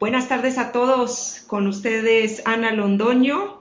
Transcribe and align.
Buenas 0.00 0.28
tardes 0.28 0.56
a 0.56 0.72
todos, 0.72 1.42
con 1.46 1.66
ustedes 1.66 2.40
Ana 2.46 2.72
Londoño 2.72 3.60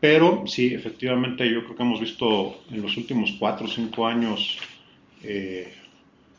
Pero 0.00 0.44
sí, 0.46 0.74
efectivamente, 0.74 1.48
yo 1.48 1.64
creo 1.64 1.76
que 1.76 1.82
hemos 1.82 2.00
visto 2.00 2.60
en 2.70 2.82
los 2.82 2.96
últimos 2.96 3.36
cuatro 3.38 3.66
o 3.66 3.68
cinco 3.68 4.06
años 4.06 4.58
eh, 5.22 5.72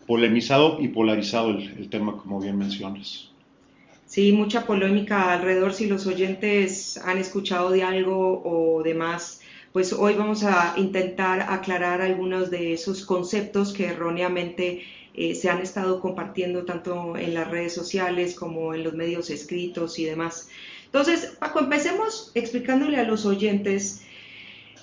polemizado 0.05 0.79
y 0.81 0.89
polarizado 0.89 1.51
el, 1.51 1.89
tema, 1.89 2.17
como 2.17 2.39
bien 2.39 2.57
mencionas. 2.57 3.29
Sí, 4.05 4.31
mucha 4.31 4.65
polémica 4.65 5.33
alrededor. 5.33 5.73
Si 5.73 5.87
los 5.87 6.07
oyentes 6.07 6.97
han 6.97 7.17
escuchado 7.17 7.71
de 7.71 7.83
algo 7.83 8.41
o 8.43 8.83
demás, 8.83 9.41
pues 9.71 9.91
hoy 9.91 10.13
vamos 10.13 10.43
a 10.43 10.75
intentar 10.77 11.47
aclarar 11.49 12.01
algunos 12.01 12.51
de 12.51 12.73
esos 12.73 13.05
conceptos 13.05 13.73
que 13.73 13.87
erróneamente 13.87 14.83
eh, 15.13 15.35
se 15.35 15.49
han 15.49 15.61
estado 15.61 15.99
compartiendo 15.99 16.65
tanto 16.65 17.15
en 17.17 17.33
las 17.33 17.49
redes 17.49 17.73
sociales 17.73 18.33
como 18.33 18.73
en 18.73 18.83
los 18.83 18.93
medios 18.93 19.29
escritos 19.29 19.99
y 19.99 20.05
demás. 20.05 20.49
Entonces, 20.85 21.37
Paco, 21.39 21.59
empecemos 21.59 22.31
explicándole 22.35 22.97
a 22.97 23.03
los 23.03 23.25
oyentes 23.25 24.03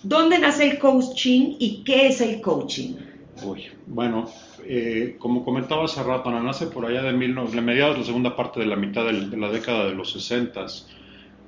dónde 0.03 0.39
nace 0.39 0.71
el 0.71 0.79
coaching 0.79 1.57
y 1.59 1.83
qué 1.85 2.09
es 2.09 2.21
el 2.21 2.41
coaching. 2.41 2.95
Uy, 3.43 3.69
bueno, 3.87 4.31
eh, 4.65 5.17
como 5.19 5.45
comentaba 5.45 5.85
hace 5.85 6.03
rato, 6.03 6.31
nace 6.31 6.67
por 6.67 6.87
allá 6.87 7.03
de, 7.03 7.13
mil, 7.13 7.35
de 7.35 7.61
mediados 7.61 7.99
la 7.99 8.05
segunda 8.05 8.37
parte 8.37 8.61
de 8.61 8.67
la 8.67 8.77
mitad 8.77 9.07
de, 9.07 9.37
la 9.37 9.51
década 9.51 9.87
de 9.87 9.95
los 9.95 10.13
60. 10.13 10.67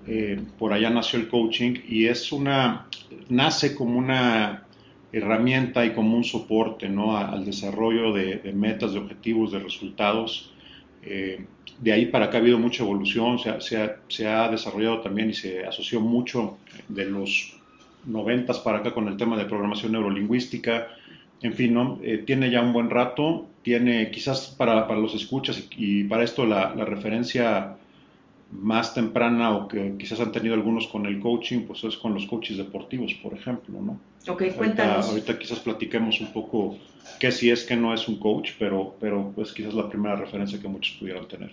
Eh, 0.06 0.40
por 0.58 0.72
allá 0.72 0.90
nació 0.90 1.20
el 1.20 1.28
coaching 1.28 1.74
y 1.88 2.06
es 2.06 2.32
una, 2.32 2.88
nace 3.28 3.74
como 3.74 3.98
una 3.98 4.64
herramienta 5.12 5.84
y 5.84 5.92
como 5.92 6.16
un 6.16 6.24
soporte 6.24 6.88
¿no? 6.88 7.16
al 7.16 7.44
desarrollo 7.44 8.12
de, 8.12 8.52
metas, 8.54 8.92
de 8.92 8.98
objetivos, 8.98 9.52
de 9.52 9.58
resultados. 9.58 10.52
Eh, 11.02 11.44
de 11.80 11.92
ahí 11.92 12.06
para 12.06 12.26
acá 12.26 12.38
ha 12.38 12.40
habido 12.40 12.58
mucha 12.58 12.82
evolución, 12.82 13.38
se 13.38 13.50
ha, 13.50 13.60
se, 14.08 14.26
ha, 14.28 14.48
desarrollado 14.48 15.00
también 15.00 15.30
y 15.30 15.34
se 15.34 15.64
asoció 15.64 16.00
mucho 16.00 16.58
de 16.88 17.06
los 17.06 17.58
noventas 18.06 18.58
para 18.60 18.78
acá 18.78 18.94
con 18.94 19.08
el 19.08 19.16
tema 19.16 19.36
de 19.36 19.44
programación 19.44 19.92
neurolingüística. 19.92 20.88
En 21.42 21.54
fin, 21.54 21.74
¿no? 21.74 21.98
Eh, 22.02 22.22
tiene 22.24 22.50
ya 22.50 22.62
un 22.62 22.72
buen 22.72 22.88
rato, 22.88 23.48
tiene 23.62 24.10
quizás 24.12 24.54
para, 24.56 24.86
para 24.86 25.00
los 25.00 25.14
escuchas 25.14 25.68
y, 25.76 26.04
para 26.04 26.22
esto 26.22 26.46
la 26.46 26.72
referencia 26.84 27.76
más 28.52 28.92
temprana 28.94 29.56
o 29.56 29.66
que 29.66 29.96
quizás 29.98 30.20
han 30.20 30.30
tenido 30.30 30.54
algunos 30.54 30.86
con 30.86 31.06
el 31.06 31.18
coaching, 31.20 31.62
pues 31.66 31.82
es 31.84 31.96
con 31.96 32.14
los 32.14 32.26
coaches 32.26 32.58
deportivos, 32.58 33.14
por 33.14 33.32
ejemplo, 33.32 33.80
¿no? 33.80 33.98
Ok, 34.28 34.44
cuéntanos. 34.56 35.08
Ahorita, 35.08 35.38
quizás 35.38 35.58
platiquemos 35.60 36.20
un 36.20 36.32
poco 36.32 36.78
qué 37.18 37.32
si 37.32 37.50
es 37.50 37.64
que 37.64 37.76
no 37.76 37.94
es 37.94 38.06
un 38.08 38.18
coach, 38.18 38.50
pero, 38.58 38.94
pero 39.00 39.32
pues 39.34 39.52
quizás 39.52 39.74
la 39.74 39.88
primera 39.88 40.16
referencia 40.16 40.60
que 40.60 40.68
muchos 40.68 40.96
pudieran 40.98 41.26
tener. 41.26 41.50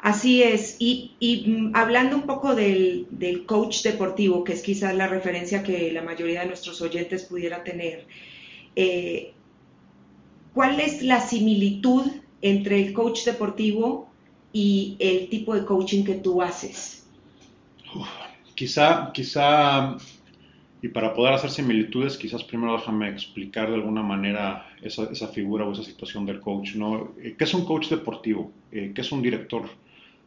Así 0.00 0.42
es, 0.42 0.76
y, 0.80 1.12
y 1.20 1.48
mm, 1.48 1.76
hablando 1.76 2.16
un 2.16 2.22
poco 2.22 2.56
del, 2.56 3.06
del, 3.10 3.46
coach 3.46 3.84
deportivo, 3.84 4.42
que 4.42 4.54
es 4.54 4.62
quizás 4.62 4.96
la 4.96 5.06
referencia 5.06 5.62
que 5.62 5.92
la 5.92 6.02
mayoría 6.02 6.40
de 6.40 6.46
nuestros 6.46 6.82
oyentes 6.82 7.22
pudiera 7.22 7.62
tener, 7.62 8.04
eh, 8.74 9.32
¿cuál 10.52 10.80
es 10.80 11.02
la 11.02 11.20
similitud 11.20 12.10
entre 12.40 12.82
el 12.82 12.92
coach 12.92 13.24
deportivo 13.24 14.11
y 14.52 14.96
el 14.98 15.28
tipo 15.28 15.54
de 15.54 15.64
coaching 15.64 16.04
que 16.04 16.14
tú 16.14 16.42
haces? 16.42 17.02
quizá, 18.54 19.10
quizá, 19.12 19.96
y 20.82 20.88
para 20.88 21.14
poder 21.14 21.34
hacer 21.34 21.50
similitudes, 21.50 22.16
quizás 22.16 22.42
primero 22.44 22.76
déjame 22.76 23.08
explicar 23.08 23.68
de 23.68 23.74
alguna 23.74 24.02
manera 24.02 24.66
esa, 24.82 25.28
figura 25.28 25.64
o 25.64 25.72
esa 25.72 25.82
situación 25.82 26.26
del 26.26 26.40
coach. 26.40 26.74
¿no? 26.74 27.12
Eh, 27.20 27.34
¿Qué 27.36 27.44
es 27.44 27.54
un 27.54 27.64
coach 27.64 27.88
deportivo? 27.88 28.52
Eh, 28.70 28.92
¿Qué 28.94 29.00
es 29.00 29.12
un 29.12 29.22
director 29.22 29.68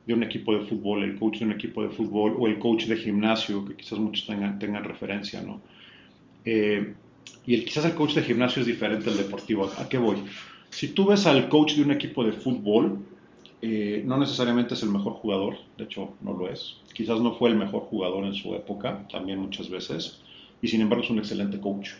de 0.06 0.14
un 0.14 0.24
equipo 0.24 0.54
de 0.54 0.66
fútbol? 0.66 1.04
El 1.04 1.18
coach 1.18 1.40
de 1.40 1.46
un 1.46 1.52
equipo 1.52 1.84
de 1.84 1.90
fútbol 1.90 2.36
o 2.40 2.48
el 2.48 2.58
coach 2.60 2.86
de 2.86 2.98
gimnasio, 2.98 3.66
que 3.66 3.76
quizás 3.76 4.00
muchos 4.00 4.26
tengan, 4.26 4.60
tengan 4.60 4.84
referencia. 4.84 5.42
¿no? 5.42 5.62
Eh, 6.46 6.94
y 7.46 7.56
el, 7.56 7.66
quizás 7.66 7.86
el 7.86 7.96
coach 7.96 8.14
de 8.14 8.24
gimnasio 8.24 8.62
es 8.62 8.68
diferente 8.68 9.10
al 9.10 9.18
deportivo. 9.18 9.70
¿A 9.78 9.90
qué 9.90 9.98
voy? 9.98 10.18
Si 10.70 10.90
tú 10.90 11.06
ves 11.08 11.26
al 11.26 11.48
coach 11.50 11.76
de 11.76 11.84
un 11.84 11.92
equipo 11.92 12.24
de 12.24 12.32
fútbol, 12.32 13.00
eh, 13.62 14.04
no 14.06 14.18
necesariamente 14.18 14.74
es 14.74 14.84
el 14.84 14.90
mejor 14.90 15.14
jugador, 15.14 15.58
de 15.78 15.86
hecho 15.86 16.14
no 16.22 16.34
lo 16.34 16.50
es. 16.50 16.78
Quizás 16.94 17.20
no 17.22 17.34
fue 17.36 17.50
el 17.50 17.56
mejor 17.56 17.84
jugador 17.84 18.26
en 18.26 18.34
su 18.34 18.54
época, 18.54 19.08
también 19.12 19.40
muchas 19.40 19.70
veces, 19.70 20.22
y 20.62 20.68
sin 20.68 20.82
embargo 20.82 21.04
es 21.04 21.10
un 21.10 21.20
excelente 21.20 21.60
coach. 21.60 21.92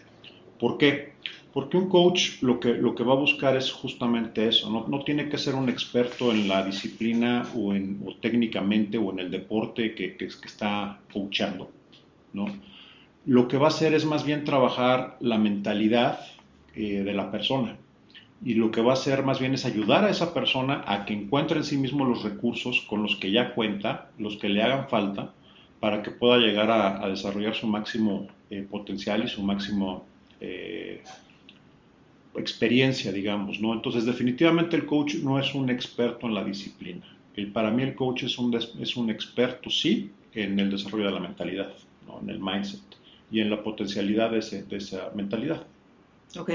¿Por 0.60 0.78
qué? 0.78 1.14
Porque 1.54 1.78
un 1.78 1.90
coach 1.90 2.42
lo 2.42 2.60
que, 2.60 2.74
va 2.74 3.14
a 3.14 3.18
buscar 3.18 3.56
es 3.56 3.72
justamente 3.72 4.48
eso, 4.48 4.70
no, 4.70 5.04
tiene 5.04 5.30
que 5.30 5.38
ser 5.38 5.56
un 5.56 5.70
experto 5.70 6.32
en 6.32 6.48
la 6.48 6.66
disciplina 6.66 7.48
o, 7.56 7.74
en, 7.74 8.00
técnicamente 8.22 8.98
o 8.98 9.12
en 9.12 9.20
el 9.20 9.32
deporte 9.32 9.96
que 9.96 10.18
está 10.20 11.00
coachando, 11.12 11.72
¿no? 12.34 12.46
Lo 13.26 13.48
que 13.48 13.58
va 13.58 13.66
a 13.66 13.70
hacer 13.70 13.94
es 13.94 14.06
más 14.06 14.24
bien 14.24 14.44
trabajar 14.44 15.18
la 15.20 15.38
mentalidad 15.38 16.20
eh, 16.76 17.02
de 17.04 17.14
la 17.14 17.32
persona 17.32 17.78
y 18.46 18.54
lo 18.54 18.70
que 18.70 18.80
va 18.80 18.92
a 18.92 18.94
hacer 18.94 19.24
más 19.24 19.40
bien 19.40 19.56
es 19.56 19.66
ayudar 19.66 20.06
a 20.06 20.12
esa 20.12 20.32
persona 20.32 20.84
a 20.86 21.04
que 21.06 21.14
encuentre 21.14 21.58
en 21.58 21.64
sí 21.64 21.80
mismo 21.80 22.06
los 22.06 22.24
recursos 22.24 22.86
con 22.88 23.02
los 23.02 23.16
que 23.16 23.32
ya 23.32 23.56
cuenta, 23.56 24.12
los 24.20 24.38
que 24.38 24.50
le 24.50 24.62
hagan 24.62 24.88
falta, 24.88 25.34
para 25.80 26.04
que 26.04 26.12
pueda 26.12 26.38
llegar 26.38 26.70
a, 26.70 27.10
desarrollar 27.10 27.56
su 27.56 27.66
máximo 27.66 28.28
eh, 28.52 28.66
potencial 28.70 29.24
y 29.24 29.28
su 29.28 29.42
máximo 29.42 30.06
eh, 30.40 31.02
experiencia, 32.36 33.12
digamos, 33.12 33.60
¿no? 33.60 33.74
Entonces, 33.74 34.06
definitivamente 34.06 34.76
el 34.76 34.86
coach 34.86 35.16
no 35.16 35.40
es 35.40 35.56
un 35.56 35.72
experto 35.72 36.28
en 36.28 36.36
la 36.36 36.44
disciplina. 36.44 37.04
El, 37.36 37.52
para 37.52 37.72
mí 37.72 37.82
el 37.82 37.96
coach 37.96 38.24
es 38.24 38.38
un, 38.38 38.54
es 38.54 38.96
un 38.96 39.10
experto, 39.10 39.72
sí, 39.72 40.12
en 40.36 40.60
el 40.60 40.70
desarrollo 40.70 41.06
de 41.06 41.12
la 41.12 41.20
mentalidad, 41.20 41.74
¿no? 42.06 42.20
en 42.22 42.30
el 42.30 42.40
mindset 42.40 42.82
y 43.32 43.40
en 43.40 43.50
la 43.50 43.64
potencialidad 43.64 44.30
de, 44.30 44.64
de 44.64 44.78
esa 44.78 45.10
mentalidad. 45.16 45.66
Ok. 46.38 46.52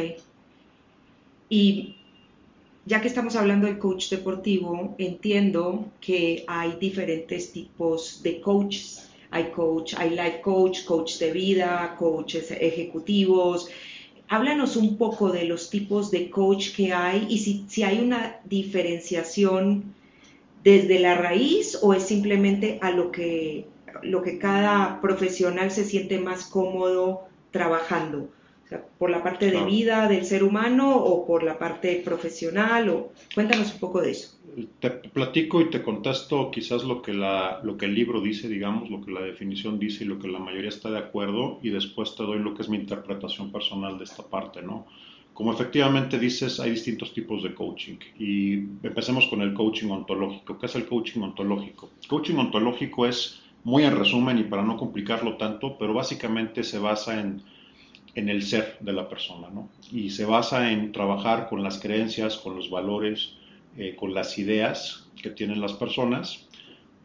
Y 1.52 1.97
ya 2.87 3.00
que 3.00 3.08
estamos 3.08 3.35
hablando 3.35 3.67
del 3.67 3.79
coach 3.79 4.08
deportivo, 4.08 4.94
entiendo 4.99 5.91
que 6.00 6.44
hay 6.47 6.76
diferentes 6.81 7.52
tipos 7.52 8.23
de 8.23 8.41
coaches. 8.41 9.11
Hay 9.32 9.50
coach, 9.50 9.94
hay 9.97 10.11
life 10.11 10.41
coach, 10.43 10.85
coach 10.85 11.19
de 11.19 11.32
vida, 11.32 11.97
coaches 11.99 12.52
ejecutivos. 12.52 13.69
Háblanos 14.29 14.76
un 14.76 14.97
poco 14.97 15.31
de 15.31 15.44
los 15.44 15.70
tipos 15.70 16.12
de 16.12 16.31
coach 16.31 16.75
que 16.75 16.93
hay 16.93 17.26
y 17.29 17.38
si, 17.38 17.82
hay 17.82 17.99
una 17.99 18.41
diferenciación 18.44 19.94
desde 20.62 21.00
la 21.00 21.17
raíz 21.17 21.79
o 21.82 21.94
es 21.94 22.05
simplemente 22.05 22.79
a 22.81 22.93
lo 22.93 23.11
que, 23.11 23.67
lo 24.02 24.23
que 24.23 24.38
cada 24.38 25.00
profesional 25.00 25.73
se 25.73 25.85
siente 25.85 26.20
más 26.20 26.44
cómodo 26.44 27.23
trabajando 27.50 28.29
por 28.79 29.11
la 29.11 29.23
parte 29.23 29.51
de 29.51 29.65
vida 29.65 30.09
del 30.09 30.25
ser 30.25 30.45
humano 30.45 30.97
o 30.97 31.27
por 31.27 31.43
la 31.43 31.59
parte 31.59 32.03
profesional 32.05 32.89
o 32.89 33.13
cuéntanos 33.35 33.73
un 33.75 33.81
poco 33.81 34.01
de 34.01 34.13
eso. 34.13 34.37
Te 34.81 34.91
platico 34.91 35.61
y 35.61 35.71
te 35.71 35.83
contesto 35.83 36.51
quizás 36.51 36.85
lo 36.85 37.03
que, 37.03 37.13
la, 37.13 37.61
lo 37.63 37.77
que 37.77 37.87
el 37.87 37.95
libro 37.95 38.21
dice, 38.21 38.49
digamos, 38.49 38.91
lo 38.91 39.01
que 39.01 39.13
la 39.13 39.21
definición 39.21 39.79
dice 39.79 40.05
y 40.05 40.07
lo 40.07 40.19
que 40.19 40.29
la 40.29 40.39
mayoría 40.39 40.69
está 40.69 40.91
de 40.91 40.99
acuerdo 40.99 41.59
y 41.63 41.71
después 41.71 42.15
te 42.17 42.25
doy 42.25 42.39
lo 42.39 42.55
que 42.55 42.63
es 42.63 42.69
mi 42.69 42.77
interpretación 42.77 43.53
personal 43.53 43.99
de 43.99 44.05
esta 44.05 44.25
parte, 44.25 44.63
¿no? 44.63 44.87
Como 45.33 45.53
efectivamente 45.53 46.19
dices, 46.19 46.61
hay 46.61 46.73
distintos 46.73 47.15
tipos 47.15 47.43
de 47.43 47.55
coaching 47.55 47.97
y 48.19 48.55
empecemos 48.83 49.27
con 49.29 49.41
el 49.41 49.55
coaching 49.55 49.89
ontológico. 49.89 50.59
¿Qué 50.59 50.67
es 50.67 50.75
el 50.75 50.87
coaching 50.87 51.21
ontológico? 51.21 51.89
Coaching 52.09 52.35
ontológico 52.35 53.07
es, 53.07 53.41
muy 53.65 53.85
en 53.85 53.97
resumen 53.97 54.39
y 54.39 54.45
para 54.45 54.63
no 54.63 54.77
complicarlo 54.77 55.37
tanto, 55.37 55.77
pero 55.79 55.95
básicamente 55.95 56.65
se 56.65 56.79
basa 56.79 57.21
en 57.21 57.43
en 58.15 58.29
el 58.29 58.43
ser 58.43 58.77
de 58.81 58.93
la 58.93 59.09
persona, 59.09 59.49
¿no? 59.53 59.69
Y 59.93 60.11
se 60.11 60.25
basa 60.25 60.73
en 60.73 60.93
trabajar 60.93 61.49
con 61.49 61.62
las 61.62 61.79
creencias, 61.79 62.37
con 62.37 62.57
los 62.57 62.71
valores, 62.71 63.35
eh, 63.77 63.95
con 63.99 64.15
las 64.15 64.39
ideas 64.39 65.09
que 65.23 65.31
tienen 65.31 65.61
las 65.61 65.75
personas, 65.75 66.47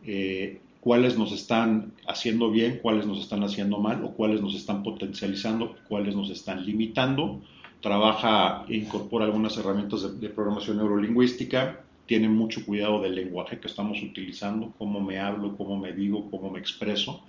eh, 0.06 0.60
cuáles 0.80 1.18
nos 1.18 1.31
están 1.31 1.94
haciendo 2.07 2.52
bien, 2.52 2.80
cuáles 2.81 3.06
nos 3.06 3.19
están 3.19 3.44
haciendo 3.44 3.80
mal 3.80 4.04
o 4.04 4.12
cuáles 4.12 4.42
nos 4.42 4.56
están 4.56 4.84
potencializando, 4.84 5.75
cuáles 5.88 6.16
nos 6.16 6.30
están 6.30 6.66
limitando. 6.66 7.42
Trabaja 7.81 8.66
e 8.68 8.78
incorpora 8.78 9.25
algunas 9.25 9.57
herramientas 9.57 10.19
de, 10.19 10.30
programación 10.30 10.78
neurolingüística, 10.78 11.81
tiene 12.06 12.30
mucho 12.30 12.66
cuidado 12.66 13.02
del 13.02 13.16
lenguaje 13.16 13.60
que 13.60 13.68
estamos 13.68 14.02
utilizando, 14.02 14.74
cómo 14.78 15.00
me 15.02 15.19
hablo, 15.19 15.56
cómo 15.57 15.78
me 15.78 15.92
digo, 15.92 16.30
cómo 16.30 16.52
me 16.52 16.60
expreso. 16.60 17.24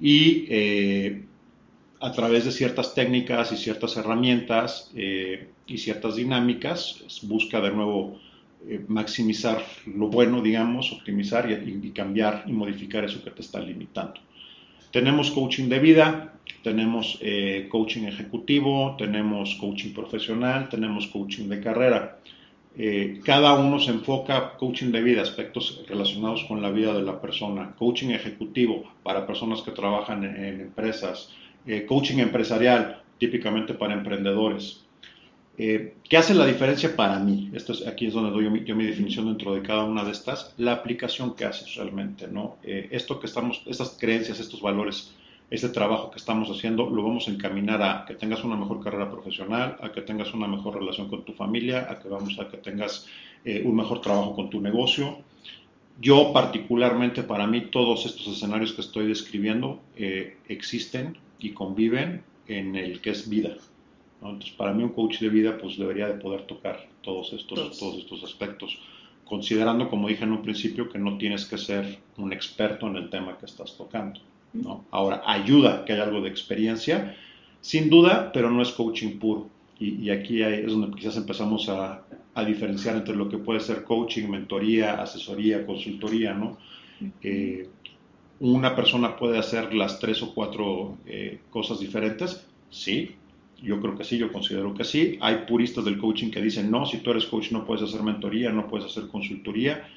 Y 0.00 0.46
eh, 0.48 1.24
a 2.04 2.12
través 2.12 2.44
de 2.44 2.52
ciertas 2.52 2.92
técnicas 2.92 3.50
y 3.52 3.56
ciertas 3.56 3.96
herramientas 3.96 4.90
eh, 4.94 5.48
y 5.66 5.78
ciertas 5.78 6.16
dinámicas, 6.16 7.02
busca 7.22 7.62
de 7.62 7.70
nuevo 7.70 8.18
eh, 8.68 8.84
maximizar 8.88 9.64
lo 9.86 10.08
bueno, 10.08 10.42
digamos, 10.42 10.92
optimizar 10.92 11.50
y, 11.50 11.90
cambiar 11.92 12.44
y 12.46 12.52
modificar 12.52 13.06
eso 13.06 13.24
que 13.24 13.30
te 13.30 13.40
está 13.40 13.58
limitando. 13.58 14.20
Tenemos 14.90 15.30
coaching 15.30 15.70
de 15.70 15.78
vida, 15.78 16.34
tenemos 16.62 17.18
eh, 17.22 17.68
coaching 17.70 18.02
ejecutivo, 18.02 18.96
tenemos 18.98 19.54
coaching 19.54 19.94
profesional, 19.94 20.68
tenemos 20.68 21.06
coaching 21.06 21.48
de 21.48 21.60
carrera. 21.60 22.18
cada 23.24 23.54
uno 23.54 23.78
se 23.78 23.92
enfoca, 23.92 24.58
coaching 24.58 24.90
de 24.92 25.00
vida, 25.00 25.22
aspectos 25.22 25.82
relacionados 25.88 26.44
con 26.44 26.60
la 26.60 26.70
vida 26.70 26.92
de 26.92 27.02
la 27.02 27.18
persona, 27.18 27.74
coaching 27.78 28.10
ejecutivo 28.10 28.84
para 29.02 29.26
personas 29.26 29.62
que 29.62 29.70
trabajan 29.70 30.24
en 30.24 30.60
empresas, 30.60 31.30
eh, 31.66 31.86
coaching 31.86 32.18
empresarial, 32.18 33.02
típicamente 33.18 33.72
para 33.72 33.94
emprendedores. 33.94 34.84
Eh, 35.56 35.94
¿Qué 36.06 36.16
hace 36.18 36.34
la 36.34 36.44
diferencia 36.44 36.94
para 36.94 37.18
mí? 37.18 37.50
Esto 37.54 37.72
es, 37.72 37.86
aquí 37.86 38.06
es 38.06 38.12
donde 38.12 38.30
doy 38.32 38.44
yo 38.66 38.74
mi, 38.74 38.84
definición 38.84 39.26
dentro 39.26 39.54
de 39.54 39.62
cada 39.62 39.84
una 39.84 40.04
de 40.04 40.10
estas, 40.10 40.52
la 40.58 40.72
aplicación 40.72 41.34
que 41.34 41.46
haces 41.46 41.74
realmente, 41.76 42.28
¿no? 42.28 42.56
Eh, 42.64 42.88
esto 42.90 43.18
que 43.18 43.26
estamos, 43.26 43.62
estas 43.66 43.96
creencias, 43.98 44.40
estos 44.40 44.60
valores, 44.60 45.14
este 45.50 45.70
trabajo 45.70 46.10
que 46.10 46.18
estamos 46.18 46.50
haciendo, 46.50 46.90
lo 46.90 47.02
vamos 47.02 47.28
a 47.28 47.30
encaminar 47.30 47.82
a 47.82 48.04
que 48.04 48.14
tengas 48.14 48.44
una 48.44 48.56
mejor 48.56 48.82
carrera 48.82 49.10
profesional, 49.10 49.78
a 49.80 49.90
que 49.90 50.02
tengas 50.02 50.34
una 50.34 50.48
mejor 50.48 50.74
relación 50.74 51.08
con 51.08 51.24
tu 51.24 51.32
familia, 51.32 51.86
a 51.88 51.98
que 51.98 52.08
vamos 52.08 52.38
a 52.40 52.48
que 52.48 52.58
tengas 52.58 53.06
un 53.46 53.76
mejor 53.76 54.00
trabajo 54.00 54.34
con 54.34 54.48
tu 54.48 54.58
negocio, 54.58 55.18
yo 56.00 56.32
particularmente, 56.32 57.22
para 57.22 57.46
mí, 57.46 57.68
todos 57.70 58.06
estos 58.06 58.26
escenarios 58.26 58.72
que 58.72 58.80
estoy 58.80 59.06
describiendo 59.06 59.82
existen 60.48 61.18
y 61.38 61.50
conviven 61.50 62.22
en 62.46 62.76
el 62.76 63.00
que 63.00 63.10
es 63.10 63.28
vida. 63.28 63.56
Entonces, 64.22 64.52
para 64.52 64.72
mí 64.72 64.82
un 64.82 64.90
coach 64.90 65.20
de 65.20 65.28
vida 65.28 65.58
pues 65.58 65.76
debería 65.76 66.06
de 66.08 66.14
poder 66.14 66.42
tocar 66.42 66.88
todos 67.02 67.32
estos, 67.32 67.78
todos. 67.78 67.98
estos 67.98 68.24
aspectos, 68.24 68.78
considerando, 69.24 69.90
como 69.90 70.08
dije 70.08 70.24
en 70.24 70.32
un 70.32 70.42
principio, 70.42 70.88
que 70.88 70.98
no 70.98 71.18
tienes 71.18 71.44
que 71.44 71.58
ser 71.58 71.98
un 72.16 72.32
experto 72.32 72.86
en 72.86 72.96
el 72.96 73.10
tema 73.10 73.36
que 73.38 73.46
estás 73.46 73.76
tocando. 73.76 74.20
¿no? 74.54 74.84
Ahora, 74.90 75.22
ayuda 75.26 75.84
que 75.84 75.92
haya 75.92 76.04
algo 76.04 76.20
de 76.20 76.30
experiencia, 76.30 77.16
sin 77.60 77.90
duda, 77.90 78.30
pero 78.32 78.50
no 78.50 78.62
es 78.62 78.70
coaching 78.70 79.18
puro. 79.18 79.50
Y, 79.78 80.08
aquí 80.10 80.40
es 80.40 80.70
donde 80.70 80.96
quizás 80.96 81.16
empezamos 81.16 81.68
a, 81.68 82.04
a, 82.32 82.44
diferenciar 82.44 82.96
entre 82.96 83.16
lo 83.16 83.28
que 83.28 83.38
puede 83.38 83.58
ser 83.58 83.82
coaching, 83.82 84.28
mentoría, 84.28 85.02
asesoría, 85.02 85.66
consultoría, 85.66 86.32
¿no? 86.32 86.56
Eh, 87.22 87.68
una 88.40 88.74
persona 88.74 89.16
puede 89.16 89.38
hacer 89.38 89.74
las 89.74 90.00
tres 90.00 90.22
o 90.22 90.34
cuatro 90.34 90.98
eh, 91.06 91.40
cosas 91.50 91.80
diferentes, 91.80 92.46
sí, 92.70 93.16
yo 93.62 93.80
creo 93.80 93.96
que 93.96 94.04
sí, 94.04 94.18
yo 94.18 94.32
considero 94.32 94.74
que 94.74 94.84
sí. 94.84 95.18
Hay 95.20 95.46
puristas 95.48 95.84
del 95.84 95.98
coaching 95.98 96.30
que 96.30 96.42
dicen, 96.42 96.70
no, 96.70 96.84
si 96.86 96.98
tú 96.98 97.10
eres 97.10 97.26
coach 97.26 97.50
no 97.50 97.64
puedes 97.64 97.82
hacer 97.82 98.02
mentoría, 98.02 98.50
no 98.50 98.68
puedes 98.68 98.86
hacer 98.86 99.08
consultoría. 99.08 99.88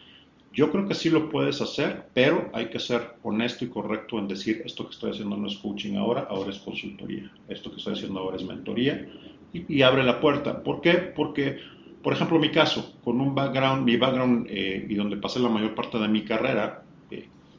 Yo 0.53 0.71
creo 0.71 0.87
que 0.87 0.95
sí 0.95 1.09
lo 1.09 1.29
puedes 1.29 1.61
hacer, 1.61 2.07
pero 2.13 2.49
hay 2.53 2.67
que 2.67 2.79
ser 2.79 3.15
honesto 3.23 3.65
y 3.65 3.67
correcto 3.67 4.17
en 4.17 4.27
decir, 4.27 4.61
esto 4.65 4.85
que 4.85 4.93
estoy 4.93 5.11
haciendo 5.11 5.35
no 5.37 5.47
es 5.47 5.57
coaching 5.57 5.95
ahora, 5.97 6.27
ahora 6.29 6.49
es 6.49 6.59
consultoría. 6.59 7.31
Esto 7.49 7.69
que 7.69 7.77
estoy 7.77 7.93
haciendo 7.93 8.19
ahora 8.19 8.37
es 8.37 8.43
mentoría 8.43 9.07
y, 9.53 9.81
abre 9.81 10.03
la 10.03 10.19
puerta. 10.19 10.63
¿Por 10.63 10.81
qué? 10.81 10.93
Porque, 10.93 11.57
por 12.01 12.13
ejemplo, 12.13 12.39
mi 12.39 12.49
caso, 12.49 12.95
con 13.03 13.19
un 13.19 13.35
background, 13.35 13.85
mi 13.85 13.97
background 13.97 14.47
eh, 14.49 14.85
y 14.89 14.95
donde 14.95 15.17
pasé 15.17 15.39
la 15.39 15.49
mayor 15.49 15.75
parte 15.75 15.99
de 15.99 16.07
mi 16.07 16.23
carrera, 16.23 16.83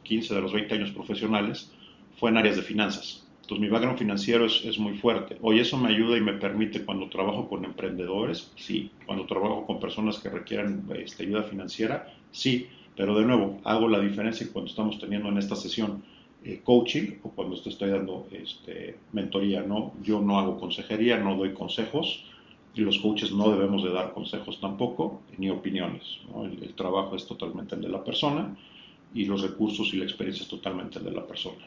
15 0.08 0.32
eh, 0.32 0.36
de 0.36 0.42
los 0.42 0.52
20 0.52 0.74
años 0.74 0.90
profesionales, 0.90 1.70
fue 2.16 2.30
en 2.30 2.38
áreas 2.38 2.56
de 2.56 2.62
finanzas. 2.62 3.26
Entonces 3.42 3.60
mi 3.60 3.68
background 3.68 3.98
financiero 3.98 4.44
es, 4.44 4.64
es, 4.64 4.78
muy 4.78 4.98
fuerte. 4.98 5.38
Hoy 5.40 5.60
eso 5.60 5.78
me 5.78 5.88
ayuda 5.88 6.18
y 6.18 6.20
me 6.20 6.34
permite 6.34 6.84
cuando 6.84 7.08
trabajo 7.08 7.48
con 7.48 7.64
emprendedores, 7.64 8.52
sí. 8.56 8.90
Cuando 9.06 9.24
trabajo 9.24 9.64
con 9.66 9.80
personas 9.80 10.18
que 10.18 10.28
requieran 10.28 10.84
este, 10.96 11.22
ayuda 11.22 11.44
financiera, 11.44 12.12
sí. 12.30 12.66
Pero 12.96 13.18
de 13.18 13.24
nuevo, 13.24 13.60
hago 13.64 13.88
la 13.88 14.00
diferencia 14.00 14.46
cuando 14.52 14.70
estamos 14.70 14.98
teniendo 14.98 15.28
en 15.28 15.38
esta 15.38 15.56
sesión 15.56 16.02
eh, 16.44 16.60
coaching 16.62 17.18
o 17.22 17.30
cuando 17.30 17.60
te 17.60 17.70
estoy 17.70 17.90
dando 17.90 18.28
este, 18.32 18.96
mentoría, 19.12 19.62
¿no? 19.62 19.92
Yo 20.02 20.20
no 20.20 20.38
hago 20.38 20.58
consejería, 20.58 21.18
no 21.18 21.36
doy 21.36 21.52
consejos 21.54 22.24
y 22.74 22.82
los 22.82 22.98
coaches 22.98 23.32
no 23.32 23.50
debemos 23.50 23.82
de 23.82 23.90
dar 23.90 24.12
consejos 24.12 24.60
tampoco, 24.60 25.22
ni 25.36 25.50
opiniones, 25.50 26.20
el, 26.44 26.74
trabajo 26.74 27.16
es 27.16 27.26
totalmente 27.26 27.74
el 27.74 27.80
de 27.80 27.88
la 27.88 28.04
persona 28.04 28.56
y 29.14 29.24
los 29.24 29.42
recursos 29.42 29.92
y 29.92 29.96
la 29.96 30.04
experiencia 30.04 30.42
es 30.42 30.48
totalmente 30.48 31.00
de 31.00 31.10
la 31.10 31.26
persona. 31.26 31.64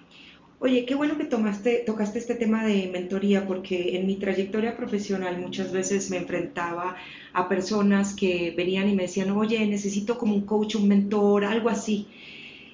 Oye, 0.60 0.86
qué 0.86 0.94
bueno 0.94 1.18
que 1.18 1.26
tomaste, 1.26 1.84
tocaste 1.86 2.20
este 2.20 2.36
tema 2.36 2.64
de 2.64 2.88
mentoría, 2.94 3.48
porque 3.48 3.98
en 3.98 4.06
mi 4.06 4.18
trayectoria 4.18 4.78
profesional 4.78 5.40
muchas 5.40 5.72
veces 5.72 6.12
me 6.12 6.18
enfrentaba 6.18 6.96
a 7.34 7.50
personas 7.50 8.14
que 8.14 8.54
venían 8.56 8.88
y 8.88 8.96
me 8.96 9.04
decían, 9.04 9.32
oye, 9.32 9.66
necesito 9.66 10.20
como 10.20 10.36
un 10.36 10.42
coach, 10.42 10.76
un 10.76 10.88
mentor, 10.88 11.46
algo 11.46 11.70
así 11.70 12.06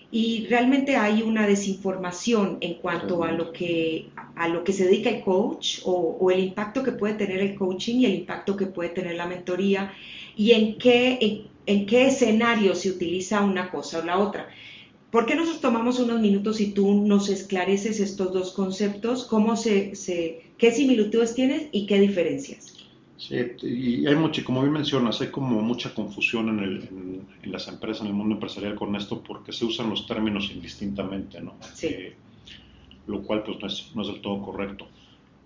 y 0.10 0.46
realmente 0.50 0.96
hay 0.96 1.22
una 1.22 1.46
desinformación 1.46 2.58
en 2.62 2.76
cuanto 2.76 3.24
a 3.24 3.32
lo 3.32 3.52
que 3.52 4.10
a 4.36 4.48
lo 4.48 4.64
que 4.64 4.72
se 4.72 4.86
dedica 4.86 5.10
el 5.10 5.22
coach 5.22 5.80
o, 5.84 6.32
el 6.32 6.40
impacto 6.40 6.84
que 6.84 6.94
puede 6.94 7.16
tener 7.16 7.40
el 7.40 7.56
coaching 7.56 8.00
y 8.00 8.06
el 8.06 8.16
impacto 8.16 8.56
que 8.56 8.68
puede 8.68 8.90
tener 8.90 9.16
la 9.16 9.26
mentoría 9.26 9.92
y 10.36 10.52
en 10.52 10.78
qué 10.78 11.18
qué 11.86 12.08
escenario 12.08 12.74
se 12.76 12.90
utiliza 12.90 13.42
una 13.42 13.70
cosa 13.70 14.00
o 14.00 14.06
la 14.06 14.18
otra. 14.18 14.50
¿Por 15.12 15.26
qué 15.26 15.36
nosotros 15.36 15.62
tomamos 15.62 16.00
unos 16.00 16.20
minutos 16.20 16.60
y 16.60 16.72
tú 16.72 17.06
nos 17.06 17.30
esclareces 17.30 18.00
estos 18.00 18.34
dos 18.34 18.52
conceptos? 18.52 19.26
¿Cómo 19.26 19.56
se, 19.56 19.96
se 19.96 20.44
qué 20.58 20.72
similitudes 20.72 21.34
tienes 21.34 21.68
y 21.72 21.86
qué 21.86 22.00
diferencias? 22.00 22.74
Sí, 23.18 23.36
y 23.64 24.06
hay 24.06 24.16
mucho, 24.16 24.44
como 24.44 24.62
bien 24.62 24.74
mencionas, 24.74 25.20
hay 25.22 25.30
como 25.30 25.62
mucha 25.62 25.94
confusión 25.94 26.50
en, 26.50 26.60
el, 26.60 27.26
en, 27.44 27.52
las 27.52 27.68
empresas, 27.68 28.02
en 28.02 28.08
el 28.08 28.14
mundo 28.14 28.36
empresarial 28.36 28.76
con 28.76 28.96
esto, 28.96 29.24
porque 29.24 29.52
se 29.52 29.66
usan 29.66 29.90
los 29.90 30.06
términos 30.06 30.52
indistintamente, 30.54 31.42
¿no? 31.42 31.56
Sí. 31.74 31.88
Eh, 31.88 32.16
lo 33.08 33.24
cual 33.24 33.44
pues 33.44 33.58
no 33.60 33.68
es, 33.68 33.92
no 33.96 34.02
es 34.04 34.08
del 34.10 34.22
todo 34.22 34.42
correcto. 34.42 34.88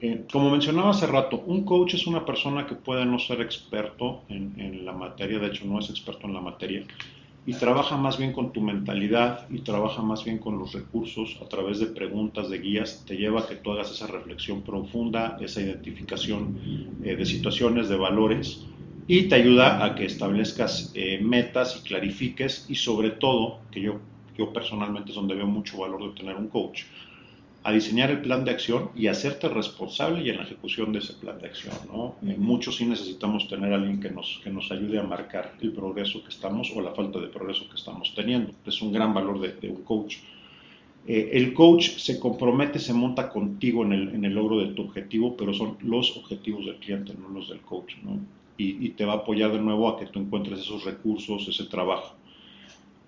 Eh, 0.04 0.26
como 0.32 0.50
mencionaba 0.50 0.90
hace 0.90 1.06
rato, 1.06 1.44
un 1.46 1.64
coach 1.64 1.94
es 1.94 2.08
una 2.08 2.26
persona 2.26 2.66
que 2.66 2.74
puede 2.74 3.06
no 3.06 3.20
ser 3.20 3.40
experto 3.40 4.24
en, 4.30 4.84
la 4.84 4.94
materia, 4.94 5.38
de 5.38 5.48
hecho 5.48 5.66
no 5.66 5.78
es 5.78 5.92
experto 5.92 6.26
en 6.26 6.34
la 6.34 6.42
materia, 6.42 6.84
y 7.46 7.54
trabaja 7.54 7.98
más 7.98 8.18
bien 8.18 8.34
con 8.34 8.52
tu 8.52 8.62
mentalidad 8.62 9.48
y 9.52 9.60
trabaja 9.60 10.02
más 10.02 10.26
bien 10.26 10.40
con 10.40 10.58
los 10.58 10.74
recursos 10.74 11.38
a 11.40 11.48
través 11.48 11.80
de 11.80 11.86
preguntas, 11.86 12.50
de 12.50 12.58
guías, 12.58 13.06
te 13.06 13.16
lleva 13.16 13.42
a 13.42 13.48
que 13.48 13.58
tú 13.58 13.72
hagas 13.74 13.92
esa 13.92 14.08
reflexión 14.08 14.64
profunda, 14.64 15.38
esa 15.40 15.62
identificación 15.62 16.58
eh, 17.04 17.16
de 17.16 17.26
situaciones, 17.26 17.88
de 17.88 17.98
valores 17.98 18.66
y 19.06 19.24
te 19.24 19.36
ayuda 19.36 19.86
a 19.86 19.94
que 19.94 20.06
establezcas 20.06 20.92
eh, 20.96 21.20
metas 21.22 21.80
y 21.80 21.88
clarifiques 21.88 22.66
y 22.70 22.76
sobre 22.76 23.12
todo, 23.12 23.60
que 23.70 23.82
yo, 23.82 24.00
yo 24.36 24.52
personalmente 24.52 25.12
es 25.12 25.16
donde 25.16 25.36
veo 25.36 25.48
mucho 25.48 25.78
valor 25.78 26.10
de 26.10 26.20
tener 26.20 26.36
un 26.38 26.48
coach, 26.48 26.86
a 27.64 27.72
diseñar 27.72 28.10
el 28.10 28.22
plan 28.22 28.44
de 28.44 28.52
acción 28.52 28.90
y 28.96 29.08
hacerte 29.08 29.48
responsable 29.48 30.24
y 30.24 30.30
en 30.30 30.38
la 30.38 30.44
ejecución 30.44 30.92
de 30.92 31.00
ese 31.00 31.14
plan 31.14 31.38
de 31.40 31.46
acción. 31.46 31.76
¿no? 31.88 32.16
En 32.24 32.42
muchos 32.42 32.78
sí 32.78 32.86
necesitamos 32.86 33.48
tener 33.48 33.72
a 33.72 33.76
alguien 33.76 34.00
que 34.00 34.10
nos, 34.10 34.42
que 34.44 34.50
nos 34.50 34.72
ayude 34.72 35.00
a 35.00 35.04
marcar 35.04 35.54
el 35.62 35.72
progreso 35.72 36.24
que 36.24 36.30
estamos 36.30 36.72
o 36.76 36.82
la 36.82 36.92
falta 36.92 37.20
de 37.20 37.28
progreso 37.28 37.70
que 37.70 37.76
estamos 37.76 38.14
teniendo. 38.16 38.52
Es 38.66 38.82
un 38.82 38.92
gran 38.92 39.14
valor 39.14 39.40
de, 39.40 39.70
un 39.70 39.84
coach. 39.84 40.18
Eh, 41.06 41.30
el 41.34 41.54
coach 41.54 41.98
se 41.98 42.20
compromete, 42.20 42.80
se 42.80 42.94
monta 42.94 43.30
contigo 43.30 43.84
en 43.84 43.94
el, 43.94 44.10
en 44.16 44.26
el, 44.26 44.34
logro 44.34 44.60
de 44.60 44.74
tu 44.74 44.84
objetivo, 44.84 45.38
pero 45.38 45.54
son 45.54 45.78
los 45.82 46.18
objetivos 46.18 46.66
del 46.66 46.78
cliente, 46.78 47.14
no 47.14 47.30
los 47.30 47.50
del 47.50 47.62
coach. 47.62 47.94
Y, 48.58 48.86
y 48.86 48.90
te 48.90 49.06
va 49.06 49.14
a 49.14 49.18
apoyar 49.18 49.52
de 49.52 49.60
nuevo 49.60 49.88
a 49.88 50.00
que 50.00 50.08
tú 50.08 50.20
encuentres 50.20 50.60
esos 50.60 50.84
recursos, 50.84 51.48
ese 51.48 51.66
trabajo. 51.66 52.16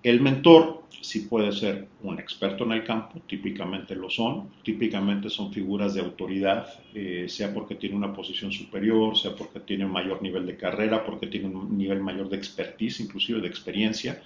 El 0.03 0.21
mentor 0.21 0.82
sí 1.01 1.21
puede 1.21 1.51
ser 1.51 1.87
un 2.01 2.19
experto 2.19 2.63
en 2.63 2.73
el 2.73 2.83
campo, 2.83 3.21
típicamente 3.27 3.95
lo 3.95 4.09
son, 4.09 4.49
típicamente 4.63 5.29
son 5.29 5.51
figuras 5.51 5.93
de 5.93 6.01
autoridad, 6.01 6.67
eh, 6.93 7.25
sea 7.27 7.53
porque 7.53 7.75
tiene 7.75 7.95
una 7.95 8.13
posición 8.13 8.51
superior, 8.51 9.17
sea 9.17 9.35
porque 9.35 9.59
tiene 9.59 9.85
un 9.85 9.91
mayor 9.91 10.21
nivel 10.21 10.45
de 10.45 10.57
carrera, 10.57 11.05
porque 11.05 11.27
tiene 11.27 11.47
un 11.47 11.77
nivel 11.77 11.99
mayor 11.99 12.29
de 12.29 12.37
expertise, 12.37 13.01
inclusive 13.01 13.41
de 13.41 13.47
experiencia. 13.47 14.21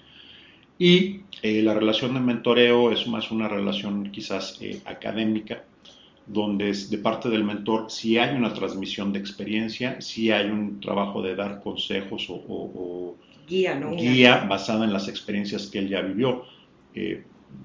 Y 0.79 1.21
eh, 1.41 1.63
la 1.63 1.74
relación 1.74 2.13
de 2.13 2.19
mentoreo 2.19 2.91
es 2.91 3.07
más 3.07 3.31
una 3.31 3.47
relación 3.47 4.12
quizás 4.12 4.59
eh, 4.62 4.79
académica, 4.86 5.63
donde 6.27 6.69
es 6.69 6.89
de 6.89 6.97
parte 6.97 7.29
del 7.29 7.43
mentor 7.43 7.89
si 7.89 8.17
hay 8.17 8.36
una 8.36 8.53
transmisión 8.53 9.13
de 9.13 9.19
experiencia, 9.19 10.00
si 10.01 10.29
hay 10.29 10.50
un 10.50 10.79
trabajo 10.79 11.21
de 11.21 11.36
dar 11.36 11.62
consejos 11.62 12.27
o 12.29 13.15
guía, 13.47 13.75
¿no? 13.75 13.95
guía 13.95 14.45
basada 14.47 14.86
en 14.86 14.93
las 14.93 15.07
experiencias 15.07 15.67
que 15.67 15.79
él 15.79 15.89
ya 15.89 16.01
vivió. 16.01 16.43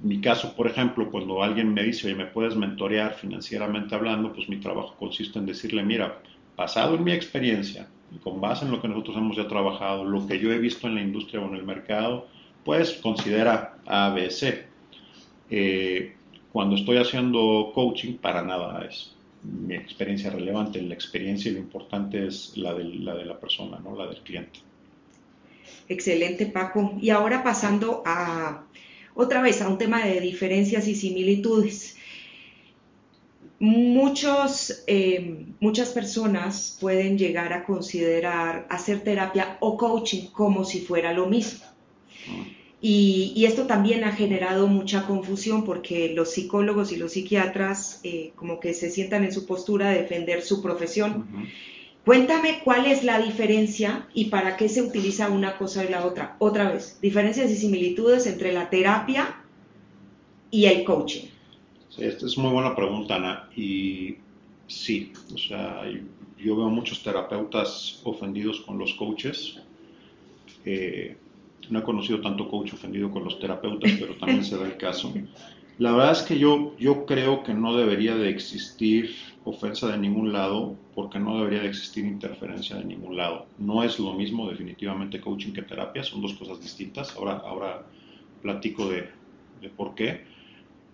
Mi 0.02 0.20
caso, 0.20 0.54
por 0.54 0.66
ejemplo, 0.66 1.10
cuando 1.10 1.42
alguien 1.42 1.74
me 1.74 1.82
dice, 1.82 2.06
oye, 2.06 2.16
¿me 2.16 2.26
puedes 2.26 2.56
mentorear 2.56 3.14
financieramente 3.14 3.94
hablando? 3.94 4.32
Pues 4.32 4.48
mi 4.48 4.56
trabajo 4.56 4.94
consiste 4.98 5.38
en 5.38 5.46
decirle, 5.46 5.82
mira, 5.82 6.20
basado 6.56 6.94
en 6.94 7.04
mi 7.04 7.12
experiencia 7.12 7.88
y 8.14 8.18
con 8.18 8.40
base 8.40 8.64
en 8.64 8.70
lo 8.70 8.80
que 8.80 8.88
nosotros 8.88 9.16
hemos 9.16 9.36
ya 9.36 9.48
trabajado, 9.48 10.04
lo 10.04 10.26
que 10.26 10.38
yo 10.38 10.52
he 10.52 10.58
visto 10.58 10.86
en 10.86 10.94
la 10.94 11.02
industria 11.02 11.40
o 11.40 11.48
en 11.48 11.54
el 11.54 11.64
mercado, 11.64 12.26
pues 12.64 12.92
considera 12.94 13.78
ABC. 13.86 14.66
Eh, 15.50 16.14
cuando 16.52 16.76
estoy 16.76 16.98
haciendo 16.98 17.72
coaching, 17.74 18.14
para 18.14 18.42
nada 18.42 18.84
es 18.84 19.14
mi 19.42 19.74
experiencia 19.74 20.30
relevante. 20.30 20.80
La 20.82 20.94
experiencia 20.94 21.50
y 21.50 21.54
lo 21.54 21.60
importante 21.60 22.26
es 22.26 22.56
la 22.56 22.74
de 22.74 22.84
la, 22.84 23.14
de 23.14 23.24
la 23.24 23.38
persona, 23.38 23.78
¿no? 23.82 23.96
la 23.96 24.06
del 24.06 24.20
cliente. 24.22 24.60
Excelente, 25.88 26.46
Paco. 26.46 26.94
Y 27.00 27.10
ahora 27.10 27.42
pasando 27.42 28.02
a 28.04 28.64
otra 29.14 29.42
vez 29.42 29.60
a 29.62 29.68
un 29.68 29.78
tema 29.78 30.04
de 30.04 30.20
diferencias 30.20 30.88
y 30.88 30.94
similitudes. 30.94 31.96
Muchos, 33.58 34.82
eh, 34.88 35.46
muchas 35.60 35.90
personas 35.90 36.76
pueden 36.80 37.16
llegar 37.16 37.52
a 37.52 37.64
considerar 37.64 38.66
hacer 38.70 39.04
terapia 39.04 39.56
o 39.60 39.76
coaching 39.76 40.26
como 40.32 40.64
si 40.64 40.80
fuera 40.80 41.12
lo 41.12 41.26
mismo. 41.26 41.64
Y, 42.84 43.44
esto 43.46 43.68
también 43.68 44.02
ha 44.02 44.10
generado 44.10 44.66
mucha 44.66 45.06
confusión 45.06 45.64
porque 45.64 46.12
los 46.12 46.32
psicólogos 46.32 46.90
y 46.90 46.96
los 46.96 47.12
psiquiatras 47.12 48.00
eh, 48.02 48.32
como 48.34 48.58
que 48.58 48.74
se 48.74 48.90
sientan 48.90 49.22
en 49.22 49.32
su 49.32 49.46
postura 49.46 49.90
de 49.90 50.02
defender 50.02 50.42
su 50.42 50.60
profesión. 50.60 51.28
Cuéntame 52.04 52.60
cuál 52.64 52.86
es 52.86 53.04
la 53.04 53.20
diferencia 53.20 54.08
y 54.12 54.24
para 54.24 54.56
qué 54.56 54.68
se 54.68 54.82
utiliza 54.82 55.28
una 55.30 55.56
cosa 55.56 55.84
y 55.84 55.88
la 55.88 56.04
otra. 56.04 56.36
Otra 56.40 56.72
vez, 56.72 56.98
diferencias 57.00 57.50
y 57.50 57.56
similitudes 57.56 58.26
entre 58.26 58.52
la 58.52 58.68
terapia 58.70 59.36
y 60.50 60.64
el 60.64 60.82
coaching. 60.82 61.26
Sí, 61.90 62.04
esta 62.04 62.26
es 62.26 62.36
muy 62.36 62.50
buena 62.50 62.74
pregunta, 62.74 63.16
Ana. 63.16 63.48
Y 63.54 64.16
sí, 64.66 65.12
o 65.32 65.38
sea, 65.38 65.82
yo 66.38 66.56
veo 66.56 66.68
muchos 66.68 67.04
terapeutas 67.04 68.00
ofendidos 68.02 68.60
con 68.62 68.78
los 68.78 68.94
coaches. 68.94 69.60
Eh, 70.64 71.16
no 71.70 71.78
he 71.78 71.82
conocido 71.82 72.20
tanto 72.20 72.48
coach 72.48 72.72
ofendido 72.72 73.10
con 73.12 73.22
los 73.22 73.38
terapeutas, 73.38 73.92
pero 74.00 74.16
también 74.16 74.44
se 74.44 74.56
da 74.56 74.66
el 74.66 74.76
caso. 74.76 75.12
La 75.78 75.92
verdad 75.92 76.12
es 76.12 76.22
que 76.22 76.38
yo, 76.38 76.76
yo 76.78 77.06
creo 77.06 77.42
que 77.42 77.54
no 77.54 77.76
debería 77.76 78.14
de 78.14 78.28
existir 78.28 79.14
ofensa 79.44 79.88
de 79.88 79.98
ningún 79.98 80.32
lado 80.32 80.76
porque 80.94 81.18
no 81.18 81.38
debería 81.38 81.60
de 81.60 81.68
existir 81.68 82.04
interferencia 82.04 82.76
de 82.76 82.84
ningún 82.84 83.16
lado. 83.16 83.46
No 83.58 83.82
es 83.82 83.98
lo 83.98 84.12
mismo 84.12 84.48
definitivamente 84.48 85.20
coaching 85.20 85.52
que 85.52 85.62
terapia, 85.62 86.04
son 86.04 86.20
dos 86.20 86.34
cosas 86.34 86.60
distintas. 86.60 87.16
Ahora, 87.16 87.38
ahora 87.38 87.82
platico 88.42 88.88
de, 88.88 89.08
por 89.76 89.94
qué. 89.94 90.24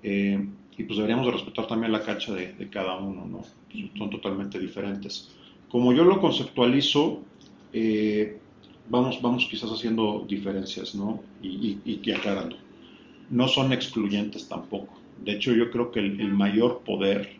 Eh, 0.03 0.47
y 0.77 0.85
pues 0.85 0.97
deberíamos 0.97 1.27
de 1.27 1.33
respetar 1.33 1.67
también 1.67 1.91
la 1.91 2.03
cancha 2.03 2.33
de, 2.33 2.69
cada 2.71 2.97
uno, 2.99 3.27
¿no? 3.27 3.41
Son 3.99 4.11
totalmente 4.11 4.61
diferentes. 4.61 5.35
Como 5.69 5.93
yo 5.93 6.05
lo 6.05 6.21
conceptualizo, 6.21 7.21
eh, 7.73 8.39
vamos, 8.89 9.21
vamos 9.21 9.47
quizás 9.51 9.71
haciendo 9.71 10.25
diferencias, 10.29 10.95
¿no? 10.95 11.21
Y, 11.43 11.79
y, 11.85 12.13
aclarando. 12.13 12.57
No 13.31 13.49
son 13.49 13.73
excluyentes 13.73 14.49
tampoco. 14.49 14.95
De 15.19 15.33
hecho, 15.33 15.53
yo 15.53 15.71
creo 15.71 15.91
que 15.91 16.01
el 16.01 16.33
mayor 16.33 16.81
poder 16.81 17.39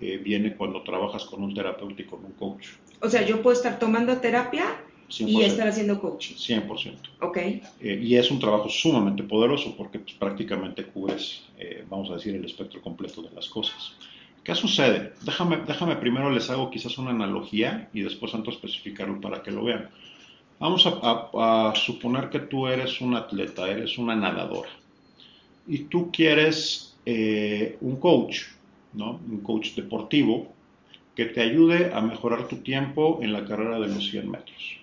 eh, 0.00 0.16
viene 0.16 0.54
cuando 0.56 0.82
trabajas 0.82 1.24
con 1.26 1.42
un 1.42 1.52
terapeuta 1.52 2.00
y 2.00 2.06
con 2.06 2.24
un 2.24 2.32
coach. 2.32 2.68
O 3.02 3.08
sea, 3.08 3.26
yo 3.26 3.42
puedo 3.42 3.54
estar 3.54 3.78
tomando 3.78 4.16
terapia 4.16 4.82
y 5.18 5.42
estar 5.42 5.68
haciendo 5.68 6.00
coaching. 6.00 6.36
100%. 6.36 6.96
Ok. 7.20 7.36
Eh, 7.36 7.62
y 7.80 8.16
es 8.16 8.30
un 8.30 8.38
trabajo 8.38 8.70
sumamente 8.70 9.22
poderoso 9.24 9.76
porque 9.76 9.98
pues, 9.98 10.14
prácticamente 10.14 10.84
cubres, 10.84 11.44
eh, 11.58 11.84
vamos 11.88 12.10
a 12.10 12.14
decir, 12.14 12.34
el 12.34 12.44
espectro 12.46 12.80
completo 12.80 13.20
de 13.20 13.30
las 13.32 13.50
cosas. 13.50 13.94
¿Qué 14.42 14.54
sucede? 14.54 15.12
Déjame, 15.22 15.58
déjame 15.66 15.96
primero 15.96 16.30
les 16.30 16.48
hago 16.48 16.70
quizás 16.70 16.96
una 16.96 17.10
analogía 17.10 17.90
y 17.92 18.00
después 18.00 18.32
antes 18.34 18.54
especificarlo 18.54 19.20
para 19.20 19.42
que 19.42 19.50
lo 19.50 19.64
vean. 19.64 19.90
Vamos 20.58 20.86
a, 20.86 21.68
a 21.70 21.74
suponer 21.74 22.30
que 22.30 22.38
tú 22.38 22.66
eres 22.66 23.02
un 23.02 23.14
atleta, 23.16 23.68
eres 23.68 23.98
una 23.98 24.16
nadadora 24.16 24.70
y 25.70 25.84
tú 25.84 26.10
quieres 26.12 26.98
un 27.80 27.96
coach 27.96 28.42
un 28.94 29.40
coach 29.42 29.74
deportivo 29.74 30.48
que 31.14 31.26
te 31.26 31.40
ayude 31.40 31.92
a 31.94 32.00
mejorar 32.00 32.48
tu 32.48 32.56
tiempo 32.56 33.20
en 33.22 33.32
la 33.32 33.44
carrera 33.44 33.78
de 33.78 33.88
los 33.88 34.10
100 34.10 34.30
metros. 34.30 34.76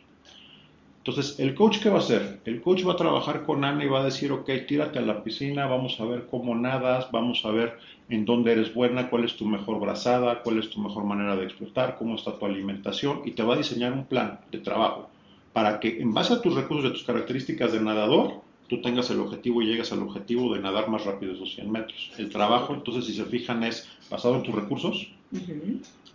Entonces, 1.00 1.39
¿el 1.39 1.56
coach 1.56 1.79
qué 1.79 1.89
va 1.89 1.98
a 1.98 2.00
hacer? 2.00 2.39
El 2.44 2.62
coach 2.62 2.86
va 2.86 2.94
a 2.94 2.98
trabajar 2.98 3.46
con 3.46 3.63
Ana 3.63 3.84
y 3.84 3.88
va 3.88 4.01
a 4.01 4.06
decir, 4.06 4.32
ok, 4.32 4.50
tírate 4.67 5.00
a 5.00 5.01
la 5.01 5.24
piscina, 5.24 5.65
vamos 5.65 6.00
a 6.01 6.06
ver 6.06 6.27
cómo 6.29 6.53
nadas, 6.53 7.10
vamos 7.12 7.46
a 7.46 7.51
ver 7.51 7.77
en 8.10 8.25
dónde 8.25 8.51
eres 8.51 8.74
buena, 8.74 9.10
cuál 9.10 9.24
es 9.24 9.38
tu 9.38 9.46
mejor 9.46 9.79
brazada, 9.79 10.41
cuál 10.41 10.60
es 10.60 10.70
tu 10.70 10.82
mejor 10.82 11.06
manera 11.06 11.38
de 11.38 11.46
explotar, 11.46 11.96
cómo 11.98 12.15
está 12.15 12.38
tu 12.38 12.46
alimentación 12.46 13.22
y 13.24 13.32
te 13.32 13.44
va 13.44 13.53
a 13.53 13.58
diseñar 13.58 13.94
un 13.94 14.06
plan 14.06 14.41
de 14.51 14.60
trabajo 14.60 15.10
para 15.53 15.79
que 15.79 16.01
en 16.01 16.13
base 16.13 16.34
a 16.34 16.41
tus 16.41 16.53
recursos 16.53 16.86
y 16.86 16.88
a 16.89 16.94
tus 16.94 17.03
características 17.03 17.72
de 17.72 17.79
nadador, 17.79 18.41
tú 18.67 18.81
tengas 18.81 19.09
el 19.09 19.19
objetivo 19.19 19.62
y 19.62 19.67
llegas 19.67 19.91
al 19.91 20.01
objetivo 20.01 20.53
de 20.53 20.62
nadar 20.62 20.89
más 20.89 21.05
rápido 21.05 21.33
esos 21.33 21.55
100 21.55 21.71
metros. 21.71 22.12
El 22.17 22.29
trabajo, 22.29 22.74
entonces, 22.74 23.05
si 23.05 23.13
se 23.13 23.25
fijan, 23.25 23.63
es 23.63 23.88
basado 24.09 24.36
en 24.36 24.43
tus 24.43 24.53
recursos, 24.53 25.07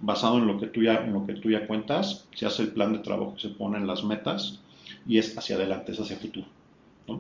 basado 0.01 0.39
en 0.39 0.47
lo, 0.47 0.59
que 0.59 0.67
tú 0.67 0.83
ya, 0.83 1.05
en 1.05 1.13
lo 1.13 1.27
que 1.27 1.35
tú 1.35 1.51
ya 1.51 1.67
cuentas, 1.67 2.29
se 2.35 2.47
hace 2.47 2.63
el 2.63 2.69
plan 2.73 2.93
de 2.93 2.99
trabajo, 3.01 3.35
se 3.39 3.49
ponen 3.49 3.87
las 3.87 4.05
metas 4.05 4.61
y 5.07 5.19
es 5.19 5.37
hacia 5.37 5.57
adelante, 5.57 5.93
es 5.93 6.01
hacia 6.01 6.17
futuro. 6.17 6.47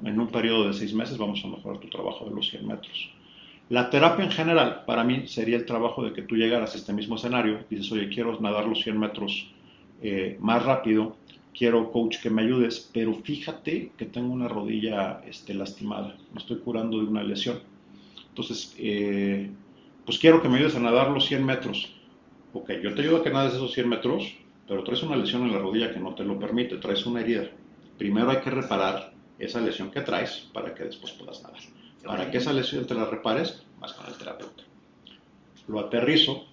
En 0.04 0.20
un 0.20 0.28
periodo 0.28 0.68
de 0.68 0.74
seis 0.74 0.94
meses 0.94 1.18
vamos 1.18 1.42
a 1.44 1.48
mejorar 1.48 1.80
tu 1.80 1.88
trabajo 1.88 2.24
de 2.24 2.34
los 2.34 2.48
100 2.48 2.66
metros. 2.66 3.10
La 3.68 3.90
terapia 3.90 4.24
en 4.24 4.30
general, 4.30 4.84
para 4.86 5.02
mí, 5.02 5.26
sería 5.26 5.56
el 5.56 5.64
trabajo 5.64 6.04
de 6.04 6.12
que 6.12 6.22
tú 6.22 6.36
llegaras 6.36 6.74
a 6.74 6.78
este 6.78 6.92
mismo 6.92 7.16
escenario 7.16 7.64
y 7.70 7.76
dices, 7.76 7.90
oye, 7.92 8.08
quiero 8.08 8.38
nadar 8.40 8.66
los 8.66 8.82
100 8.82 8.98
metros 8.98 9.48
eh, 10.02 10.36
más 10.40 10.64
rápido 10.64 11.16
quiero 11.56 11.92
coach 11.92 12.18
que 12.20 12.30
me 12.30 12.42
ayudes, 12.42 12.90
pero 12.92 13.14
fíjate 13.14 13.92
que 13.96 14.06
tengo 14.06 14.32
una 14.32 14.48
rodilla 14.48 15.22
este, 15.26 15.54
lastimada, 15.54 16.16
me 16.32 16.40
estoy 16.40 16.58
curando 16.58 16.98
de 16.98 17.04
una 17.04 17.22
lesión. 17.22 17.60
Entonces, 18.28 18.74
eh, 18.78 19.50
pues 20.06 20.18
quiero 20.18 20.42
que 20.42 20.48
me 20.48 20.56
ayudes 20.56 20.76
a 20.76 20.80
nadar 20.80 21.10
los 21.10 21.26
100 21.26 21.44
metros. 21.44 21.94
Ok, 22.54 22.70
yo 22.82 22.94
te 22.94 23.02
ayudo 23.02 23.18
a 23.18 23.22
que 23.22 23.30
nades 23.30 23.54
esos 23.54 23.72
100 23.72 23.88
metros, 23.88 24.34
pero 24.66 24.84
traes 24.84 25.02
una 25.02 25.16
lesión 25.16 25.42
en 25.42 25.52
la 25.52 25.58
rodilla 25.58 25.92
que 25.92 26.00
no 26.00 26.14
te 26.14 26.24
lo 26.24 26.38
permite, 26.38 26.78
traes 26.78 27.04
una 27.06 27.20
herida. 27.20 27.48
Primero 27.98 28.30
hay 28.30 28.40
que 28.40 28.50
reparar 28.50 29.12
esa 29.38 29.60
lesión 29.60 29.90
que 29.90 30.00
traes 30.00 30.48
para 30.52 30.74
que 30.74 30.84
después 30.84 31.12
puedas 31.12 31.42
nadar. 31.42 31.60
Para 32.04 32.30
que 32.30 32.38
esa 32.38 32.52
lesión 32.52 32.86
te 32.86 32.94
la 32.94 33.04
repares, 33.04 33.62
vas 33.80 33.92
con 33.92 34.06
el 34.06 34.14
terapeuta. 34.14 34.64
Lo 35.68 35.80
aterrizo. 35.80 36.46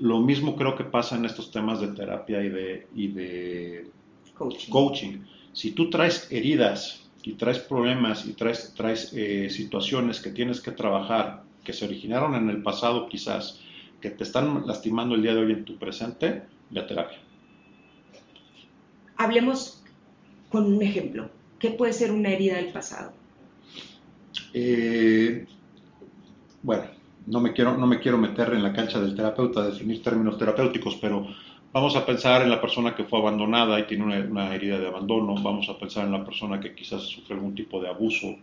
Lo 0.00 0.20
mismo 0.20 0.54
creo 0.54 0.76
que 0.76 0.84
pasa 0.84 1.16
en 1.16 1.24
estos 1.24 1.50
temas 1.50 1.80
de 1.80 1.88
terapia 1.88 2.42
y 2.44 2.86
y 2.94 3.08
de 3.08 3.90
coaching. 4.38 5.18
Si 5.52 5.72
tú 5.72 5.90
traes 5.90 6.28
heridas 6.30 7.02
y 7.22 7.32
traes 7.32 7.58
problemas 7.58 8.26
y 8.26 8.32
traes, 8.32 8.72
traes 8.74 9.12
eh, 9.14 9.50
situaciones 9.50 10.20
que 10.20 10.30
tienes 10.30 10.60
que 10.60 10.70
trabajar, 10.70 11.42
que 11.64 11.72
se 11.72 11.84
originaron 11.84 12.34
en 12.34 12.48
el 12.48 12.62
pasado 12.62 13.08
quizás, 13.08 13.60
que 14.00 14.10
te 14.10 14.24
están 14.24 14.66
lastimando 14.66 15.14
el 15.14 15.22
día 15.22 15.34
de 15.34 15.44
hoy 15.44 15.52
en 15.52 15.64
tu 15.64 15.76
presente, 15.76 16.42
la 16.70 16.86
terapia. 16.86 17.18
hablemos 19.16 19.82
con 20.50 20.72
un 20.72 20.82
ejemplo. 20.82 21.28
¿Qué 21.58 21.70
puede 21.70 21.92
ser 21.92 22.12
una 22.12 22.30
herida 22.30 22.56
del 22.56 22.72
pasado? 22.72 23.12
Eh, 24.54 25.44
bueno, 26.62 26.84
no 27.26 27.40
me, 27.40 27.52
quiero, 27.52 27.76
no 27.76 27.86
me 27.86 27.98
quiero 27.98 28.16
meter 28.16 28.52
en 28.54 28.62
la 28.62 28.72
cancha 28.72 29.00
del 29.00 29.14
terapeuta 29.14 29.60
a 29.60 29.66
definir 29.70 30.02
términos 30.02 30.38
terapéuticos, 30.38 30.96
pero 30.96 31.26
vamos 31.72 31.96
a 31.96 32.06
pensar 32.06 32.42
en 32.42 32.50
la 32.50 32.60
persona 32.60 32.94
que 32.94 33.04
fue 33.04 33.18
abandonada 33.18 33.78
y 33.78 33.84
tiene 33.84 34.22
una, 34.22 34.54
herida 34.54 34.78
de 34.78 34.88
abandono, 34.88 35.34
vamos 35.34 35.68
a 35.68 35.78
pensar 35.78 36.06
en 36.06 36.12
la 36.12 36.24
persona 36.24 36.60
que 36.60 36.74
quizás 36.74 37.02
sufre 37.02 37.34
algún 37.34 37.54
tipo 37.54 37.80
de 37.80 37.88
abuso 37.88 38.36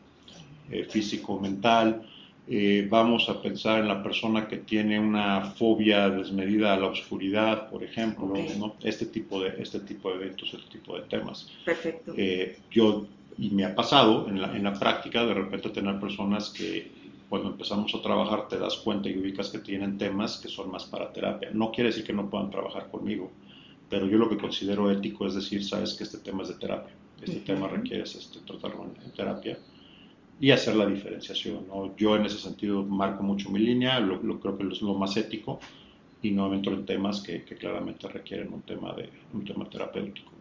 eh, 0.69 0.85
físico, 0.89 1.39
mental, 1.39 2.03
eh, 2.47 2.87
vamos 2.89 3.27
a 3.27 3.41
pensar 3.41 3.79
en 3.79 3.87
la 3.87 4.03
persona 4.03 4.47
que 4.47 4.57
tiene 4.57 4.99
una 4.99 5.41
fobia 5.41 6.09
desmedida 6.09 6.73
a 6.73 6.77
la 6.77 6.87
oscuridad, 6.87 7.69
por 7.69 7.83
ejemplo, 7.83 8.33
este, 8.83 9.07
tipo 9.07 9.41
de, 9.41 9.55
este 9.57 9.79
tipo 9.79 10.11
de 10.11 10.17
eventos, 10.17 10.53
este 10.53 10.77
tipo 10.77 10.95
de 10.95 11.03
temas. 11.03 11.49
Perfecto. 11.65 12.13
Eh, 12.15 12.59
yo, 12.69 13.07
y 13.37 13.49
me 13.49 13.65
ha 13.65 13.73
pasado 13.73 14.27
en 14.29 14.41
la, 14.41 14.55
en 14.55 14.63
la 14.63 14.73
práctica 14.73 15.25
de 15.25 15.33
repente 15.33 15.69
tener 15.69 15.99
personas 15.99 16.51
que 16.51 17.04
cuando 17.29 17.49
empezamos 17.49 17.93
a 17.95 18.01
trabajar 18.01 18.47
te 18.47 18.59
das 18.59 18.77
cuenta 18.77 19.09
y 19.09 19.17
ubicas 19.17 19.49
que 19.49 19.59
tienen 19.59 19.97
temas 19.97 20.37
que 20.37 20.47
son 20.47 20.71
más 20.71 20.85
para 20.85 21.11
terapia. 21.11 21.49
No 21.53 21.71
quiere 21.71 21.89
decir 21.89 22.03
que 22.03 22.13
no 22.13 22.29
puedan 22.29 22.49
trabajar 22.49 22.89
conmigo, 22.89 23.31
pero 23.89 24.07
yo 24.07 24.17
lo 24.17 24.29
que 24.29 24.37
considero 24.37 24.91
ético 24.91 25.27
es 25.27 25.35
decir, 25.35 25.63
sabes 25.63 25.93
que 25.93 26.03
este 26.03 26.19
tema 26.19 26.43
es 26.43 26.49
de 26.49 26.55
terapia, 26.55 26.93
este 27.21 27.39
tema 27.41 27.67
requiere 27.67 28.03
este, 28.03 28.39
tratarlo 28.45 28.85
en 29.03 29.11
terapia 29.11 29.57
y 30.39 30.51
hacer 30.51 30.75
la 30.75 30.85
diferenciación. 30.85 31.67
¿no? 31.67 31.95
Yo 31.95 32.15
en 32.15 32.25
ese 32.25 32.37
sentido 32.37 32.83
marco 32.83 33.23
mucho 33.23 33.49
mi 33.49 33.59
línea, 33.59 33.99
lo, 33.99 34.39
creo 34.39 34.57
que 34.57 34.67
es 34.67 34.81
lo 34.81 34.93
más 34.95 35.15
ético 35.17 35.59
y 36.21 36.31
no 36.31 36.53
entro 36.53 36.73
en 36.73 36.85
temas 36.85 37.21
que, 37.21 37.43
claramente 37.43 38.07
requieren 38.07 38.51
un 38.51 38.61
tema, 38.61 38.93
de, 38.93 39.09
un 39.33 39.45
tema 39.45 39.69
terapéutico. 39.69 40.31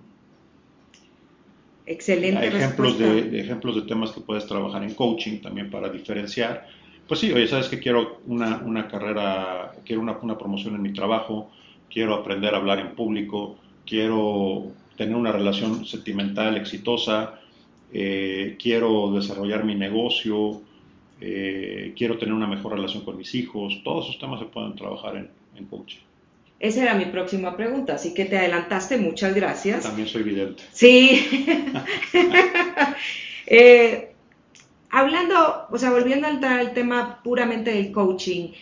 Excelente. 1.86 2.38
Hay 2.38 2.48
ejemplos 2.48 2.98
de, 2.98 3.40
ejemplos 3.40 3.76
de 3.76 3.82
temas 3.82 4.12
que 4.12 4.20
puedes 4.20 4.46
trabajar 4.46 4.82
en 4.82 4.94
coaching 4.94 5.40
también 5.40 5.70
para 5.70 5.90
diferenciar. 5.90 6.66
Pues 7.06 7.20
sí, 7.20 7.32
oye, 7.32 7.46
sabes 7.46 7.68
que 7.68 7.78
quiero 7.78 8.20
una, 8.26 8.58
una 8.64 8.88
carrera, 8.88 9.72
quiero 9.84 10.00
una, 10.00 10.16
una 10.22 10.38
promoción 10.38 10.74
en 10.74 10.82
mi 10.82 10.92
trabajo, 10.92 11.50
quiero 11.90 12.14
aprender 12.14 12.54
a 12.54 12.56
hablar 12.56 12.78
en 12.78 12.94
público, 12.94 13.58
quiero 13.84 14.72
tener 14.96 15.14
una 15.14 15.32
relación 15.32 15.84
sentimental 15.84 16.56
exitosa, 16.56 17.40
eh, 17.92 18.56
quiero 18.58 19.12
desarrollar 19.12 19.64
mi 19.64 19.74
negocio, 19.74 20.62
eh, 21.20 21.92
quiero 21.96 22.16
tener 22.16 22.32
una 22.34 22.46
mejor 22.46 22.72
relación 22.72 23.04
con 23.04 23.18
mis 23.18 23.34
hijos, 23.34 23.82
todos 23.84 24.06
esos 24.06 24.18
temas 24.18 24.40
se 24.40 24.46
pueden 24.46 24.74
trabajar 24.74 25.16
en, 25.16 25.28
en 25.56 25.66
coaching. 25.66 26.00
Esa 26.60 26.82
era 26.82 26.94
mi 26.94 27.06
próxima 27.06 27.56
pregunta, 27.56 27.94
así 27.94 28.14
que 28.14 28.24
te 28.24 28.38
adelantaste, 28.38 28.96
muchas 28.96 29.34
gracias. 29.34 29.82
También 29.82 30.08
soy 30.08 30.22
vidente. 30.22 30.62
Sí. 30.72 31.46
Eh, 33.46 34.14
hablando, 34.88 35.66
o 35.70 35.76
sea, 35.76 35.90
volviendo 35.90 36.26
al 36.26 36.72
tema 36.72 37.20
puramente 37.22 37.72
del 37.72 37.92
coaching, 37.92 38.52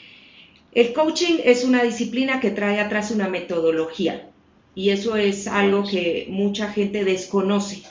el 0.73 0.93
coaching 0.93 1.37
es 1.45 1.65
una 1.65 1.85
disciplina 1.85 2.41
que 2.41 2.51
trae 2.51 2.81
atrás 2.81 3.13
una 3.13 3.29
metodología 3.29 4.29
y 4.75 4.91
eso 4.91 5.17
es 5.17 5.47
algo 5.47 5.85
que 5.85 6.27
mucha 6.31 6.69
gente 6.73 7.05
desconoce. 7.05 7.83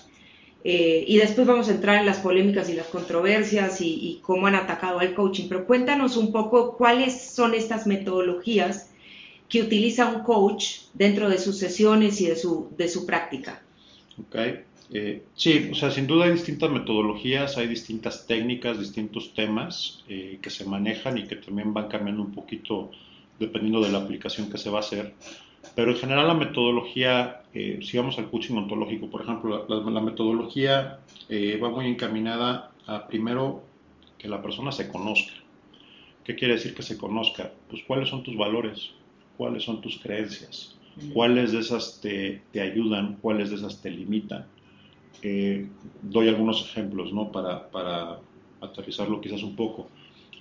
Eh, 0.64 1.06
y 1.08 1.18
después 1.18 1.48
vamos 1.48 1.70
a 1.70 1.72
entrar 1.72 1.98
en 1.98 2.06
las 2.06 2.20
polémicas 2.20 2.70
y 2.70 2.74
las 2.74 2.88
controversias 2.88 3.82
y, 3.82 4.20
cómo 4.22 4.48
han 4.48 4.56
atacado 4.56 5.00
al 5.00 5.14
coaching. 5.14 5.48
Pero 5.48 5.66
cuéntanos 5.66 6.18
un 6.18 6.32
poco 6.32 6.78
cuáles 6.78 7.20
son 7.22 7.54
estas 7.54 7.88
metodologías 7.88 8.91
que 9.52 9.62
utiliza 9.62 10.08
un 10.08 10.24
coach 10.24 10.84
dentro 10.94 11.30
de 11.30 11.38
sus 11.38 11.58
sesiones 11.58 12.22
y 12.22 12.28
de 12.28 12.38
su, 12.38 12.70
de 12.78 12.88
su 12.88 13.06
práctica. 13.06 13.62
Ok. 14.18 14.36
Eh, 14.94 15.24
sí, 15.36 15.70
o 15.72 15.76
sea, 15.76 15.92
sin 15.92 16.08
duda 16.08 16.26
hay 16.26 16.32
distintas 16.32 16.70
metodologías, 16.72 17.58
hay 17.58 17.68
distintas 17.68 18.28
técnicas, 18.28 18.80
distintos 18.80 19.34
temas 19.34 20.04
eh, 20.08 20.40
que 20.42 20.50
se 20.50 20.66
manejan 20.66 21.18
y 21.18 21.28
que 21.28 21.36
también 21.36 21.74
van 21.74 21.90
cambiando 21.90 22.22
un 22.24 22.32
poquito 22.32 22.92
dependiendo 23.40 23.82
de 23.82 23.92
la 23.92 24.00
aplicación 24.00 24.50
que 24.50 24.58
se 24.58 24.70
va 24.70 24.78
a 24.78 24.82
hacer. 24.82 25.16
Pero 25.76 25.92
en 25.92 25.98
general 25.98 26.28
la 26.28 26.34
metodología, 26.34 27.44
eh, 27.54 27.80
si 27.82 27.98
vamos 27.98 28.18
al 28.18 28.30
coaching 28.30 28.56
ontológico, 28.56 29.10
por 29.10 29.22
ejemplo, 29.22 29.66
la, 29.68 30.02
metodología 30.02 31.00
eh, 31.28 31.60
va 31.62 31.70
muy 31.70 31.88
encaminada 31.88 32.72
a 32.88 33.08
primero 33.08 33.64
que 34.18 34.30
la 34.30 34.42
persona 34.42 34.72
se 34.72 34.88
conozca. 34.88 35.34
¿Qué 36.24 36.36
quiere 36.36 36.54
decir 36.54 36.74
que 36.74 36.84
se 36.84 36.98
conozca? 36.98 37.52
Pues 37.70 37.84
cuáles 37.86 38.10
son 38.10 38.24
tus 38.24 38.38
valores, 38.38 38.92
cuáles 39.42 39.64
son 39.64 39.82
tus 39.82 39.98
creencias, 39.98 40.76
cuáles 41.16 41.52
de 41.52 41.62
esas 41.62 42.00
te, 42.00 42.44
te 42.52 42.62
ayudan, 42.62 43.18
cuáles 43.24 43.50
de 43.50 43.56
esas 43.56 43.82
te 43.82 43.90
limitan. 43.90 44.46
Eh, 45.24 45.68
doy 46.04 46.28
algunos 46.28 46.64
ejemplos 46.64 47.12
¿no? 47.12 47.32
para, 47.32 47.72
para 47.72 48.20
aterrizarlo 48.62 49.20
quizás 49.20 49.42
un 49.42 49.56
poco. 49.56 49.90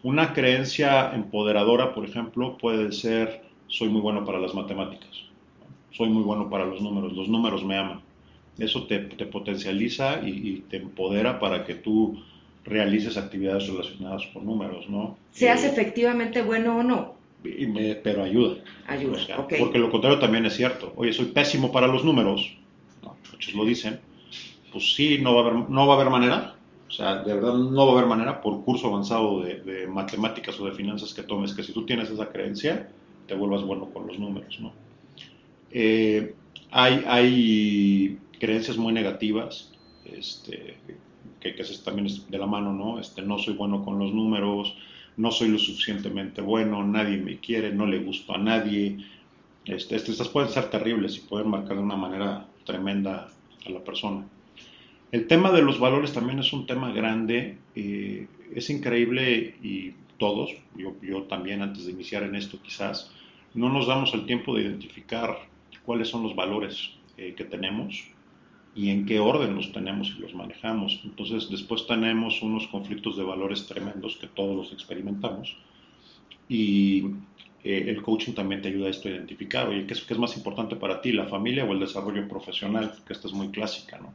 Una 0.02 0.34
creencia 0.34 1.14
empoderadora, 1.14 1.94
por 1.94 2.04
ejemplo, 2.04 2.58
puede 2.58 2.92
ser 2.92 3.40
soy 3.68 3.88
muy 3.88 4.02
bueno 4.02 4.22
para 4.26 4.38
las 4.38 4.52
matemáticas, 4.54 5.12
soy 5.92 6.10
muy 6.10 6.22
bueno 6.22 6.50
para 6.50 6.66
los 6.66 6.82
números, 6.82 7.14
los 7.14 7.28
números 7.30 7.64
me 7.64 7.78
aman. 7.78 8.02
Eso 8.58 8.86
te, 8.86 8.98
potencializa 8.98 10.20
y, 10.22 10.64
te 10.68 10.76
empodera 10.76 11.40
para 11.40 11.64
que 11.64 11.74
tú 11.74 12.22
realices 12.66 13.16
actividades 13.16 13.66
relacionadas 13.66 14.26
con 14.26 14.44
números, 14.44 14.90
¿no? 14.90 15.16
Seas 15.30 15.64
eh, 15.64 15.68
efectivamente 15.68 16.42
bueno 16.42 16.76
o 16.76 16.82
no. 16.82 17.19
Pero 17.42 18.24
ayuda. 18.24 18.57
Ayuda, 18.87 19.46
Porque 19.59 19.79
lo 19.79 19.90
contrario 19.90 20.18
también 20.18 20.46
es 20.46 20.57
cierto. 20.57 20.92
Oye, 20.96 21.12
soy 21.12 21.26
pésimo 21.26 21.72
para 21.72 21.87
los 21.87 22.05
números, 22.05 22.57
muchos 23.33 23.55
lo 23.55 23.64
dicen, 23.64 24.00
pues 24.72 24.94
sí, 24.94 25.18
no 25.20 25.35
va 25.35 25.42
a 25.42 25.44
haber, 25.46 25.70
no 25.70 25.87
va 25.87 25.94
a 25.94 25.96
haber 25.96 26.11
manera. 26.11 26.57
O 26.88 26.92
sea, 26.92 27.22
de 27.22 27.35
verdad 27.35 27.55
no 27.55 27.87
va 27.87 27.92
a 27.92 27.96
haber 27.96 28.07
manera 28.07 28.40
por 28.40 28.64
curso 28.64 28.88
avanzado 28.88 29.42
de, 29.42 29.61
de 29.61 29.87
matemáticas 29.87 30.59
o 30.59 30.66
de 30.66 30.72
finanzas 30.72 31.14
que 31.14 31.22
tomes, 31.22 31.55
que 31.55 31.62
si 31.62 31.72
tú 31.72 31.87
tienes 31.87 32.11
esa 32.11 32.31
creencia, 32.31 32.90
te 33.29 33.35
vuelvas 33.35 33.62
bueno 33.62 33.90
con 33.90 34.09
los 34.09 34.18
números, 34.18 34.59
¿no? 34.61 34.72
Eh, 35.70 36.35
hay, 36.72 37.05
hay, 37.07 38.18
creencias 38.40 38.76
muy 38.76 38.92
negativas, 38.92 39.70
este, 40.05 40.79
que, 41.38 41.55
que 41.55 41.64
también 41.85 42.07
es 42.07 42.29
de 42.29 42.38
la 42.38 42.46
mano, 42.46 42.72
¿no? 42.72 42.98
Este, 42.98 43.22
no 43.22 43.38
soy 43.38 43.55
bueno 43.55 43.85
con 43.85 43.98
los 43.98 44.12
números, 44.12 44.76
no 45.20 45.30
soy 45.30 45.48
lo 45.48 45.59
suficientemente 45.59 46.40
bueno, 46.40 46.83
nadie 46.83 47.18
me 47.18 47.38
quiere, 47.38 47.72
no 47.72 47.87
le 47.87 47.98
gusto 47.98 48.35
a 48.35 48.38
nadie. 48.38 48.96
Este, 49.66 49.96
estas 49.96 50.28
pueden 50.28 50.48
ser 50.48 50.70
terribles 50.70 51.18
y 51.18 51.20
pueden 51.20 51.48
marcar 51.48 51.76
de 51.76 51.83
una 51.83 51.96
manera 51.96 52.46
tremenda 52.64 53.28
a 53.66 53.70
la 53.70 53.85
persona. 53.85 54.26
El 55.12 55.26
tema 55.26 55.52
de 55.52 55.61
los 55.61 55.78
valores 55.78 56.14
también 56.14 56.38
es 56.38 56.52
un 56.54 56.66
tema 56.66 56.90
grande, 56.92 57.59
eh, 57.74 58.28
es 58.54 58.70
increíble 58.70 59.56
y 59.62 59.92
todos, 60.16 60.52
yo, 60.74 60.94
yo, 61.02 61.24
también 61.24 61.61
antes 61.61 61.85
de 61.85 61.92
iniciar 61.92 62.22
en 62.22 62.35
esto 62.35 62.59
quizás, 62.62 63.12
no 63.52 63.68
nos 63.68 63.88
damos 63.88 64.14
el 64.14 64.24
tiempo 64.24 64.56
de 64.56 64.62
identificar 64.62 65.37
cuáles 65.85 66.09
son 66.09 66.22
los 66.22 66.35
valores 66.35 66.92
eh, 67.18 67.35
que 67.37 67.44
tenemos 67.44 68.04
y 68.74 68.90
en 68.90 69.06
qué 69.06 69.18
orden 69.20 69.54
los 69.54 69.72
tenemos 69.72 70.14
y 70.16 70.20
los 70.20 70.35
manejamos. 70.35 71.00
Entonces 71.04 71.48
después 71.50 71.87
tenemos 71.87 72.42
unos 72.42 72.66
conflictos 72.68 73.16
de 73.16 73.24
valores 73.24 73.66
tremendos 73.66 74.16
que 74.16 74.26
todos 74.26 74.56
los 74.56 74.72
experimentamos 74.72 75.56
y 76.48 77.06
eh, 77.62 77.85
el 77.88 78.02
coaching 78.02 78.33
también 78.33 78.62
te 78.62 78.68
ayuda 78.68 78.87
a 78.87 78.90
esto 78.90 79.09
a 79.09 79.12
identificar, 79.12 79.68
oye, 79.68 79.87
¿qué 79.87 79.94
es, 79.94 80.02
¿qué 80.02 80.14
es, 80.14 80.20
más 80.20 80.37
importante 80.37 80.76
para 80.76 81.00
ti, 81.00 81.12
la 81.12 81.26
familia 81.26 81.64
o 81.64 81.72
el 81.72 81.80
desarrollo 81.80 82.26
profesional? 82.28 82.92
Que 83.06 83.12
esta 83.12 83.28
es 83.28 83.35
muy 83.35 83.48
clásica, 83.48 83.98
¿no? 83.98 84.14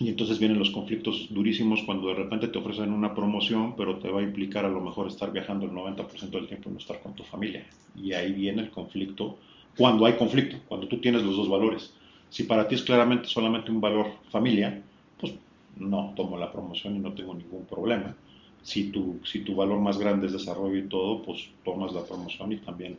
Y 0.00 0.08
entonces 0.08 0.38
vienen 0.38 0.58
los 0.58 0.70
conflictos 0.70 1.26
durísimos 1.28 1.82
cuando 1.82 2.08
de 2.08 2.14
repente 2.14 2.48
te 2.48 2.58
ofrecen 2.58 2.90
una 2.90 3.14
promoción, 3.14 3.76
pero 3.76 3.98
te 3.98 4.08
va 4.08 4.20
a 4.20 4.22
implicar 4.22 4.64
a 4.64 4.70
lo 4.70 4.80
mejor 4.80 5.06
estar 5.06 5.30
viajando 5.30 5.66
el 5.66 5.72
90% 5.72 6.30
del 6.30 6.46
tiempo 6.46 6.70
y 6.70 6.72
no 6.72 6.78
estar 6.78 7.00
con 7.02 7.14
tu 7.14 7.22
familia. 7.22 7.66
Y 7.94 8.14
ahí 8.14 8.32
viene 8.32 8.62
el 8.62 8.70
conflicto, 8.70 9.38
cuando 9.76 10.06
hay 10.06 10.14
conflicto, 10.14 10.56
cuando 10.68 10.88
tú 10.88 11.00
tienes 11.02 11.22
los 11.22 11.36
dos 11.36 11.50
valores. 11.50 11.92
Si 12.30 12.44
para 12.44 12.66
ti 12.66 12.76
es 12.76 12.82
claramente 12.82 13.28
solamente 13.28 13.70
un 13.70 13.80
valor 13.80 14.06
familia, 14.30 14.82
pues 15.20 15.34
no 15.76 16.12
tomo 16.16 16.38
la 16.38 16.50
promoción 16.50 16.96
y 16.96 16.98
no 16.98 17.12
tengo 17.12 17.34
ningún 17.34 17.66
problema. 17.66 18.14
Si 18.62 18.90
tu, 18.90 19.20
si 19.24 19.40
tu 19.40 19.54
valor 19.54 19.80
más 19.80 19.98
grande 19.98 20.26
es 20.26 20.32
desarrollo 20.32 20.78
y 20.78 20.88
todo, 20.88 21.22
pues 21.22 21.48
tomas 21.64 21.92
la 21.92 22.04
promoción 22.04 22.52
y 22.52 22.56
también 22.58 22.98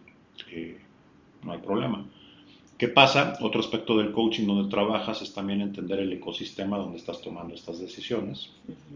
eh, 0.51 0.79
no 1.43 1.53
hay 1.53 1.59
problema. 1.59 2.05
¿Qué 2.81 2.87
pasa? 2.87 3.37
Otro 3.41 3.59
aspecto 3.59 3.95
del 3.95 4.11
coaching 4.11 4.47
donde 4.47 4.67
trabajas 4.67 5.21
es 5.21 5.35
también 5.35 5.61
entender 5.61 5.99
el 5.99 6.11
ecosistema 6.13 6.79
donde 6.79 6.97
estás 6.97 7.21
tomando 7.21 7.53
estas 7.53 7.79
decisiones 7.79 8.49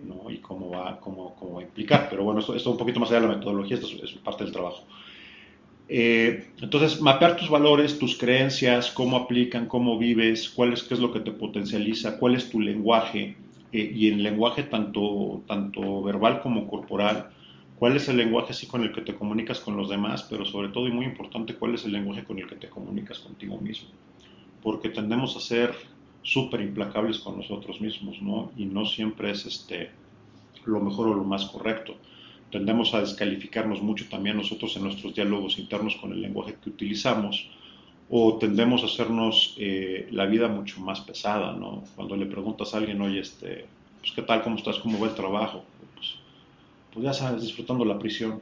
¿no? 0.04 0.32
y 0.32 0.40
cómo 0.40 0.72
va, 0.72 1.00
cómo, 1.00 1.36
cómo 1.36 1.54
va 1.54 1.60
a 1.60 1.66
implicar. 1.66 2.08
Pero 2.10 2.24
bueno, 2.24 2.40
esto, 2.40 2.56
es 2.56 2.66
un 2.66 2.78
poquito 2.78 3.00
más 3.00 3.12
allá 3.12 3.22
de 3.22 3.28
la 3.28 3.36
metodología, 3.36 3.78
esto 3.78 4.04
es, 4.04 4.12
parte 4.14 4.44
del 4.44 4.52
trabajo. 4.52 4.82
Eh, 5.88 6.52
entonces, 6.62 7.00
mapear 7.02 7.38
tus 7.38 7.50
valores, 7.50 8.00
tus 8.00 8.18
creencias, 8.18 8.92
cómo 8.92 9.18
aplican, 9.18 9.68
cómo 9.68 9.98
vives, 9.98 10.50
cuál 10.50 10.74
es, 10.74 10.84
qué 10.84 10.96
es 10.96 11.00
lo 11.00 11.12
que 11.14 11.20
te 11.20 11.32
potencializa, 11.32 12.18
cuál 12.20 12.36
es 12.36 12.50
tu 12.50 12.60
lenguaje, 12.60 13.38
eh, 13.72 13.92
y 13.94 14.10
en 14.10 14.24
lenguaje 14.24 14.64
tanto, 14.64 15.44
tanto 15.48 16.02
verbal 16.04 16.42
como 16.42 16.68
corporal, 16.68 17.30
cuál 17.76 17.96
es 17.98 18.08
el 18.10 18.18
lenguaje 18.18 18.52
así 18.52 18.68
con 18.68 18.84
el 18.84 18.92
que 18.94 19.02
te 19.02 19.16
comunicas 19.16 19.60
con 19.60 19.78
los 19.78 19.90
demás, 19.90 20.24
pero 20.30 20.46
sobre 20.46 20.70
todo 20.70 20.88
y 20.88 20.92
muy 20.92 21.06
importante, 21.06 21.56
cuál 21.56 21.76
es 21.76 21.86
el 21.86 21.92
lenguaje 21.92 22.24
con 22.24 22.40
el 22.40 22.48
que 22.48 22.56
te 22.56 22.70
comunicas 22.70 23.20
contigo 23.20 23.60
mismo. 23.60 23.90
porque 24.62 24.90
tendemos 24.90 25.38
a 25.38 25.42
ser 25.42 25.76
súper 26.24 26.62
implacables 26.62 27.20
con 27.20 27.38
nosotros 27.38 27.82
mismos, 27.82 28.22
¿no? 28.22 28.52
Y 28.58 28.66
no 28.66 28.86
siempre 28.86 29.32
es 29.32 29.46
este, 29.46 29.92
lo 30.66 30.80
mejor 30.82 31.08
o 31.10 31.14
lo 31.14 31.24
más 31.24 31.46
correcto. 31.46 31.96
Tendemos 32.56 32.94
a 32.94 33.02
descalificarnos 33.02 33.82
mucho 33.82 34.06
también 34.08 34.38
nosotros 34.38 34.78
en 34.78 34.84
nuestros 34.84 35.14
diálogos 35.14 35.60
internos 35.60 35.98
con 35.98 36.14
el 36.14 36.22
lenguaje 36.22 36.56
que 36.64 36.70
utilizamos 36.70 37.50
o 38.10 38.38
tendemos 38.38 38.82
a 38.82 38.86
hacernos 38.86 39.58
eh, 39.58 40.08
la 40.12 40.26
vida 40.26 40.48
mucho 40.48 40.80
más 40.80 41.02
pesada, 41.02 41.52
¿no? 41.52 41.84
Cuando 41.98 42.16
le 42.16 42.26
preguntas 42.26 42.74
a 42.74 42.78
alguien, 42.78 43.02
oye, 43.02 43.20
este, 43.20 43.66
pues, 44.00 44.14
¿qué 44.14 44.22
tal? 44.22 44.42
¿Cómo 44.42 44.56
estás? 44.56 44.80
¿Cómo 44.80 44.98
va 44.98 45.08
el 45.08 45.16
trabajo? 45.16 45.66
Pues, 45.96 46.16
pues 46.94 47.04
ya 47.04 47.12
sabes, 47.12 47.42
disfrutando 47.42 47.84
la 47.84 48.00
prisión. 48.00 48.40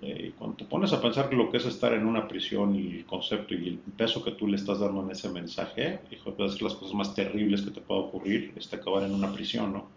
Eh, 0.00 0.28
y 0.28 0.30
cuando 0.38 0.58
te 0.58 0.64
pones 0.64 0.92
a 0.92 1.02
pensar 1.02 1.34
lo 1.34 1.50
que 1.50 1.56
es 1.56 1.66
estar 1.66 1.92
en 1.92 2.06
una 2.06 2.28
prisión 2.28 2.72
y 2.76 2.98
el 2.98 3.04
concepto 3.04 3.52
y 3.52 3.66
el 3.66 3.78
peso 3.78 4.22
que 4.22 4.30
tú 4.30 4.46
le 4.46 4.54
estás 4.54 4.78
dando 4.78 5.02
en 5.02 5.10
ese 5.10 5.28
mensaje, 5.28 5.98
hijo, 6.12 6.32
puede 6.34 6.50
las 6.50 6.74
cosas 6.74 6.94
más 6.94 7.16
terribles 7.16 7.62
que 7.62 7.72
te 7.72 7.80
pueda 7.80 8.02
ocurrir, 8.02 8.52
es 8.54 8.72
acabar 8.72 9.02
en 9.02 9.12
una 9.12 9.32
prisión, 9.32 9.72
¿no? 9.72 9.95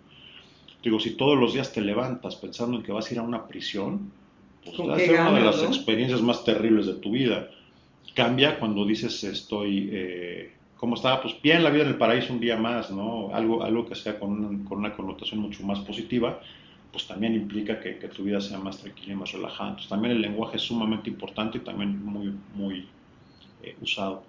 Digo, 0.84 1.00
si 1.00 1.12
todos 1.12 1.38
los 1.38 1.54
días 1.54 1.74
te 1.74 1.82
levantas 1.82 2.36
pensando 2.36 2.78
en 2.78 2.84
que 2.84 2.92
vas 2.92 3.10
a 3.10 3.13
ir 3.13 3.20
a 3.20 3.24
una 3.24 3.48
prisión, 3.48 4.12
pues 4.63 4.78
va 4.80 4.96
a 4.96 5.00
ser 5.00 5.20
una 5.20 5.39
de 5.39 5.46
las 5.46 5.63
experiencias 5.63 6.22
más 6.22 6.44
terribles 6.44 6.86
de 6.86 6.94
tu 6.94 7.12
vida. 7.12 7.50
Cambia 8.15 8.60
cuando 8.60 8.86
dices 8.86 9.24
estoy, 9.24 9.89
eh, 9.92 10.54
¿cómo 10.78 10.96
estaba? 10.96 11.22
Pues 11.22 11.36
bien, 11.42 11.63
la 11.63 11.70
vida 11.70 11.84
en 11.84 11.89
el 11.89 11.98
paraíso 11.98 12.34
un 12.34 12.39
día 12.39 12.58
más, 12.58 12.92
¿no? 12.92 13.30
Algo, 13.34 13.63
algo 13.63 13.88
que 13.88 13.96
sea 13.96 14.20
con, 14.20 14.63
con 14.65 14.80
una 14.80 14.94
connotación 14.94 15.42
mucho 15.42 15.63
más 15.63 15.80
positiva 15.80 16.39
pues 16.92 17.06
también 17.06 17.36
implica 17.36 17.80
que, 17.80 17.94
tu 17.94 18.24
vida 18.24 18.42
sea 18.42 18.58
más 18.58 18.80
tranquila 18.80 19.13
y 19.13 19.15
más 19.15 19.32
relajada. 19.32 19.70
Entonces 19.70 19.89
también 19.89 20.15
el 20.15 20.22
lenguaje 20.22 20.58
es 20.58 20.63
sumamente 20.63 21.10
importante 21.10 21.60
y 21.60 21.62
también 21.62 22.04
muy, 22.04 22.34
muy 22.56 22.88
eh, 23.63 23.76
usado. 23.82 24.24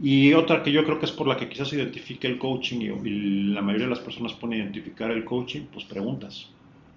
Y 0.00 0.32
otra 0.32 0.62
que 0.62 0.72
yo 0.72 0.84
creo 0.84 0.98
que 0.98 1.06
es 1.06 1.12
por 1.12 1.28
la 1.28 1.36
que 1.36 1.48
quizás 1.48 1.72
identifique 1.72 2.26
el 2.26 2.38
coaching 2.38 2.80
y, 2.80 3.52
la 3.52 3.62
mayoría 3.62 3.86
de 3.86 3.94
las 3.94 4.00
personas 4.00 4.32
pueden 4.32 4.58
identificar 4.58 5.10
el 5.10 5.24
coaching, 5.24 5.62
pues 5.72 5.84
preguntas. 5.84 6.48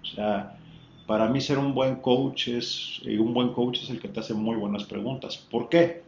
O 0.02 0.06
sea, 0.06 0.58
para 1.06 1.28
mí 1.28 1.40
ser 1.40 1.58
un 1.58 1.74
buen 1.74 1.96
coach 1.96 2.48
es, 2.48 3.00
y 3.04 3.16
un 3.16 3.32
buen 3.32 3.52
coach 3.52 3.82
es 3.82 3.90
el 3.90 4.00
que 4.00 4.08
te 4.08 4.20
hace 4.20 4.34
muy 4.34 4.56
buenas 4.56 4.84
preguntas. 4.84 5.36
¿Por 5.36 5.68
qué? 5.68 6.02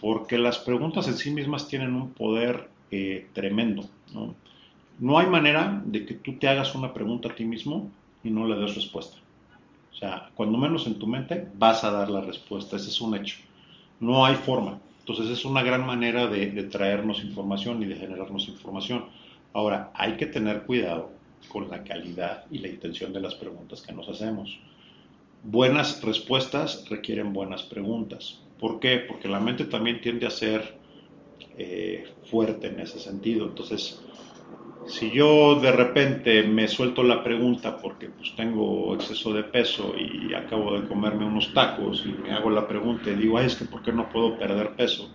Porque 0.00 0.38
las 0.38 0.58
preguntas 0.58 1.08
en 1.08 1.16
sí 1.16 1.30
mismas 1.30 1.66
tienen 1.66 1.94
un 1.94 2.10
poder 2.10 2.68
eh, 2.90 3.26
tremendo. 3.32 3.84
¿no? 4.12 4.34
no 4.98 5.18
hay 5.18 5.26
manera 5.26 5.80
de 5.84 6.04
que 6.04 6.14
tú 6.14 6.38
te 6.38 6.48
hagas 6.48 6.74
una 6.74 6.92
pregunta 6.92 7.28
a 7.28 7.34
ti 7.34 7.44
mismo 7.44 7.90
y 8.24 8.30
no 8.30 8.46
le 8.46 8.56
des 8.56 8.74
respuesta. 8.74 9.16
O 9.92 9.94
sea, 9.94 10.30
cuando 10.34 10.58
menos 10.58 10.86
en 10.86 10.98
tu 10.98 11.06
mente 11.06 11.48
vas 11.54 11.84
a 11.84 11.90
dar 11.90 12.10
la 12.10 12.20
respuesta, 12.20 12.76
ese 12.76 12.88
es 12.88 13.00
un 13.00 13.14
hecho. 13.14 13.38
No 14.00 14.24
hay 14.24 14.34
forma. 14.34 14.78
Entonces 15.08 15.38
es 15.38 15.46
una 15.46 15.62
gran 15.62 15.86
manera 15.86 16.26
de, 16.26 16.48
traernos 16.64 17.24
información 17.24 17.82
y 17.82 17.86
de 17.86 17.96
generarnos 17.96 18.46
información. 18.46 19.06
Ahora, 19.54 19.90
hay 19.94 20.18
que 20.18 20.26
tener 20.26 20.64
cuidado 20.64 21.12
con 21.48 21.70
la 21.70 21.82
calidad 21.82 22.44
y 22.50 22.58
la 22.58 22.68
intención 22.68 23.14
de 23.14 23.20
las 23.22 23.34
preguntas 23.34 23.80
que 23.80 23.94
nos 23.94 24.06
hacemos. 24.10 24.58
Buenas 25.42 26.02
respuestas 26.02 26.84
requieren 26.90 27.32
buenas 27.32 27.62
preguntas. 27.62 28.42
¿Por 28.60 28.80
qué? 28.80 28.98
Porque 28.98 29.28
la 29.28 29.40
mente 29.40 29.64
también 29.64 30.02
tiende 30.02 30.26
a 30.26 30.30
ser 30.30 30.76
eh, 31.56 32.04
fuerte 32.24 32.66
en 32.66 32.80
ese 32.80 32.98
sentido. 32.98 33.46
Entonces, 33.46 34.02
si 34.88 35.10
yo 35.10 35.60
de 35.60 35.70
repente 35.70 36.42
me 36.44 36.66
suelto 36.66 37.02
la 37.02 37.22
pregunta 37.22 37.78
porque 37.80 38.08
pues 38.08 38.34
tengo 38.34 38.94
exceso 38.94 39.32
de 39.34 39.44
peso 39.44 39.94
y 39.98 40.32
acabo 40.32 40.72
de 40.80 40.86
comerme 40.88 41.26
unos 41.26 41.52
tacos 41.52 42.06
y 42.06 42.14
me 42.14 42.32
hago 42.32 42.48
la 42.50 42.66
pregunta 42.66 43.10
y 43.10 43.16
digo, 43.16 43.36
Ay, 43.36 43.46
es 43.46 43.56
que 43.56 43.66
¿por 43.66 43.82
qué 43.82 43.92
no 43.92 44.08
puedo 44.08 44.38
perder 44.38 44.74
peso? 44.76 45.14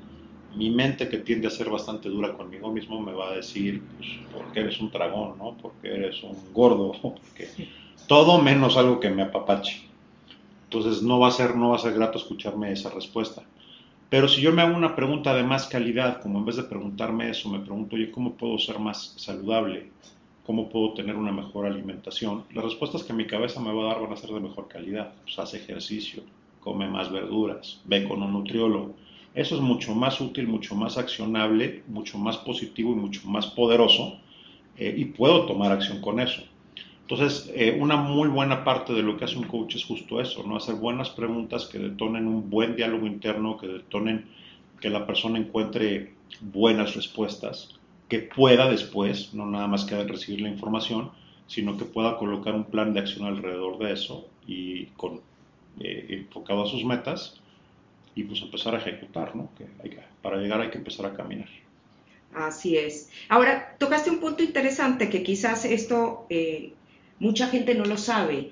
Mi 0.52 0.70
mente 0.70 1.10
que 1.10 1.18
tiende 1.18 1.48
a 1.48 1.50
ser 1.50 1.70
bastante 1.72 2.08
dura 2.10 2.36
conmigo 2.38 2.72
mismo 2.72 3.02
me 3.02 3.14
va 3.14 3.32
a 3.32 3.36
decir, 3.36 3.88
pues, 3.96 4.08
porque 4.30 4.60
eres 4.60 4.80
un 4.80 4.92
dragón, 4.92 5.40
¿no? 5.40 5.58
Porque 5.60 5.88
eres 5.88 6.22
un 6.24 6.54
gordo, 6.54 6.92
porque 7.02 7.50
todo 8.08 8.40
menos 8.42 8.78
algo 8.78 9.00
que 9.00 9.10
me 9.10 9.24
apapache. 9.24 9.90
Entonces 10.66 11.02
no 11.02 11.20
va 11.20 11.30
a 11.30 11.32
ser, 11.32 11.56
no 11.56 11.70
va 11.70 11.78
a 11.78 11.80
ser 11.80 11.94
grato 11.94 12.20
escucharme 12.20 12.72
esa 12.72 12.90
respuesta. 12.92 13.44
Pero 14.14 14.28
si 14.28 14.42
yo 14.42 14.52
me 14.52 14.62
hago 14.62 14.78
una 14.78 14.96
pregunta 14.96 15.34
de 15.34 15.42
más 15.42 15.66
calidad, 15.66 16.22
como 16.22 16.38
en 16.38 16.46
vez 16.46 16.56
de 16.58 16.62
preguntarme 16.66 17.32
eso, 17.32 17.50
me 17.50 17.58
pregunto, 17.58 17.96
oye, 17.96 18.12
¿cómo 18.12 18.36
puedo 18.36 18.60
ser 18.60 18.78
más 18.78 19.16
saludable? 19.18 19.90
¿Cómo 20.46 20.70
puedo 20.70 20.94
tener 20.94 21.16
una 21.16 21.32
mejor 21.32 21.66
alimentación? 21.66 22.44
Las 22.54 22.64
respuestas 22.64 23.02
que 23.02 23.12
mi 23.12 23.26
cabeza 23.26 23.60
me 23.60 23.74
va 23.74 23.82
a 23.82 23.94
dar 23.96 24.04
van 24.04 24.14
a 24.14 24.16
ser 24.16 24.30
de 24.30 24.40
mejor 24.40 24.68
calidad. 24.68 25.16
Pues 25.24 25.40
haz 25.40 25.56
ejercicio, 25.56 26.22
come 26.60 26.88
más 26.88 27.12
verduras, 27.12 27.82
ve 27.86 28.08
con 28.08 28.22
un 28.22 28.34
nutriólogo. 28.34 28.94
Eso 29.34 29.56
es 29.56 29.62
mucho 29.62 29.96
más 29.96 30.22
útil, 30.22 30.48
mucho 30.48 30.76
más 30.76 31.00
accionable, 31.00 31.82
mucho 31.88 32.20
más 32.20 32.38
positivo 32.38 32.92
y 32.92 32.98
mucho 32.98 33.28
más 33.28 33.48
poderoso. 33.48 34.20
Eh, 34.78 34.94
y 34.96 35.06
puedo 35.06 35.48
tomar 35.48 35.72
acción 35.72 36.02
con 36.02 36.20
eso. 36.20 36.44
Entonces, 37.04 37.52
eh, 37.54 37.78
una 37.80 37.98
muy 37.98 38.30
buena 38.30 38.64
parte 38.64 38.94
de 38.94 39.04
lo 39.04 39.18
que 39.18 39.26
hace 39.26 39.38
un 39.38 39.44
coach 39.44 39.76
es 39.76 39.84
justo 39.84 40.22
eso, 40.22 40.44
¿no? 40.44 40.56
Hacer 40.56 40.76
buenas 40.76 41.10
preguntas 41.10 41.66
que 41.66 41.78
detonen 41.78 42.28
un 42.28 42.50
buen 42.50 42.78
diálogo 42.78 43.06
interno, 43.06 43.58
que 43.58 43.68
detonen 43.68 44.26
que 44.80 44.90
la 44.90 45.06
persona 45.06 45.38
encuentre 45.38 46.14
buenas 46.40 46.96
respuestas, 46.96 47.78
que 48.08 48.20
pueda 48.20 48.70
después, 48.70 49.34
no 49.34 49.46
nada 49.46 49.68
más 49.68 49.84
que 49.84 50.02
recibir 50.04 50.42
la 50.42 50.50
información, 50.50 51.12
sino 51.48 51.78
que 51.78 51.84
pueda 51.84 52.18
colocar 52.18 52.56
un 52.56 52.66
plan 52.66 52.94
de 52.94 53.02
acción 53.02 53.28
alrededor 53.28 53.78
de 53.80 53.92
eso 53.92 54.28
y 54.48 54.86
con, 54.98 55.20
eh, 55.82 56.06
enfocado 56.10 56.64
a 56.64 56.68
sus 56.68 56.86
metas 56.86 57.42
y 58.16 58.24
pues 58.24 58.42
empezar 58.42 58.76
a 58.76 58.78
ejecutar, 58.78 59.36
¿no? 59.36 59.50
Para 60.22 60.38
llegar 60.38 60.62
hay 60.62 60.70
que 60.70 60.78
empezar 60.78 61.06
a 61.06 61.14
caminar. 61.14 61.50
Así 62.34 62.78
es. 62.78 63.12
Ahora, 63.30 63.76
tocaste 63.78 64.10
un 64.10 64.20
punto 64.20 64.42
interesante 64.42 65.10
que 65.10 65.22
quizás 65.22 65.66
esto 65.66 66.26
eh, 66.30 66.74
Mucha 67.20 67.48
gente 67.48 67.76
no 67.76 67.86
lo 67.86 67.98
sabe. 67.98 68.52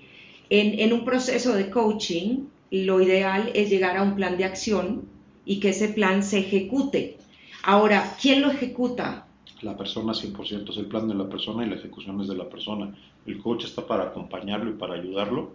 En, 0.49 0.91
un 0.91 1.05
proceso 1.05 1.53
de 1.53 1.69
coaching, 1.69 2.45
lo 2.71 3.01
ideal 3.01 3.51
es 3.53 3.69
llegar 3.69 3.97
a 3.97 4.03
un 4.03 4.15
plan 4.15 4.37
de 4.37 4.45
acción 4.45 5.03
y 5.45 5.59
que 5.59 5.69
ese 5.69 5.89
plan 5.89 6.23
se 6.23 6.39
ejecute. 6.39 7.17
Ahora, 7.63 8.17
¿quién 8.21 8.41
lo 8.41 8.51
ejecuta? 8.51 9.27
La 9.61 9.77
persona 9.77 10.13
100% 10.13 10.69
es 10.71 10.77
el 10.77 10.87
plan 10.87 11.07
de 11.07 11.15
la 11.15 11.29
persona 11.29 11.65
y 11.65 11.69
la 11.69 11.75
ejecución 11.75 12.19
es 12.21 12.27
de 12.27 12.35
la 12.35 12.49
persona. 12.49 12.93
El 13.25 13.39
coach 13.39 13.65
está 13.65 13.85
para 13.85 14.05
acompañarlo 14.05 14.71
y 14.71 14.73
para 14.73 14.95
ayudarlo, 14.95 15.53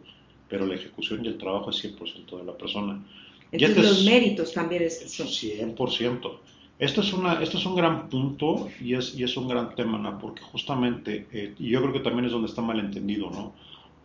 pero 0.49 0.65
la 0.65 0.77
ejecución 0.77 1.25
y 1.25 1.29
el 1.29 1.37
trabajo 1.37 1.71
es 1.71 1.85
100% 1.85 2.39
de 2.39 2.45
la 2.45 2.57
persona. 2.57 3.05
Entonces 3.53 3.85
los 3.85 4.05
méritos 4.05 4.53
también 4.53 4.83
es 4.83 5.03
eso. 5.03 5.25
100%. 5.25 6.39
Esto 6.79 7.01
es, 7.01 7.13
una, 7.15 7.43
esto 7.43 7.57
es 7.57 7.65
un 7.65 7.75
gran 7.75 8.09
punto 8.11 8.69
y 8.83 8.95
es, 8.95 9.15
y 9.19 9.23
es 9.23 9.35
un 9.39 9.49
gran 9.49 9.75
tema, 9.75 9.97
¿no? 9.97 10.19
porque 10.19 10.43
justamente, 10.43 11.27
eh, 11.33 11.55
y 11.59 11.71
yo 11.71 11.81
creo 11.81 11.93
que 11.93 12.01
también 12.01 12.27
es 12.27 12.33
donde 12.33 12.49
está 12.49 12.61
mal 12.61 12.79
entendido, 12.79 13.31
¿no? 13.31 13.55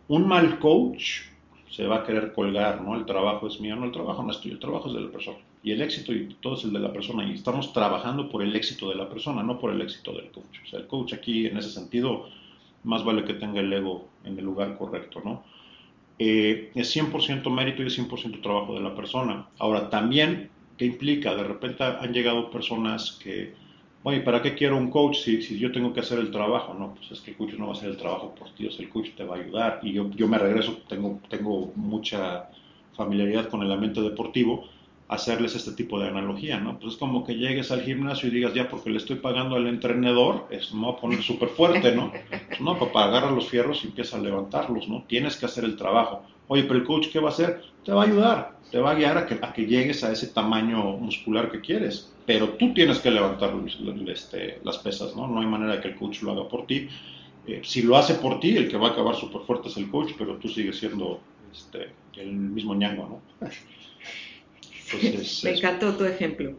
Un 0.08 0.26
mal 0.26 0.58
coach 0.58 1.20
se 1.70 1.86
va 1.86 1.96
a 1.96 2.04
querer 2.04 2.32
colgar, 2.32 2.82
¿no? 2.82 2.94
El 2.94 3.06
trabajo 3.06 3.46
es 3.46 3.60
mío, 3.60 3.76
no, 3.76 3.86
el 3.86 3.92
trabajo 3.92 4.22
no 4.22 4.30
es 4.30 4.40
tuyo, 4.40 4.54
el 4.54 4.60
trabajo 4.60 4.88
es 4.88 4.94
de 4.94 5.00
la 5.00 5.10
persona. 5.10 5.38
Y 5.62 5.70
el 5.72 5.80
éxito 5.80 6.12
y 6.12 6.34
todo 6.40 6.54
es 6.54 6.64
el 6.64 6.72
de 6.72 6.80
la 6.80 6.92
persona. 6.92 7.24
Y 7.24 7.32
estamos 7.32 7.72
trabajando 7.72 8.28
por 8.28 8.42
el 8.42 8.54
éxito 8.54 8.90
de 8.90 8.96
la 8.96 9.08
persona, 9.08 9.42
no 9.42 9.58
por 9.58 9.70
el 9.70 9.80
éxito 9.80 10.12
del 10.12 10.30
coach. 10.30 10.60
O 10.64 10.68
sea, 10.68 10.80
el 10.80 10.86
coach 10.86 11.14
aquí, 11.14 11.46
en 11.46 11.56
ese 11.56 11.70
sentido, 11.70 12.26
más 12.84 13.04
vale 13.04 13.24
que 13.24 13.34
tenga 13.34 13.60
el 13.60 13.72
ego 13.72 14.06
en 14.24 14.38
el 14.38 14.44
lugar 14.44 14.76
correcto, 14.76 15.22
¿no? 15.24 15.44
Eh, 16.18 16.72
es 16.74 16.94
100% 16.94 17.50
mérito 17.50 17.82
y 17.82 17.86
es 17.86 17.98
100% 17.98 18.42
trabajo 18.42 18.74
de 18.74 18.80
la 18.80 18.94
persona. 18.94 19.46
Ahora, 19.58 19.88
también 19.88 20.50
¿Qué 20.82 20.86
implica? 20.86 21.32
De 21.36 21.44
repente 21.44 21.84
han 21.84 22.12
llegado 22.12 22.50
personas 22.50 23.12
que, 23.22 23.54
oye, 24.02 24.18
¿para 24.18 24.42
qué 24.42 24.52
quiero 24.56 24.76
un 24.76 24.90
coach 24.90 25.18
si, 25.18 25.40
si, 25.40 25.56
yo 25.56 25.70
tengo 25.70 25.92
que 25.92 26.00
hacer 26.00 26.18
el 26.18 26.32
trabajo? 26.32 26.74
No, 26.74 26.92
pues 26.92 27.12
es 27.12 27.20
que 27.20 27.30
el 27.30 27.36
coach 27.36 27.52
no 27.52 27.66
va 27.66 27.74
a 27.74 27.76
hacer 27.76 27.90
el 27.90 27.96
trabajo 27.96 28.34
por 28.34 28.50
ti, 28.50 28.66
el 28.66 28.88
coach 28.88 29.10
te 29.16 29.22
va 29.22 29.36
a 29.36 29.38
ayudar. 29.38 29.78
Y 29.84 29.92
yo, 29.92 30.10
yo 30.10 30.26
me 30.26 30.38
regreso, 30.38 30.78
tengo, 30.88 31.20
tengo 31.28 31.72
mucha 31.76 32.50
familiaridad 32.96 33.48
con 33.48 33.62
el 33.62 33.70
ambiente 33.70 34.00
deportivo, 34.00 34.64
hacerles 35.06 35.54
este 35.54 35.70
tipo 35.70 36.00
de 36.00 36.08
analogía, 36.08 36.58
¿no? 36.58 36.80
Pues 36.80 36.94
es 36.94 36.98
como 36.98 37.22
que 37.22 37.36
llegues 37.36 37.70
al 37.70 37.82
gimnasio 37.82 38.28
y 38.28 38.32
digas, 38.32 38.52
ya, 38.52 38.68
porque 38.68 38.90
le 38.90 38.96
estoy 38.96 39.18
pagando 39.18 39.54
al 39.54 39.68
entrenador, 39.68 40.48
es, 40.50 40.74
me 40.74 40.86
voy 40.86 40.94
a 40.94 41.00
poner 41.00 41.22
súper 41.22 41.50
fuerte, 41.50 41.94
¿no? 41.94 42.10
Pues 42.10 42.60
no, 42.60 42.76
papá, 42.76 43.04
agarra 43.04 43.30
los 43.30 43.48
fierros 43.48 43.84
y 43.84 43.86
empieza 43.86 44.16
a 44.16 44.20
levantarlos, 44.20 44.88
¿no? 44.88 45.04
Tienes 45.04 45.36
que 45.36 45.46
hacer 45.46 45.62
el 45.62 45.76
trabajo. 45.76 46.24
Oye, 46.52 46.64
pero 46.64 46.80
el 46.80 46.84
coach, 46.84 47.08
¿qué 47.10 47.18
va 47.18 47.30
a 47.30 47.32
hacer? 47.32 47.62
Te 47.82 47.92
va 47.92 48.02
a 48.02 48.04
ayudar, 48.04 48.58
te 48.70 48.78
va 48.78 48.90
a 48.90 48.94
guiar 48.94 49.16
a 49.16 49.26
que, 49.26 49.38
a 49.40 49.54
que 49.54 49.64
llegues 49.64 50.04
a 50.04 50.12
ese 50.12 50.26
tamaño 50.26 50.98
muscular 50.98 51.50
que 51.50 51.62
quieres, 51.62 52.12
pero 52.26 52.50
tú 52.50 52.74
tienes 52.74 52.98
que 52.98 53.10
levantar 53.10 53.54
este, 54.06 54.60
las 54.62 54.76
pesas, 54.76 55.16
¿no? 55.16 55.26
No 55.26 55.40
hay 55.40 55.46
manera 55.46 55.76
de 55.76 55.80
que 55.80 55.88
el 55.88 55.94
coach 55.94 56.20
lo 56.20 56.32
haga 56.32 56.46
por 56.46 56.66
ti. 56.66 56.90
Eh, 57.46 57.62
si 57.64 57.80
lo 57.80 57.96
hace 57.96 58.16
por 58.16 58.38
ti, 58.38 58.54
el 58.54 58.68
que 58.68 58.76
va 58.76 58.88
a 58.88 58.90
acabar 58.90 59.16
súper 59.16 59.40
fuerte 59.46 59.68
es 59.68 59.78
el 59.78 59.90
coach, 59.90 60.12
pero 60.18 60.36
tú 60.36 60.46
sigues 60.46 60.78
siendo 60.78 61.20
este, 61.50 61.88
el 62.18 62.32
mismo 62.34 62.74
ñango, 62.74 63.22
¿no? 63.40 63.48
Me 65.44 65.50
encantó 65.52 65.96
tu 65.96 66.04
ejemplo. 66.04 66.52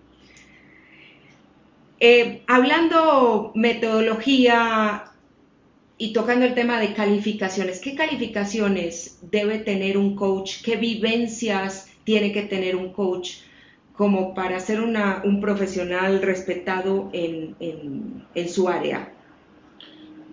Eh, 1.99 2.41
hablando 2.47 3.51
metodología 3.53 5.12
y 6.03 6.11
tocando 6.11 6.43
el 6.43 6.53
tema 6.53 6.81
de 6.81 6.93
calificaciones, 6.93 7.79
¿qué 7.79 7.95
calificaciones 7.95 9.19
debe 9.31 9.59
tener 9.59 9.97
un 9.97 10.17
coach? 10.17 10.61
¿Qué 10.61 10.75
vivencias 10.75 11.95
tiene 12.03 12.33
que 12.33 12.41
tener 12.41 12.75
un 12.75 12.91
coach 12.91 13.35
como 13.95 14.33
para 14.33 14.59
ser 14.59 14.81
un 14.81 15.39
profesional 15.39 16.21
respetado 16.21 17.09
en, 17.13 17.55
su 18.49 18.67
área? 18.67 19.13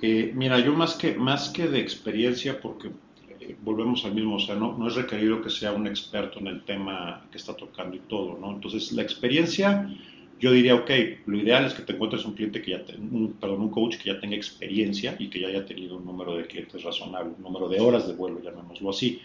Eh, 0.03 0.33
mira, 0.35 0.59
yo 0.59 0.73
más 0.73 0.97
que, 0.97 1.15
más 1.15 1.51
que 1.51 1.69
de 1.69 1.79
experiencia, 1.79 2.61
porque 2.61 2.89
eh, 3.39 3.55
volvemos 3.63 4.05
al 4.05 4.17
mismo, 4.17 4.35
o 4.35 4.41
sea, 4.41 4.57
no 4.57 4.89
es 4.89 4.97
requerido 4.97 5.41
que 5.41 5.51
sea 5.51 5.71
un 5.71 5.87
experto 5.87 6.41
en 6.41 6.49
el 6.49 6.65
tema 6.65 7.29
que 7.31 7.39
está 7.39 7.55
tocando 7.55 7.95
y 7.95 8.01
todo, 8.01 8.37
¿no? 8.41 8.51
Entonces, 8.51 8.91
la 8.91 9.03
experiencia, 9.03 9.89
yo 10.41 10.53
diría, 10.53 10.75
ok, 10.75 10.91
lo 11.27 11.39
ideal 11.39 11.67
es 11.67 11.75
que 11.75 11.83
te 11.83 11.93
encuentres 11.93 12.25
un 12.25 12.33
cliente 12.33 12.63
que 12.63 12.71
ya, 12.71 12.85
perdón, 12.85 13.61
un 13.61 13.69
coach 13.69 13.99
que 13.99 14.11
ya 14.11 14.19
tenga 14.19 14.37
experiencia 14.37 15.15
y 15.19 15.29
que 15.29 15.39
ya 15.39 15.49
haya 15.49 15.67
tenido 15.67 15.97
un 15.97 16.07
número 16.07 16.35
de 16.35 16.47
clientes 16.47 16.83
razonable, 16.83 17.35
un 17.37 17.43
número 17.43 17.69
de 17.69 17.79
horas 17.79 18.07
de 18.09 18.15
vuelo, 18.15 18.41
llamémoslo 18.43 18.89
así. 18.89 19.21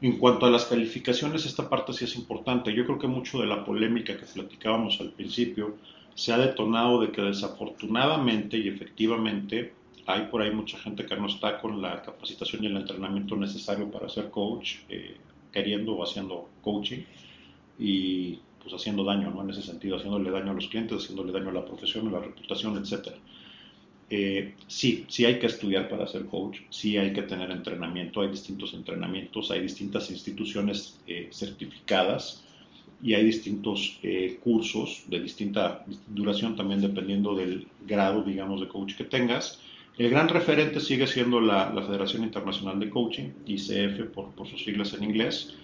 En 0.00 0.18
cuanto 0.18 0.46
a 0.46 0.50
las 0.50 0.66
calificaciones, 0.66 1.44
esta 1.44 1.68
parte 1.68 1.92
sí 1.92 2.04
es 2.04 2.14
importante. 2.14 2.72
Yo 2.72 2.84
creo 2.84 2.98
que 2.98 3.08
mucho 3.08 3.40
de 3.40 3.46
la 3.46 3.64
polémica 3.64 4.16
que 4.16 4.26
platicábamos 4.26 5.00
al 5.00 5.10
principio 5.10 5.76
se 6.14 6.32
ha 6.32 6.38
detonado 6.38 7.00
de 7.00 7.10
que 7.10 7.22
desafortunadamente 7.22 8.56
y 8.56 8.68
efectivamente 8.68 9.72
hay 10.06 10.26
por 10.26 10.42
ahí 10.42 10.52
mucha 10.52 10.78
gente 10.78 11.04
que 11.04 11.16
no 11.16 11.26
está 11.26 11.58
con 11.60 11.82
la 11.82 12.02
capacitación 12.02 12.62
y 12.62 12.66
el 12.66 12.76
entrenamiento 12.76 13.34
necesario 13.36 13.90
para 13.90 14.08
ser 14.08 14.30
coach, 14.30 14.76
eh, 14.88 15.16
queriendo 15.50 15.94
o 15.94 16.04
haciendo 16.04 16.48
coaching 16.62 17.00
y 17.78 18.38
pues 18.64 18.74
haciendo 18.74 19.04
daño, 19.04 19.30
¿no? 19.30 19.42
En 19.42 19.50
ese 19.50 19.62
sentido, 19.62 19.96
haciéndole 19.98 20.30
daño 20.30 20.50
a 20.50 20.54
los 20.54 20.66
clientes, 20.68 21.04
haciéndole 21.04 21.32
daño 21.32 21.50
a 21.50 21.52
la 21.52 21.64
profesión, 21.64 22.08
a 22.08 22.12
la 22.12 22.20
reputación, 22.20 22.76
etcétera. 22.78 23.16
Eh, 24.10 24.54
sí, 24.66 25.04
sí 25.08 25.24
hay 25.24 25.38
que 25.38 25.46
estudiar 25.46 25.88
para 25.88 26.06
ser 26.06 26.26
coach, 26.26 26.58
sí 26.70 26.96
hay 26.96 27.12
que 27.12 27.22
tener 27.22 27.50
entrenamiento, 27.50 28.20
hay 28.20 28.28
distintos 28.28 28.74
entrenamientos, 28.74 29.50
hay 29.50 29.60
distintas 29.60 30.10
instituciones 30.10 30.98
eh, 31.06 31.28
certificadas 31.32 32.44
y 33.02 33.14
hay 33.14 33.24
distintos 33.24 33.98
eh, 34.02 34.38
cursos 34.42 35.04
de 35.08 35.20
distinta 35.20 35.84
duración 36.08 36.56
también 36.56 36.80
dependiendo 36.80 37.34
del 37.34 37.66
grado, 37.86 38.22
digamos, 38.22 38.60
de 38.60 38.68
coach 38.68 38.94
que 38.94 39.04
tengas. 39.04 39.60
El 39.98 40.10
gran 40.10 40.28
referente 40.28 40.80
sigue 40.80 41.06
siendo 41.06 41.40
la, 41.40 41.72
Federación 41.86 42.24
Internacional 42.24 42.80
de 42.80 42.90
Coaching, 42.90 43.30
ICF 43.46 44.10
por, 44.14 44.30
por 44.32 44.48
sus 44.48 44.64
siglas 44.64 44.92
en 44.94 45.04
inglés. 45.04 45.54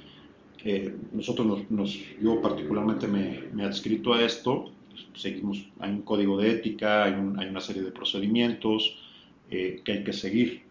Nosotros, 1.13 1.71
nos, 1.71 1.99
yo 2.21 2.41
particularmente 2.41 3.07
me, 3.07 3.45
me 3.53 3.65
adscrito 3.65 4.15
a 4.15 4.23
esto 4.23 4.73
seguimos, 5.15 5.67
hay 5.79 5.91
un 5.91 6.03
código 6.03 6.39
de 6.39 6.51
ética, 6.51 7.05
hay, 7.05 7.13
una 7.13 7.61
serie 7.61 7.83
de 7.83 7.93
procedimientos 7.93 8.97
eh, 9.51 9.81
que 9.85 9.93
hay 9.93 10.05
que 10.05 10.13
seguir. 10.13 10.69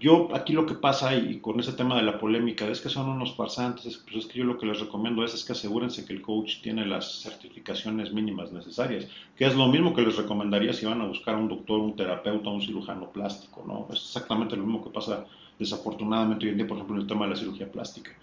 Yo 0.00 0.28
aquí 0.32 0.52
lo 0.52 0.64
que 0.64 0.74
pasa 0.74 1.16
y 1.16 1.40
con 1.40 1.58
ese 1.58 1.72
tema 1.72 1.96
de 1.96 2.02
la 2.02 2.20
polémica 2.20 2.68
es 2.68 2.80
que 2.80 2.88
son 2.88 3.08
unos 3.08 3.34
farsantes, 3.34 3.96
pues 4.04 4.24
es 4.24 4.26
que 4.26 4.38
yo 4.38 4.44
lo 4.44 4.56
que 4.56 4.66
les 4.66 4.78
recomiendo 4.78 5.24
es, 5.24 5.34
es 5.34 5.44
que 5.44 5.52
asegúrense 5.52 6.06
que 6.06 6.12
el 6.12 6.22
coach 6.22 6.60
tiene 6.62 6.86
las 6.86 7.20
certificaciones 7.20 8.12
mínimas 8.12 8.52
necesarias, 8.52 9.08
que 9.36 9.44
es 9.44 9.56
lo 9.56 9.66
mismo 9.66 9.94
que 9.94 10.02
les 10.02 10.16
recomendaría 10.16 10.72
si 10.72 10.86
van 10.86 11.00
a 11.00 11.06
buscar 11.06 11.34
a 11.34 11.38
un 11.38 11.48
doctor, 11.48 11.80
un 11.80 11.96
terapeuta, 11.96 12.48
un 12.48 12.62
cirujano 12.62 13.10
plástico, 13.10 13.64
¿no? 13.66 13.92
Es 13.92 14.00
exactamente 14.00 14.54
lo 14.54 14.62
mismo 14.62 14.84
que 14.84 14.90
pasa 14.90 15.26
desafortunadamente 15.58 16.46
hoy 16.46 16.52
en 16.52 16.58
día, 16.58 16.66
por 16.68 16.76
ejemplo, 16.76 16.94
en 16.94 17.02
el 17.02 17.08
tema 17.08 17.24
de 17.24 17.30
la 17.32 17.36
cirugía 17.36 17.70
plástica 17.70 18.16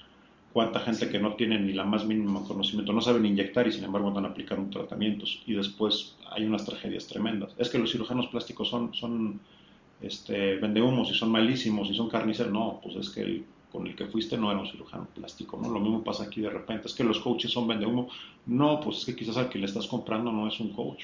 cuánta 0.56 0.80
gente 0.80 1.10
que 1.10 1.20
no 1.20 1.34
tiene 1.34 1.60
ni 1.60 1.74
la 1.74 1.84
más 1.84 2.06
mínima 2.06 2.42
conocimiento, 2.48 2.94
no 2.94 3.02
saben 3.02 3.26
inyectar 3.26 3.68
y 3.68 3.74
sin 3.74 3.84
embargo 3.84 4.08
están 4.08 4.24
aplicando 4.24 4.70
tratamientos 4.70 5.44
y 5.46 5.54
después 5.54 6.16
hay 6.32 6.46
unas 6.46 6.64
tragedias 6.64 7.08
tremendas. 7.08 7.54
Es 7.58 7.68
que 7.68 7.78
los 7.78 7.92
cirujanos 7.92 8.28
plásticos 8.28 8.70
son, 8.70 8.94
son 8.94 9.42
este, 10.00 10.56
vendehumos 10.56 11.12
y 11.12 11.14
son 11.14 11.30
malísimos 11.30 11.90
y 11.90 11.94
son 11.94 12.08
carniceros. 12.08 12.54
No, 12.54 12.80
pues 12.82 12.96
es 12.96 13.10
que 13.10 13.20
el, 13.20 13.46
con 13.70 13.86
el 13.86 13.98
que 13.98 14.06
fuiste 14.06 14.38
no 14.38 14.50
era 14.50 14.62
un 14.62 14.68
cirujano 14.68 15.10
plástico, 15.14 15.60
¿no? 15.62 15.70
Lo 15.70 15.82
mismo 15.82 16.06
pasa 16.06 16.24
aquí 16.24 16.40
de 16.40 16.50
repente. 16.50 16.88
Es 16.88 16.94
que 16.94 17.04
los 17.04 17.20
coaches 17.20 17.52
son 17.52 17.68
vendehumos. 17.68 18.14
No, 18.46 18.80
pues 18.80 19.00
es 19.00 19.06
que 19.08 19.16
quizás 19.18 19.36
al 19.36 19.50
que 19.50 19.60
le 19.60 19.66
estás 19.66 19.88
comprando 19.88 20.32
no 20.32 20.48
es 20.48 20.58
un 20.62 20.70
coach. 20.70 21.04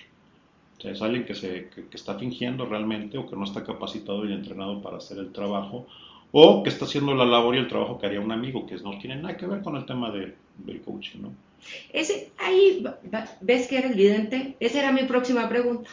O 0.78 0.82
sea, 0.82 0.92
es 0.92 1.02
alguien 1.02 1.26
que, 1.26 1.36
se, 1.36 1.68
que 1.68 1.98
está 1.98 2.18
fingiendo 2.18 2.66
realmente 2.68 3.18
o 3.18 3.30
que 3.30 3.36
no 3.36 3.44
está 3.44 3.66
capacitado 3.66 4.26
y 4.26 4.32
entrenado 4.32 4.82
para 4.82 4.96
hacer 4.96 5.18
el 5.18 5.34
trabajo 5.34 5.88
o 6.32 6.64
que 6.64 6.70
está 6.70 6.86
haciendo 6.86 7.14
la 7.14 7.26
labor 7.26 7.56
y 7.56 7.60
el 7.60 7.68
trabajo 7.68 8.00
que 8.00 8.06
haría 8.06 8.22
un 8.22 8.32
amigo, 8.32 8.66
que 8.66 8.76
no 8.78 8.98
tiene 8.98 9.18
nada 9.18 9.36
que 9.36 9.46
ver 9.46 9.62
con 9.62 9.76
el 9.76 9.86
tema 9.86 10.12
del 10.12 10.82
coaching, 10.82 11.22
¿no? 11.22 11.34
Ese, 11.94 12.32
ahí 12.40 12.84
ves 13.42 13.68
que 13.68 13.78
era 13.78 13.90
evidente. 13.90 14.56
Esa 14.60 14.80
era 14.80 14.92
mi 14.92 15.04
próxima 15.04 15.48
pregunta. 15.48 15.90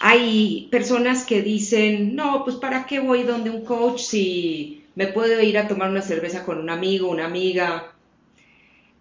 Hay 0.00 0.68
personas 0.70 1.24
que 1.24 1.42
dicen, 1.42 2.14
no, 2.14 2.44
pues 2.44 2.56
¿para 2.56 2.86
qué 2.86 3.00
voy 3.00 3.22
donde 3.22 3.50
un 3.50 3.64
coach 3.64 4.00
si 4.00 4.84
me 4.94 5.08
puedo 5.08 5.40
ir 5.40 5.58
a 5.58 5.68
tomar 5.68 5.90
una 5.90 6.02
cerveza 6.02 6.44
con 6.44 6.58
un 6.58 6.70
amigo, 6.70 7.08
una 7.08 7.26
amiga? 7.26 7.92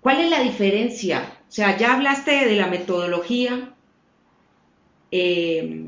¿Cuál 0.01 0.21
es 0.21 0.29
la 0.29 0.41
diferencia? 0.41 1.39
O 1.47 1.51
sea, 1.51 1.77
ya 1.77 1.95
hablaste 1.95 2.45
de 2.45 2.55
la 2.55 2.67
metodología, 2.67 3.73
eh, 5.11 5.86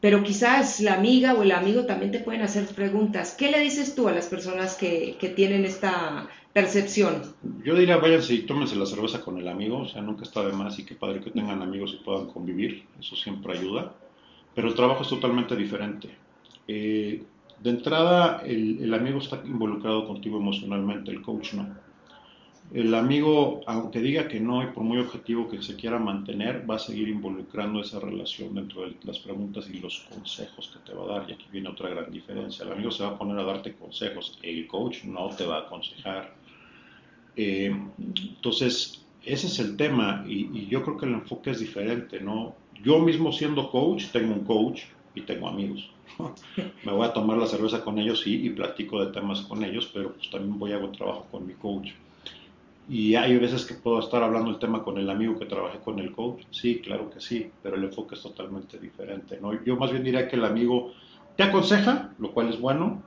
pero 0.00 0.22
quizás 0.22 0.80
la 0.80 0.94
amiga 0.94 1.34
o 1.34 1.42
el 1.42 1.52
amigo 1.52 1.84
también 1.84 2.12
te 2.12 2.20
pueden 2.20 2.42
hacer 2.42 2.66
preguntas. 2.66 3.34
¿Qué 3.36 3.50
le 3.50 3.60
dices 3.60 3.94
tú 3.94 4.08
a 4.08 4.12
las 4.12 4.26
personas 4.26 4.76
que, 4.76 5.16
tienen 5.34 5.64
esta 5.64 6.28
percepción? 6.52 7.22
Yo 7.64 7.74
diría, 7.74 7.96
váyanse 7.96 8.34
y 8.34 8.42
tómense 8.42 8.76
la 8.76 8.86
cerveza 8.86 9.20
con 9.20 9.38
el 9.38 9.48
amigo, 9.48 9.78
o 9.78 9.88
sea, 9.88 10.00
nunca 10.00 10.22
está 10.22 10.46
de 10.46 10.52
más 10.52 10.78
y 10.78 10.84
qué 10.84 10.94
padre 10.94 11.20
que 11.20 11.30
tengan 11.30 11.62
amigos 11.62 11.96
y 11.98 12.04
puedan 12.04 12.26
convivir, 12.26 12.84
eso 12.98 13.16
siempre 13.16 13.58
ayuda, 13.58 13.92
pero 14.54 14.68
el 14.68 14.74
trabajo 14.74 15.02
es 15.02 15.08
totalmente 15.08 15.56
diferente. 15.56 16.08
Eh, 16.68 17.22
de 17.60 17.70
entrada, 17.70 18.42
el, 18.46 18.82
el 18.82 18.94
amigo 18.94 19.18
está 19.18 19.42
involucrado 19.44 20.06
contigo 20.06 20.38
emocionalmente, 20.38 21.10
el 21.10 21.22
coach 21.22 21.54
no 21.54 21.87
el 22.74 22.94
amigo, 22.94 23.62
aunque 23.66 24.00
diga 24.00 24.28
que 24.28 24.40
no 24.40 24.62
y 24.62 24.66
por 24.66 24.84
muy 24.84 24.98
objetivo 24.98 25.48
que 25.48 25.62
se 25.62 25.74
quiera 25.74 25.98
mantener, 25.98 26.68
va 26.68 26.76
a 26.76 26.78
seguir 26.78 27.08
involucrando 27.08 27.80
esa 27.80 27.98
relación 27.98 28.54
dentro 28.54 28.82
de 28.82 28.94
las 29.04 29.18
preguntas 29.18 29.68
y 29.72 29.78
los 29.78 30.00
consejos 30.10 30.70
que 30.72 30.90
te 30.90 30.96
va 30.96 31.04
a 31.04 31.18
dar. 31.18 31.30
Y 31.30 31.32
aquí 31.32 31.46
viene 31.50 31.70
otra 31.70 31.88
gran 31.88 32.10
diferencia. 32.10 32.66
El 32.66 32.72
amigo 32.72 32.90
se 32.90 33.04
va 33.04 33.10
a 33.10 33.18
poner 33.18 33.38
a 33.38 33.44
darte 33.44 33.72
consejos, 33.74 34.38
el 34.42 34.66
coach 34.66 35.04
no 35.04 35.30
te 35.30 35.46
va 35.46 35.56
a 35.56 35.60
aconsejar. 35.60 36.34
Eh, 37.36 37.74
entonces, 37.98 39.02
ese 39.24 39.46
es 39.46 39.58
el 39.60 39.76
tema 39.76 40.24
y, 40.28 40.66
yo 40.66 40.82
creo 40.82 40.98
que 40.98 41.06
el 41.06 41.12
enfoque 41.12 41.50
es 41.50 41.60
diferente, 41.60 42.20
¿no? 42.20 42.54
Yo 42.82 42.98
mismo 42.98 43.32
siendo 43.32 43.70
coach, 43.70 44.08
tengo 44.12 44.34
un 44.34 44.44
coach 44.44 44.82
y 45.14 45.22
tengo 45.22 45.48
amigos. 45.48 45.90
Me 46.84 46.92
voy 46.92 47.06
a 47.06 47.14
tomar 47.14 47.38
la 47.38 47.46
cerveza 47.46 47.82
con 47.82 47.98
ellos 47.98 48.26
y, 48.26 48.46
y 48.46 48.50
platico 48.50 49.02
de 49.02 49.10
temas 49.12 49.40
con 49.42 49.64
ellos, 49.64 49.90
pero 49.92 50.12
pues 50.12 50.28
también 50.30 50.58
voy 50.58 50.72
a 50.72 50.76
hacer 50.76 50.92
trabajo 50.92 51.26
con 51.30 51.46
mi 51.46 51.54
coach. 51.54 51.92
Y 52.88 53.14
hay 53.16 53.36
veces 53.36 53.66
que 53.66 53.74
puedo 53.74 53.98
estar 53.98 54.22
hablando 54.22 54.50
el 54.50 54.58
tema 54.58 54.82
con 54.82 54.96
el 54.96 55.10
amigo 55.10 55.38
que 55.38 55.44
trabajé 55.44 55.78
con 55.78 55.98
el 55.98 56.12
coach. 56.12 56.42
Sí, 56.50 56.80
claro 56.80 57.10
que 57.10 57.20
sí, 57.20 57.50
pero 57.62 57.76
el 57.76 57.84
enfoque 57.84 58.14
es 58.14 58.22
totalmente 58.22 58.78
diferente. 58.78 59.38
¿no? 59.40 59.62
Yo 59.62 59.76
más 59.76 59.90
bien 59.90 60.04
diría 60.04 60.26
que 60.26 60.36
el 60.36 60.44
amigo 60.44 60.92
te 61.36 61.42
aconseja, 61.42 62.14
lo 62.18 62.32
cual 62.32 62.48
es 62.48 62.58
bueno, 62.58 63.02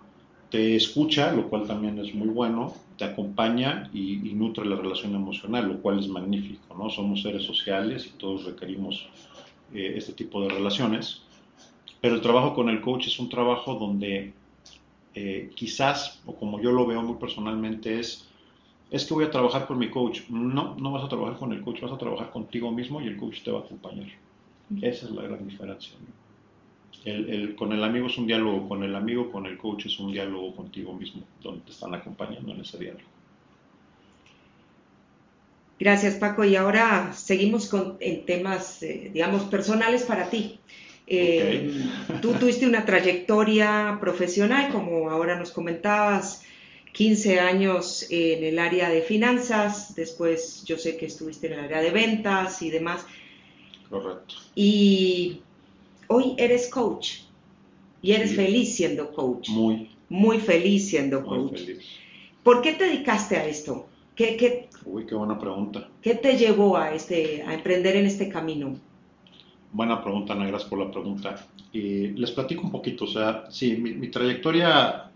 te 0.51 0.75
escucha, 0.75 1.31
lo 1.31 1.49
cual 1.49 1.65
también 1.65 1.97
es 1.97 2.13
muy 2.13 2.27
bueno, 2.27 2.75
te 2.97 3.05
acompaña 3.05 3.89
y, 3.91 4.17
nutre 4.35 4.65
la 4.65 4.75
relación 4.75 5.15
emocional, 5.15 5.67
lo 5.67 5.81
cual 5.81 5.99
es 5.99 6.07
magnífico. 6.07 6.75
¿no? 6.77 6.89
Somos 6.91 7.23
seres 7.23 7.43
sociales 7.43 8.05
y 8.05 8.17
todos 8.19 8.45
requerimos 8.45 9.09
eh, 9.73 9.93
este 9.95 10.13
tipo 10.13 10.43
de 10.43 10.49
relaciones. 10.49 11.23
Pero 12.01 12.15
el 12.15 12.21
trabajo 12.21 12.53
con 12.53 12.69
el 12.69 12.81
coach 12.81 13.07
es 13.07 13.19
un 13.19 13.29
trabajo 13.29 13.75
donde 13.75 14.33
eh, 15.15 15.51
quizás, 15.55 16.21
o 16.25 16.35
como 16.35 16.61
yo 16.61 16.71
lo 16.71 16.85
veo 16.85 17.01
muy 17.01 17.15
personalmente, 17.15 17.99
es 17.99 18.30
es 18.91 19.05
que 19.05 19.13
voy 19.13 19.23
a 19.23 19.31
trabajar 19.31 19.65
con 19.65 19.79
mi 19.79 19.89
coach. 19.89 20.21
No, 20.29 20.75
no 20.75 20.91
vas 20.91 21.05
a 21.05 21.09
trabajar 21.09 21.37
con 21.37 21.53
el 21.53 21.61
coach, 21.61 21.81
vas 21.81 21.93
a 21.93 21.97
trabajar 21.97 22.29
contigo 22.29 22.71
mismo 22.71 23.01
y 23.01 23.07
el 23.07 23.15
coach 23.15 23.41
te 23.41 23.49
va 23.49 23.59
a 23.59 23.63
acompañar. 23.63 24.07
Esa 24.81 25.05
es 25.05 25.11
la 25.11 25.23
gran 25.23 25.47
diferencia. 25.47 25.93
El, 27.05 27.55
con 27.55 27.71
el 27.71 27.83
amigo 27.83 28.07
es 28.07 28.17
un 28.17 28.27
diálogo 28.27 28.67
con 28.67 28.83
el 28.83 28.93
amigo, 28.93 29.31
con 29.31 29.45
el 29.45 29.57
coach 29.57 29.87
es 29.87 29.97
un 29.97 30.11
diálogo 30.11 30.53
contigo 30.55 30.93
mismo, 30.93 31.23
donde 31.41 31.61
te 31.61 31.71
están 31.71 31.95
acompañando 31.95 32.51
en 32.51 32.61
ese 32.61 32.77
diálogo. 32.77 33.05
Gracias 35.79 36.15
Paco. 36.15 36.43
Y 36.43 36.57
ahora 36.57 37.13
seguimos 37.13 37.69
con 37.69 37.97
en 38.01 38.25
temas, 38.25 38.83
eh, 38.83 39.09
digamos, 39.13 39.43
personales 39.43 40.03
para 40.03 40.29
ti. 40.29 40.59
Eh, 41.07 41.71
tú 42.21 42.33
tuviste 42.33 42.67
una 42.67 42.85
trayectoria 42.85 43.97
profesional, 43.99 44.71
como 44.71 45.09
ahora 45.09 45.39
nos 45.39 45.51
comentabas, 45.51 46.43
15 46.93 47.39
años 47.39 48.07
en 48.09 48.43
el 48.43 48.59
área 48.59 48.89
de 48.89 49.01
finanzas, 49.01 49.95
después 49.95 50.63
yo 50.65 50.77
sé 50.77 50.97
que 50.97 51.05
estuviste 51.05 51.47
en 51.47 51.53
el 51.53 51.59
área 51.65 51.81
de 51.81 51.91
ventas 51.91 52.61
y 52.61 52.69
demás. 52.69 53.05
Correcto. 53.89 54.35
Y 54.55 55.41
hoy 56.07 56.35
eres 56.37 56.69
coach 56.69 57.19
y 58.01 58.11
eres 58.11 58.35
feliz 58.35 58.75
siendo 58.75 59.13
coach. 59.13 59.49
Muy. 59.49 59.89
Muy 60.09 60.39
feliz 60.39 60.89
siendo 60.89 61.23
coach. 61.23 61.61
¿Por 62.43 62.61
qué 62.61 62.73
te 62.73 62.85
dedicaste 62.85 63.37
a 63.37 63.45
esto? 63.45 63.87
¿Qué, 64.15 64.35
qué, 64.35 64.67
Uy, 64.85 65.05
qué 65.05 65.15
buena 65.15 65.39
pregunta. 65.39 65.89
¿Qué 66.01 66.15
te 66.15 66.37
llevó 66.37 66.75
a, 66.75 66.93
este, 66.93 67.43
a 67.43 67.53
emprender 67.53 67.95
en 67.95 68.05
este 68.05 68.27
camino? 68.27 68.75
Buena 69.71 70.03
pregunta, 70.03 70.33
Ana, 70.33 70.47
gracias 70.47 70.69
por 70.69 70.79
la 70.79 70.91
pregunta. 70.91 71.47
Y 71.71 72.07
les 72.07 72.31
platico 72.31 72.63
un 72.63 72.71
poquito, 72.71 73.05
o 73.05 73.07
sea, 73.07 73.45
sí, 73.49 73.77
mi, 73.77 73.93
mi 73.93 74.09
trayectoria 74.09 75.10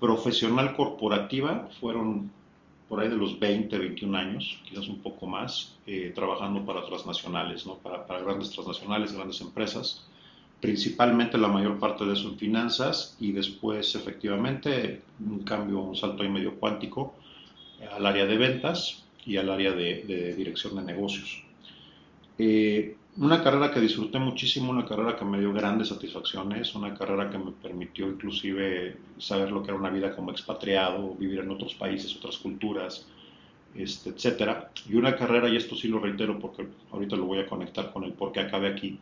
profesional 0.00 0.76
corporativa 0.76 1.68
fueron 1.80 2.30
por 2.88 3.00
ahí 3.00 3.08
de 3.08 3.16
los 3.16 3.38
20, 3.38 3.78
21 3.78 4.16
años, 4.16 4.60
quizás 4.68 4.88
un 4.88 5.00
poco 5.00 5.26
más, 5.26 5.76
eh, 5.86 6.12
trabajando 6.14 6.64
para 6.64 6.84
transnacionales, 6.86 7.66
¿no? 7.66 7.74
para, 7.78 8.04
grandes 8.20 8.50
transnacionales, 8.50 9.12
grandes 9.12 9.40
empresas, 9.40 10.06
principalmente 10.60 11.36
la 11.36 11.48
mayor 11.48 11.78
parte 11.78 12.04
de 12.04 12.12
eso 12.12 12.28
en 12.28 12.38
finanzas 12.38 13.16
y 13.20 13.32
después 13.32 13.94
efectivamente 13.94 15.02
un 15.20 15.40
cambio, 15.40 15.80
un 15.80 15.96
salto 15.96 16.22
ahí 16.22 16.28
medio 16.28 16.54
cuántico 16.58 17.14
al 17.92 18.06
área 18.06 18.24
de 18.24 18.38
ventas 18.38 19.04
y 19.24 19.36
al 19.36 19.50
área 19.50 19.72
de, 19.72 20.04
de 20.04 20.34
dirección 20.34 20.76
de 20.76 20.82
negocios. 20.82 21.42
Eh, 22.38 22.96
una 23.18 23.42
carrera 23.42 23.70
que 23.70 23.80
disfruté 23.80 24.18
muchísimo, 24.18 24.70
una 24.70 24.84
carrera 24.84 25.16
que 25.16 25.24
me 25.24 25.38
dio 25.38 25.52
grandes 25.52 25.88
satisfacciones, 25.88 26.74
una 26.74 26.92
carrera 26.92 27.30
que 27.30 27.38
me 27.38 27.50
permitió 27.50 28.06
inclusive 28.06 28.96
saber 29.18 29.50
lo 29.50 29.62
que 29.62 29.70
era 29.70 29.78
una 29.78 29.88
vida 29.90 30.14
como 30.14 30.30
expatriado, 30.30 31.14
vivir 31.14 31.40
en 31.40 31.50
otros 31.50 31.74
países, 31.74 32.14
otras 32.14 32.36
culturas, 32.36 33.06
este, 33.74 34.10
etcétera. 34.10 34.70
Y 34.88 34.96
una 34.96 35.16
carrera, 35.16 35.48
y 35.48 35.56
esto 35.56 35.74
sí 35.76 35.88
lo 35.88 35.98
reitero 35.98 36.38
porque 36.38 36.68
ahorita 36.92 37.16
lo 37.16 37.24
voy 37.24 37.38
a 37.38 37.46
conectar 37.46 37.90
con 37.92 38.04
el 38.04 38.12
por 38.12 38.32
qué 38.32 38.40
acabé 38.40 38.68
aquí, 38.68 38.98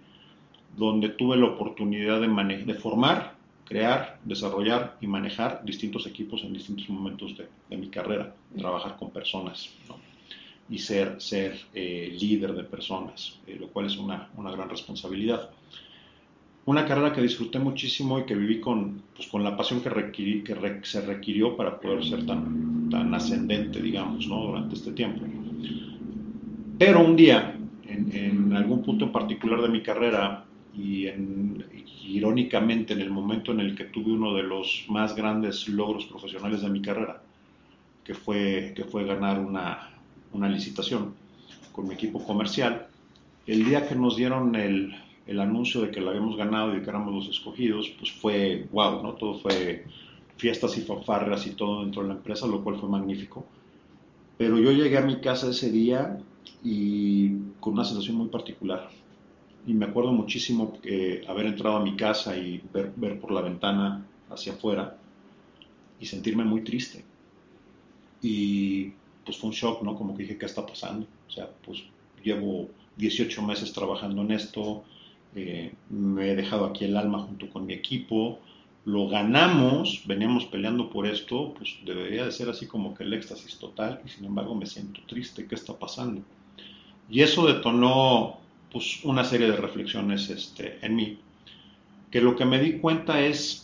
donde 0.77 1.09
tuve 1.09 1.37
la 1.37 1.46
oportunidad 1.46 2.20
de, 2.20 2.29
de 2.64 2.74
formar, 2.74 3.35
crear, 3.64 4.20
desarrollar 4.24 4.96
y 5.00 5.09
manejar 5.09 5.64
distintos 5.64 6.07
equipos 6.07 6.42
en 6.44 6.53
distintos 6.53 6.88
momentos 6.88 7.37
de, 7.37 7.48
de 7.68 7.77
mi 7.77 7.88
carrera, 7.88 8.33
trabajar 8.57 8.96
con 8.96 9.11
personas. 9.11 9.70
¿no? 9.88 10.13
Y 10.68 10.79
ser, 10.79 11.20
ser 11.20 11.59
eh, 11.74 12.16
líder 12.18 12.55
de 12.55 12.64
personas, 12.64 13.38
eh, 13.46 13.57
lo 13.61 13.68
cual 13.68 13.87
es 13.87 13.96
una, 13.96 14.31
una, 14.37 14.50
gran 14.50 14.68
responsabilidad. 14.68 15.50
Una 16.66 16.87
carrera 16.87 17.12
que 17.12 17.20
disfruté 17.20 17.59
muchísimo 17.59 18.18
y 18.18 18.24
que 18.24 18.35
viví 18.35 18.61
con, 18.61 19.03
pues, 19.14 19.29
con 19.29 19.44
la 19.44 19.57
pasión 19.57 19.83
que, 19.83 19.90
requirí, 19.90 20.42
que 20.42 20.81
se 20.83 21.03
requirió 21.03 21.57
para 21.57 21.79
poder 21.79 22.05
ser 22.05 22.24
tan, 22.24 22.88
tan 22.90 23.12
ascendente, 23.14 23.83
digamos, 23.83 24.27
¿no? 24.27 24.46
durante 24.46 24.74
este 24.74 24.92
tiempo. 24.92 25.27
Pero 26.79 27.05
un 27.05 27.14
día, 27.14 27.57
en, 27.87 28.16
en 28.16 28.53
algún 28.57 28.83
punto 28.83 29.05
en 29.05 29.12
particular 29.12 29.61
de 29.61 29.68
mi 29.68 29.83
carrera, 29.83 30.44
y, 30.77 31.07
en, 31.07 31.64
y 31.72 32.16
irónicamente 32.16 32.94
en 32.94 33.00
el 33.00 33.11
momento 33.11 33.53
en 33.53 33.61
el 33.61 33.74
que 33.77 33.85
tuve 33.85 34.12
uno 34.12 34.35
de 34.35 34.42
los 34.42 34.87
más 34.88 35.14
grandes 35.14 35.68
logros 35.68 36.07
profesionales 36.07 36.62
de 36.62 36.70
mi 36.70 36.83
carrera, 36.83 37.22
que 38.03 38.14
fue, 38.14 38.72
que 38.77 38.85
fue 38.85 39.05
ganar 39.05 39.38
una, 39.38 39.90
una 40.35 40.49
licitación 40.49 41.14
con 41.73 41.88
mi 41.88 41.94
equipo 41.94 42.25
comercial. 42.25 42.88
El 43.47 43.64
día 43.64 43.88
que 43.88 43.94
nos 43.94 44.16
dieron 44.16 44.55
el, 44.55 44.94
el 45.27 45.40
anuncio 45.40 45.81
de 45.81 45.90
que 45.90 46.01
la 46.01 46.11
habíamos 46.11 46.37
ganado 46.37 46.77
y 46.77 46.83
que 46.83 46.90
éramos 46.90 47.14
los 47.14 47.29
escogidos, 47.29 47.90
pues 47.99 48.12
fue 48.12 48.66
wow, 48.73 49.03
¿no? 49.03 49.14
Todo 49.14 49.38
fue 49.38 49.85
fiestas 50.37 50.77
y 50.77 50.83
fanfarras 50.83 51.47
y 51.47 51.51
todo 51.51 51.83
dentro 51.83 52.03
de 52.03 52.09
la 52.09 52.14
empresa, 52.14 52.47
lo 52.47 52.62
cual 52.62 52.77
fue 52.77 52.88
magnífico. 52.88 53.47
Pero 54.37 54.59
yo 54.59 54.73
llegué 54.73 54.99
a 54.99 55.03
mi 55.03 55.20
casa 55.20 55.51
ese 55.51 55.70
día 55.70 56.18
y 56.62 57.31
con 57.61 57.75
una 57.75 57.85
sensación 57.85 58.16
muy 58.16 58.29
particular. 58.29 58.90
Y 59.66 59.73
me 59.73 59.87
acuerdo 59.87 60.12
muchísimo 60.12 60.79
que 60.81 61.25
haber 61.29 61.47
entrado 61.47 61.77
a 61.77 61.85
mi 61.85 61.97
casa 61.97 62.37
y 62.37 62.61
ver, 62.73 62.92
ver 62.97 63.18
por 63.18 63.31
la 63.31 63.40
ventana 63.40 64.05
hacia 64.29 64.53
afuera 64.53 64.99
y 66.01 66.07
sentirme 66.07 66.44
muy 66.44 66.62
triste. 66.62 67.05
Y 68.20 68.92
pues 69.24 69.37
fue 69.38 69.50
un 69.50 69.54
shock, 69.54 69.82
¿no? 69.82 69.94
Como 69.96 70.16
que 70.16 70.22
dije, 70.22 70.38
¿qué 70.38 70.46
está 70.46 70.64
pasando? 70.64 71.06
O 71.28 71.30
sea, 71.30 71.48
pues 71.64 71.82
llevo 72.22 72.68
18 72.96 73.42
meses 73.42 73.72
trabajando 73.72 74.22
en 74.22 74.32
esto, 74.32 74.84
eh, 75.34 75.72
me 75.90 76.30
he 76.30 76.37
dejado 76.37 76.66
aquí 76.66 76.84
el 76.84 76.96
alma 76.96 77.20
junto 77.20 77.50
con 77.50 77.66
mi 77.66 77.74
equipo, 77.74 78.38
lo 78.84 79.08
ganamos, 79.08 80.02
veníamos 80.06 80.44
peleando 80.44 80.90
por 80.90 81.06
esto, 81.06 81.54
pues 81.54 81.78
debería 81.84 82.24
de 82.24 82.32
ser 82.32 82.48
así 82.50 82.66
como 82.66 82.94
que 82.94 83.04
el 83.04 83.14
éxtasis 83.14 83.58
total 83.58 84.00
y 84.04 84.08
sin 84.10 84.26
embargo 84.26 84.54
me 84.54 84.66
siento 84.66 85.00
triste, 85.06 85.46
¿qué 85.46 85.54
está 85.54 85.78
pasando? 85.78 86.22
Y 87.10 87.22
eso 87.22 87.46
detonó 87.46 88.38
pues 88.70 89.04
una 89.04 89.24
serie 89.24 89.46
de 89.50 89.56
reflexiones 89.56 90.28
este, 90.30 90.78
en 90.82 90.96
mí, 90.96 91.18
que 92.10 92.20
lo 92.20 92.37
que 92.37 92.44
me 92.44 92.60
di 92.60 92.78
cuenta 92.78 93.20
es 93.20 93.63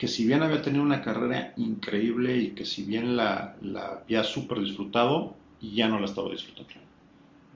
que 0.00 0.08
si 0.08 0.26
bien 0.26 0.42
había 0.42 0.62
tenido 0.62 0.82
una 0.82 1.02
carrera 1.02 1.52
increíble 1.58 2.34
y 2.38 2.50
que 2.52 2.64
si 2.64 2.84
bien 2.84 3.18
la, 3.18 3.56
la 3.60 4.00
había 4.02 4.24
súper 4.24 4.60
disfrutado, 4.60 5.36
ya 5.60 5.88
no 5.88 6.00
la 6.00 6.06
estaba 6.06 6.30
disfrutando. 6.30 6.72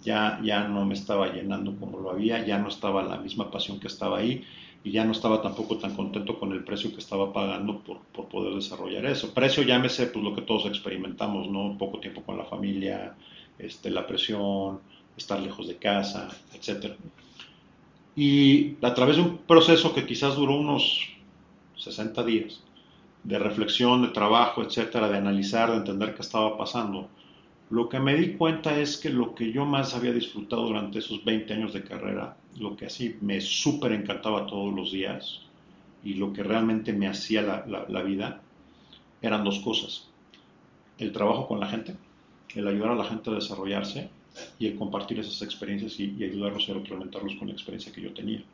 Ya, 0.02 0.38
ya 0.44 0.68
no 0.68 0.84
me 0.84 0.92
estaba 0.92 1.32
llenando 1.32 1.74
como 1.76 1.98
lo 2.00 2.10
había, 2.10 2.44
ya 2.44 2.58
no 2.58 2.68
estaba 2.68 3.02
la 3.02 3.16
misma 3.16 3.50
pasión 3.50 3.80
que 3.80 3.86
estaba 3.86 4.18
ahí 4.18 4.44
y 4.84 4.90
ya 4.90 5.06
no 5.06 5.12
estaba 5.12 5.40
tampoco 5.40 5.78
tan 5.78 5.96
contento 5.96 6.38
con 6.38 6.52
el 6.52 6.62
precio 6.64 6.92
que 6.92 6.98
estaba 6.98 7.32
pagando 7.32 7.78
por, 7.78 8.00
por 8.12 8.28
poder 8.28 8.54
desarrollar 8.54 9.06
eso. 9.06 9.32
Precio 9.32 9.62
llámese 9.62 10.08
pues 10.08 10.22
lo 10.22 10.34
que 10.34 10.42
todos 10.42 10.66
experimentamos, 10.66 11.48
¿no? 11.48 11.78
Poco 11.78 11.98
tiempo 11.98 12.20
con 12.24 12.36
la 12.36 12.44
familia, 12.44 13.14
este, 13.58 13.88
la 13.88 14.06
presión, 14.06 14.80
estar 15.16 15.40
lejos 15.40 15.66
de 15.66 15.76
casa, 15.76 16.28
etc. 16.52 16.92
Y 18.14 18.76
a 18.82 18.92
través 18.92 19.16
de 19.16 19.22
un 19.22 19.38
proceso 19.38 19.94
que 19.94 20.04
quizás 20.04 20.36
duró 20.36 20.56
unos 20.56 21.13
60 21.84 22.24
días 22.24 22.62
de 23.22 23.38
reflexión, 23.38 24.02
de 24.02 24.08
trabajo, 24.08 24.62
etcétera, 24.62 25.08
de 25.08 25.18
analizar, 25.18 25.70
de 25.70 25.78
entender 25.78 26.14
qué 26.14 26.22
estaba 26.22 26.56
pasando, 26.58 27.08
lo 27.70 27.88
que 27.88 27.98
me 27.98 28.14
di 28.14 28.34
cuenta 28.34 28.78
es 28.78 28.98
que 28.98 29.08
lo 29.08 29.34
que 29.34 29.50
yo 29.50 29.64
más 29.64 29.94
había 29.94 30.12
disfrutado 30.12 30.64
durante 30.64 30.98
esos 30.98 31.24
20 31.24 31.54
años 31.54 31.72
de 31.72 31.82
carrera, 31.82 32.36
lo 32.58 32.76
que 32.76 32.86
así 32.86 33.16
me 33.20 33.40
súper 33.40 33.92
encantaba 33.92 34.46
todos 34.46 34.72
los 34.74 34.92
días 34.92 35.40
y 36.04 36.14
lo 36.14 36.32
que 36.32 36.42
realmente 36.42 36.92
me 36.92 37.08
hacía 37.08 37.40
la, 37.40 37.86
la, 37.88 38.02
vida, 38.02 38.42
eran 39.22 39.42
dos 39.42 39.60
cosas. 39.60 40.08
El 40.98 41.12
trabajo 41.12 41.48
con 41.48 41.58
la 41.58 41.66
gente, 41.66 41.96
el 42.54 42.68
ayudar 42.68 42.90
a 42.90 42.96
la 42.96 43.04
gente 43.04 43.30
a 43.30 43.34
desarrollarse 43.34 44.10
y 44.58 44.66
el 44.66 44.76
compartir 44.76 45.18
esas 45.18 45.40
experiencias 45.40 45.98
y, 45.98 46.14
y 46.18 46.24
ayudarlos 46.24 46.68
a 46.68 46.74
retroalimentarlos 46.74 47.36
con 47.36 47.48
la 47.48 47.54
experiencia 47.54 47.92
que 47.92 48.02
yo 48.02 48.12
tenía. 48.12 48.44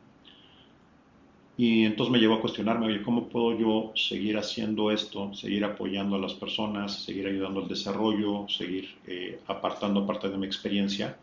Y 1.62 1.84
entonces 1.84 2.10
me 2.10 2.18
llevó 2.18 2.36
a 2.36 2.40
cuestionarme, 2.40 2.86
oye, 2.86 3.02
¿cómo 3.02 3.28
puedo 3.28 3.54
yo 3.58 3.92
seguir 3.94 4.38
haciendo 4.38 4.90
esto, 4.90 5.34
seguir 5.34 5.62
apoyando 5.62 6.16
a 6.16 6.18
las 6.18 6.32
personas, 6.32 7.04
seguir 7.04 7.26
ayudando 7.26 7.60
al 7.60 7.68
desarrollo, 7.68 8.48
seguir 8.48 8.88
eh, 9.06 9.38
apartando 9.46 10.06
parte 10.06 10.30
de 10.30 10.38
mi 10.38 10.46
experiencia 10.46 11.18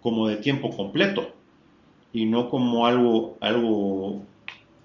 como 0.00 0.26
de 0.26 0.38
tiempo 0.38 0.74
completo 0.74 1.34
y 2.14 2.24
no 2.24 2.48
como 2.48 2.86
algo, 2.86 3.36
algo 3.42 4.22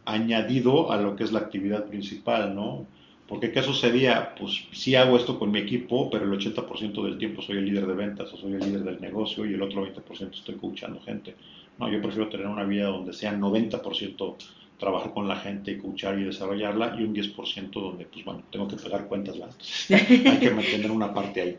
añadido 0.03 0.91
a 0.91 0.97
lo 0.97 1.15
que 1.15 1.23
es 1.23 1.31
la 1.31 1.39
actividad 1.39 1.85
principal, 1.85 2.53
¿no? 2.53 2.85
Porque 3.25 3.53
¿qué 3.53 3.63
sucedía? 3.63 4.35
Pues 4.37 4.67
sí 4.73 4.95
hago 4.95 5.15
esto 5.15 5.39
con 5.39 5.49
mi 5.49 5.59
equipo, 5.59 6.09
pero 6.09 6.25
el 6.25 6.37
80% 6.37 7.03
del 7.05 7.17
tiempo 7.17 7.41
soy 7.41 7.59
el 7.59 7.63
líder 7.63 7.87
de 7.87 7.93
ventas 7.93 8.33
o 8.33 8.37
soy 8.37 8.51
el 8.51 8.59
líder 8.59 8.83
del 8.83 8.99
negocio 8.99 9.45
y 9.45 9.53
el 9.53 9.61
otro 9.61 9.81
20% 9.87 10.33
estoy 10.33 10.55
coachando 10.55 10.99
gente. 10.99 11.35
No, 11.77 11.89
yo 11.89 12.01
prefiero 12.01 12.27
tener 12.27 12.47
una 12.47 12.65
vida 12.65 12.87
donde 12.87 13.13
sea 13.13 13.33
90% 13.33 14.35
trabajar 14.79 15.13
con 15.13 15.27
la 15.27 15.35
gente, 15.35 15.73
escuchar 15.73 16.17
y 16.17 16.23
desarrollarla, 16.23 16.95
y 16.97 17.03
un 17.03 17.13
10% 17.13 17.69
donde, 17.71 18.05
pues 18.05 18.25
bueno, 18.25 18.43
tengo 18.49 18.67
que 18.67 18.77
pagar 18.77 19.07
cuentas, 19.07 19.35
hay 19.89 20.39
que 20.39 20.51
mantener 20.51 20.89
una 20.89 21.13
parte 21.13 21.41
ahí. 21.41 21.57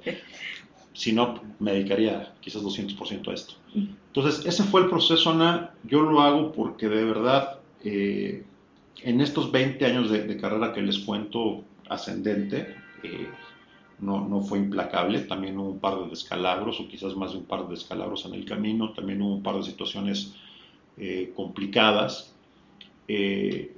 Si 0.92 1.12
no, 1.12 1.40
me 1.61 1.72
dedicaría 1.72 2.35
quizás 2.40 2.62
200% 2.62 3.28
a 3.28 3.35
esto. 3.35 3.54
Entonces, 3.74 4.44
ese 4.44 4.64
fue 4.64 4.83
el 4.83 4.88
proceso, 4.88 5.30
Ana. 5.30 5.74
Yo 5.85 6.02
lo 6.02 6.20
hago 6.20 6.50
porque 6.50 6.88
de 6.88 7.04
verdad, 7.04 7.61
eh, 7.85 8.42
en 9.02 9.20
estos 9.20 9.52
20 9.52 9.85
años 9.87 10.11
de, 10.11 10.37
carrera 10.37 10.72
que 10.72 10.83
les 10.83 10.98
cuento 10.98 11.62
ascendente, 11.88 12.74
eh, 13.02 13.28
no, 14.00 14.26
no, 14.26 14.40
fue 14.40 14.59
implacable, 14.59 15.20
también 15.20 15.59
hubo 15.59 15.70
un 15.70 15.78
par 15.78 16.00
de 16.00 16.09
descalabros, 16.09 16.80
o 16.80 16.88
quizás 16.88 17.14
más 17.14 17.33
de 17.33 17.38
un 17.38 17.44
par 17.44 17.64
de 17.64 17.74
descalabros 17.74 18.24
en 18.24 18.35
el 18.35 18.44
camino, 18.44 18.92
también 18.92 19.20
hubo 19.22 19.35
un 19.35 19.42
par 19.42 19.56
de 19.56 19.62
situaciones 19.62 20.35
eh, 20.96 21.33
complicadas, 21.37 22.35
eh, 23.12 23.73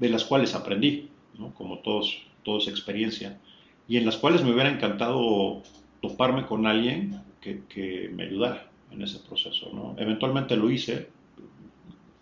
de 0.00 0.08
las 0.08 0.24
cuales 0.24 0.54
aprendí, 0.54 1.10
como 1.58 1.80
todos, 1.80 2.22
todos 2.42 2.68
experiencia, 2.68 3.38
y 3.86 3.98
en 3.98 4.06
las 4.06 4.16
cuales 4.16 4.42
me 4.42 4.50
hubiera 4.50 4.70
encantado 4.70 5.62
toparme 6.00 6.46
con 6.46 6.66
alguien 6.66 7.20
que, 7.42 8.10
me 8.14 8.22
ayudara 8.24 8.70
en 8.90 9.02
ese 9.02 9.18
proceso. 9.18 9.70
Eventualmente 9.98 10.56
lo 10.56 10.70
hice, 10.70 11.08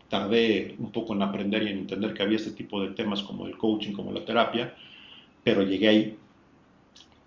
tardé 0.08 0.74
un 0.78 0.90
poco 0.90 1.14
en 1.14 1.22
aprender 1.22 1.62
y 1.62 1.68
en 1.68 1.78
entender 1.78 2.14
que 2.14 2.24
había 2.24 2.38
este 2.38 2.50
tipo 2.50 2.82
de 2.82 2.90
temas 2.94 3.22
como 3.22 3.46
el 3.46 3.56
coaching, 3.56 3.92
como 3.92 4.10
la 4.10 4.24
terapia, 4.24 4.74
pero 5.44 5.62
llegué 5.62 5.88
ahí. 5.88 6.16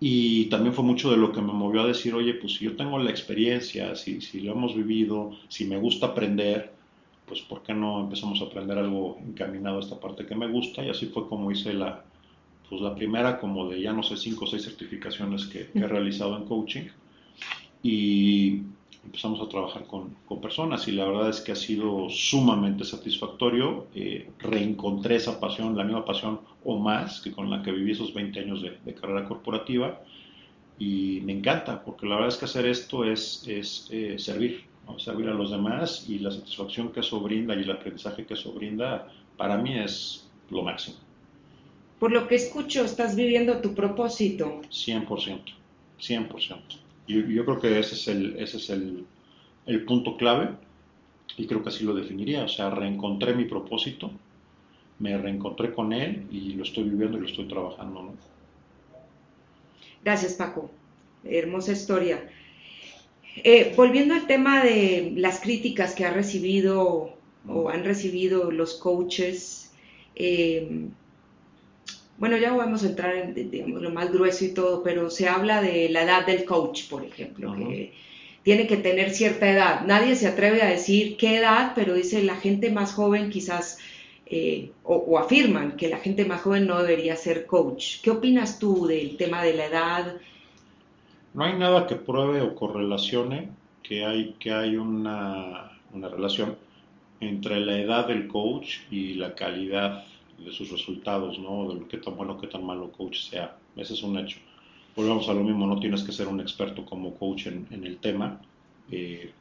Y 0.00 0.44
también 0.50 0.74
fue 0.74 0.84
mucho 0.84 1.10
de 1.10 1.16
lo 1.16 1.32
que 1.32 1.40
me 1.40 1.54
movió 1.54 1.80
a 1.80 1.86
decir, 1.86 2.12
oye, 2.12 2.34
pues 2.34 2.56
si 2.56 2.66
yo 2.66 2.76
tengo 2.76 2.98
la 2.98 3.08
experiencia, 3.08 3.96
si, 3.96 4.20
si 4.20 4.42
lo 4.42 4.52
hemos 4.52 4.76
vivido, 4.76 5.30
si 5.48 5.64
me 5.64 5.78
gusta 5.78 6.08
aprender, 6.08 6.73
pues 7.26 7.40
¿por 7.42 7.62
qué 7.62 7.74
no 7.74 8.00
empezamos 8.00 8.40
a 8.40 8.44
aprender 8.44 8.78
algo 8.78 9.18
encaminado 9.26 9.78
a 9.78 9.80
esta 9.80 9.98
parte 9.98 10.26
que 10.26 10.34
me 10.34 10.48
gusta? 10.48 10.84
Y 10.84 10.90
así 10.90 11.06
fue 11.06 11.28
como 11.28 11.50
hice 11.50 11.72
la, 11.72 12.04
pues 12.68 12.80
la 12.80 12.94
primera 12.94 13.38
como 13.38 13.68
de 13.68 13.80
ya 13.80 13.92
no 13.92 14.02
sé, 14.02 14.16
cinco 14.16 14.44
o 14.44 14.48
seis 14.48 14.64
certificaciones 14.64 15.46
que, 15.46 15.70
he 15.74 15.86
realizado 15.86 16.36
en 16.36 16.44
coaching. 16.44 16.84
Y 17.82 18.62
empezamos 19.04 19.40
a 19.40 19.48
trabajar 19.48 19.86
con, 19.86 20.16
con, 20.26 20.40
personas 20.40 20.88
y 20.88 20.92
la 20.92 21.04
verdad 21.04 21.28
es 21.28 21.40
que 21.40 21.52
ha 21.52 21.56
sido 21.56 22.08
sumamente 22.08 22.84
satisfactorio. 22.84 23.86
Eh, 23.94 24.30
reencontré 24.38 25.16
esa 25.16 25.40
pasión, 25.40 25.76
la 25.76 25.84
misma 25.84 26.04
pasión 26.04 26.40
o 26.64 26.78
más 26.78 27.20
que 27.20 27.32
con 27.32 27.50
la 27.50 27.62
que 27.62 27.72
viví 27.72 27.92
esos 27.92 28.14
20 28.14 28.40
años 28.40 28.62
de, 28.62 28.78
de 28.84 28.94
carrera 28.94 29.26
corporativa 29.26 30.00
y 30.78 31.20
me 31.24 31.32
encanta, 31.32 31.84
porque 31.84 32.06
la 32.06 32.16
verdad 32.16 32.30
es 32.30 32.36
que 32.36 32.44
hacer 32.46 32.66
esto 32.66 33.04
es, 33.04 33.44
es 33.46 33.88
eh, 33.92 34.18
servir, 34.18 34.64
servir 34.98 35.28
a 35.28 35.34
los 35.34 35.50
demás 35.50 36.06
y 36.08 36.18
la 36.18 36.30
satisfacción 36.30 36.92
que 36.92 37.00
eso 37.00 37.20
brinda 37.20 37.54
y 37.54 37.62
el 37.62 37.70
aprendizaje 37.70 38.24
que 38.24 38.34
eso 38.34 38.52
brinda, 38.52 39.08
para 39.36 39.56
mí 39.56 39.78
es 39.78 40.28
lo 40.50 40.62
máximo. 40.62 40.96
Por 41.98 42.12
lo 42.12 42.28
que 42.28 42.34
escucho, 42.34 42.84
estás 42.84 43.16
viviendo 43.16 43.60
tu 43.60 43.74
propósito. 43.74 44.60
100%, 44.70 45.40
100%. 46.00 46.58
Y 47.06 47.34
yo 47.34 47.44
creo 47.44 47.60
que 47.60 47.78
ese 47.78 47.94
es 47.94 48.08
el, 48.08 48.36
ese 48.38 48.56
es 48.58 48.70
el, 48.70 49.06
el 49.66 49.84
punto 49.84 50.16
clave 50.16 50.50
y 51.36 51.46
creo 51.46 51.62
que 51.62 51.68
así 51.68 51.84
lo 51.84 51.94
definiría. 51.94 52.44
O 52.44 52.48
sea, 52.48 52.70
reencontré 52.70 53.34
mi 53.34 53.44
propósito, 53.44 54.10
me 54.98 55.16
reencontré 55.16 55.72
con 55.72 55.92
él 55.92 56.26
y 56.30 56.52
lo 56.52 56.64
estoy 56.64 56.84
viviendo 56.84 57.18
y 57.18 57.22
lo 57.22 57.26
estoy 57.26 57.46
trabajando. 57.46 58.02
¿no? 58.02 58.14
Gracias, 60.04 60.34
Paco. 60.34 60.70
Hermosa 61.24 61.72
historia. 61.72 62.28
Eh, 63.36 63.72
volviendo 63.76 64.14
al 64.14 64.26
tema 64.26 64.62
de 64.62 65.12
las 65.16 65.40
críticas 65.40 65.94
que 65.94 66.04
ha 66.04 66.12
recibido 66.12 67.16
o 67.48 67.68
han 67.68 67.84
recibido 67.84 68.50
los 68.50 68.74
coaches, 68.74 69.72
eh, 70.14 70.86
bueno, 72.16 72.36
ya 72.36 72.52
vamos 72.52 72.84
a 72.84 72.88
entrar 72.88 73.14
en 73.16 73.82
lo 73.82 73.90
más 73.90 74.12
grueso 74.12 74.44
y 74.44 74.54
todo, 74.54 74.82
pero 74.82 75.10
se 75.10 75.28
habla 75.28 75.60
de 75.60 75.88
la 75.88 76.04
edad 76.04 76.26
del 76.26 76.44
coach, 76.44 76.88
por 76.88 77.04
ejemplo, 77.04 77.56
que 77.56 77.92
tiene 78.44 78.66
que 78.66 78.76
tener 78.76 79.10
cierta 79.10 79.50
edad. 79.50 79.84
Nadie 79.84 80.14
se 80.14 80.28
atreve 80.28 80.62
a 80.62 80.68
decir 80.68 81.16
qué 81.16 81.38
edad, 81.38 81.72
pero 81.74 81.94
dice 81.94 82.22
la 82.22 82.36
gente 82.36 82.70
más 82.70 82.92
joven 82.92 83.30
quizás, 83.30 83.78
eh, 84.26 84.70
o, 84.84 85.18
afirman 85.18 85.76
que 85.76 85.88
la 85.88 85.98
gente 85.98 86.24
más 86.24 86.42
joven 86.42 86.66
no 86.66 86.80
debería 86.80 87.16
ser 87.16 87.46
coach. 87.46 88.00
¿Qué 88.02 88.10
opinas 88.10 88.58
tú 88.60 88.86
del 88.86 89.16
tema 89.16 89.42
de 89.42 89.54
la 89.54 89.66
edad? 89.66 90.16
No 91.34 91.44
hay 91.44 91.54
nada 91.58 91.86
que 91.86 91.96
pruebe 91.96 92.40
o 92.40 92.54
correlacione 92.54 93.50
que 93.82 94.04
hay, 94.04 94.34
que 94.38 94.52
hay 94.52 94.76
una, 94.76 95.72
una 95.92 96.08
relación 96.08 96.56
entre 97.20 97.60
la 97.60 97.78
edad 97.78 98.08
del 98.08 98.28
coach 98.28 98.78
y 98.90 99.14
la 99.14 99.34
calidad 99.34 100.04
de 100.38 100.52
sus 100.52 100.70
resultados, 100.70 101.38
¿no? 101.38 101.68
De 101.68 101.80
lo 101.80 101.88
que 101.88 101.98
tan 101.98 102.16
bueno, 102.16 102.38
qué 102.40 102.46
tan 102.46 102.64
malo 102.64 102.90
coach 102.92 103.18
sea. 103.18 103.56
Ese 103.76 103.94
es 103.94 104.02
un 104.02 104.18
hecho. 104.18 104.38
Volvemos 104.96 105.28
a 105.28 105.34
lo 105.34 105.42
mismo, 105.42 105.66
no 105.66 105.80
tienes 105.80 106.02
que 106.02 106.12
ser 106.12 106.28
un 106.28 106.40
experto 106.40 106.84
como 106.84 107.14
coach 107.14 107.46
en, 107.46 107.66
el 107.70 107.96
tema, 107.98 108.40
eh, 108.90 109.32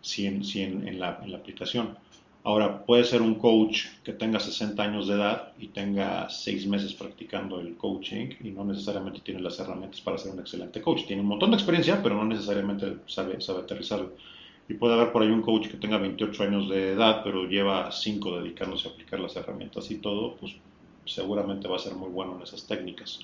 sí, 0.00 0.26
en, 0.26 0.40
la, 0.98 1.20
en, 1.22 1.32
la, 1.32 1.38
aplicación. 1.38 1.96
Ahora, 2.48 2.86
puede 2.86 3.04
ser 3.04 3.20
un 3.20 3.34
coach 3.34 3.88
que 4.02 4.14
tenga 4.14 4.40
60 4.40 4.82
años 4.82 5.06
de 5.06 5.16
edad 5.16 5.52
y 5.58 5.66
tenga 5.66 6.30
6 6.30 6.66
meses 6.66 6.94
practicando 6.94 7.60
el 7.60 7.76
coaching 7.76 8.30
y 8.42 8.52
no 8.52 8.64
necesariamente 8.64 9.20
tiene 9.20 9.42
las 9.42 9.60
herramientas 9.60 10.00
para 10.00 10.16
ser 10.16 10.32
un 10.32 10.38
excelente 10.38 10.80
coach. 10.80 11.04
Tiene 11.06 11.20
un 11.20 11.28
montón 11.28 11.50
de 11.50 11.58
experiencia, 11.58 12.02
pero 12.02 12.14
no 12.14 12.24
necesariamente 12.24 13.00
sabe, 13.04 13.38
sabe 13.42 13.60
aterrizarlo. 13.60 14.12
Y 14.66 14.72
puede 14.72 14.94
haber 14.94 15.12
por 15.12 15.20
ahí 15.20 15.28
un 15.28 15.42
coach 15.42 15.68
que 15.68 15.76
tenga 15.76 15.98
28 15.98 16.42
años 16.42 16.70
de 16.70 16.92
edad, 16.92 17.20
pero 17.22 17.44
lleva 17.44 17.92
5 17.92 18.40
dedicándose 18.40 18.88
a 18.88 18.92
aplicar 18.92 19.20
las 19.20 19.36
herramientas 19.36 19.90
y 19.90 19.96
todo, 19.96 20.36
pues 20.36 20.56
seguramente 21.04 21.68
va 21.68 21.76
a 21.76 21.80
ser 21.80 21.96
muy 21.96 22.08
bueno 22.08 22.34
en 22.36 22.44
esas 22.44 22.66
técnicas. 22.66 23.20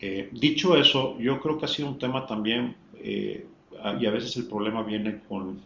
Eh, 0.00 0.30
dicho 0.32 0.78
eso, 0.78 1.18
yo 1.18 1.42
creo 1.42 1.58
que 1.58 1.66
ha 1.66 1.68
sido 1.68 1.88
un 1.88 1.98
tema 1.98 2.26
también, 2.26 2.74
eh, 3.00 3.46
y 4.00 4.06
a 4.06 4.10
veces 4.10 4.34
el 4.38 4.46
problema 4.46 4.82
viene 4.82 5.20
con 5.28 5.60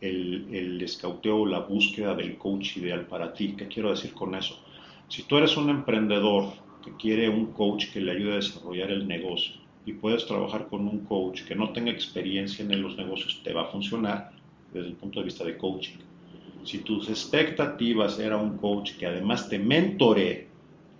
el, 0.00 0.46
el 0.52 0.82
escauteo 0.82 1.38
o 1.38 1.46
la 1.46 1.60
búsqueda 1.60 2.14
del 2.14 2.36
coach 2.36 2.76
ideal 2.76 3.06
para 3.06 3.32
ti. 3.32 3.54
¿Qué 3.56 3.66
quiero 3.68 3.90
decir 3.90 4.12
con 4.12 4.34
eso? 4.34 4.62
Si 5.08 5.22
tú 5.22 5.36
eres 5.36 5.56
un 5.56 5.70
emprendedor 5.70 6.52
que 6.84 6.92
quiere 6.96 7.28
un 7.28 7.52
coach 7.52 7.92
que 7.92 8.00
le 8.00 8.12
ayude 8.12 8.32
a 8.32 8.36
desarrollar 8.36 8.90
el 8.90 9.06
negocio, 9.06 9.54
y 9.86 9.92
puedes 9.92 10.26
trabajar 10.26 10.66
con 10.66 10.86
un 10.86 11.04
coach 11.06 11.44
que 11.44 11.54
no 11.54 11.70
tenga 11.70 11.92
experiencia 11.92 12.64
en 12.64 12.82
los 12.82 12.96
negocios, 12.96 13.40
te 13.44 13.52
va 13.52 13.62
a 13.62 13.66
funcionar 13.66 14.32
desde 14.72 14.88
el 14.88 14.94
punto 14.94 15.20
de 15.20 15.26
vista 15.26 15.44
de 15.44 15.56
coaching. 15.56 15.98
Si 16.64 16.78
tus 16.78 17.08
expectativas 17.08 18.18
era 18.18 18.36
un 18.36 18.58
coach 18.58 18.96
que 18.98 19.06
además 19.06 19.48
te 19.48 19.60
mentore, 19.60 20.48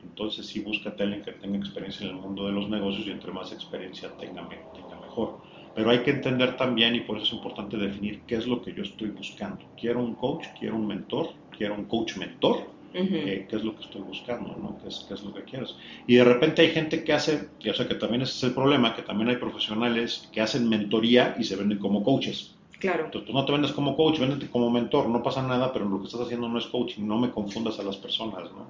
entonces 0.04 0.46
sí 0.46 0.60
búscate 0.60 1.02
a 1.02 1.06
alguien 1.06 1.24
que 1.24 1.32
tenga 1.32 1.58
experiencia 1.58 2.06
en 2.06 2.14
el 2.14 2.22
mundo 2.22 2.46
de 2.46 2.52
los 2.52 2.68
negocios 2.68 3.04
y 3.08 3.10
entre 3.10 3.32
más 3.32 3.52
experiencia 3.52 4.08
tenga, 4.16 4.48
tenga 4.48 5.00
mejor. 5.00 5.40
Pero 5.76 5.90
hay 5.90 5.98
que 5.98 6.10
entender 6.10 6.56
también, 6.56 6.94
y 6.94 7.00
por 7.00 7.18
eso 7.18 7.26
es 7.26 7.32
importante 7.34 7.76
definir 7.76 8.22
qué 8.26 8.36
es 8.36 8.46
lo 8.46 8.62
que 8.62 8.72
yo 8.72 8.82
estoy 8.82 9.10
buscando. 9.10 9.62
¿Quiero 9.78 10.00
un 10.00 10.14
coach? 10.14 10.46
¿Quiero 10.58 10.74
un 10.74 10.86
mentor? 10.86 11.28
¿Quiero 11.56 11.74
un 11.74 11.84
coach 11.84 12.16
mentor? 12.16 12.74
qué 12.92 13.46
es 13.50 13.62
lo 13.62 13.76
que 13.76 13.84
estoy 13.84 14.00
buscando, 14.00 14.56
¿no? 14.56 14.78
¿Qué 14.82 14.88
es, 14.88 15.22
lo 15.22 15.34
que 15.34 15.42
quieres. 15.42 15.76
Y 16.06 16.14
de 16.14 16.24
repente 16.24 16.62
hay 16.62 16.70
gente 16.70 17.04
que 17.04 17.12
hace, 17.12 17.50
sé 17.60 17.86
que 17.86 17.94
también 17.94 18.22
ese 18.22 18.32
es 18.32 18.42
el 18.44 18.52
problema, 18.52 18.94
que 18.94 19.02
también 19.02 19.28
hay 19.28 19.36
profesionales 19.36 20.28
que 20.32 20.40
hacen 20.40 20.66
mentoría 20.66 21.36
y 21.38 21.44
se 21.44 21.56
venden 21.56 21.78
como 21.78 22.02
coaches. 22.02 22.54
Claro. 22.78 23.06
Entonces 23.06 23.28
tú 23.28 23.34
no 23.34 23.44
te 23.44 23.52
vendes 23.52 23.72
como 23.72 23.96
coach, 23.96 24.18
véndete 24.18 24.48
como 24.48 24.70
mentor, 24.70 25.10
no 25.10 25.22
pasa 25.22 25.42
nada, 25.42 25.74
pero 25.74 25.86
lo 25.86 25.98
que 25.98 26.06
estás 26.06 26.22
haciendo 26.22 26.48
no 26.48 26.58
es 26.58 26.66
coaching, 26.66 27.06
no 27.06 27.18
me 27.18 27.30
confundas 27.30 27.78
a 27.78 27.82
las 27.82 27.96
personas, 27.98 28.44
¿no? 28.52 28.66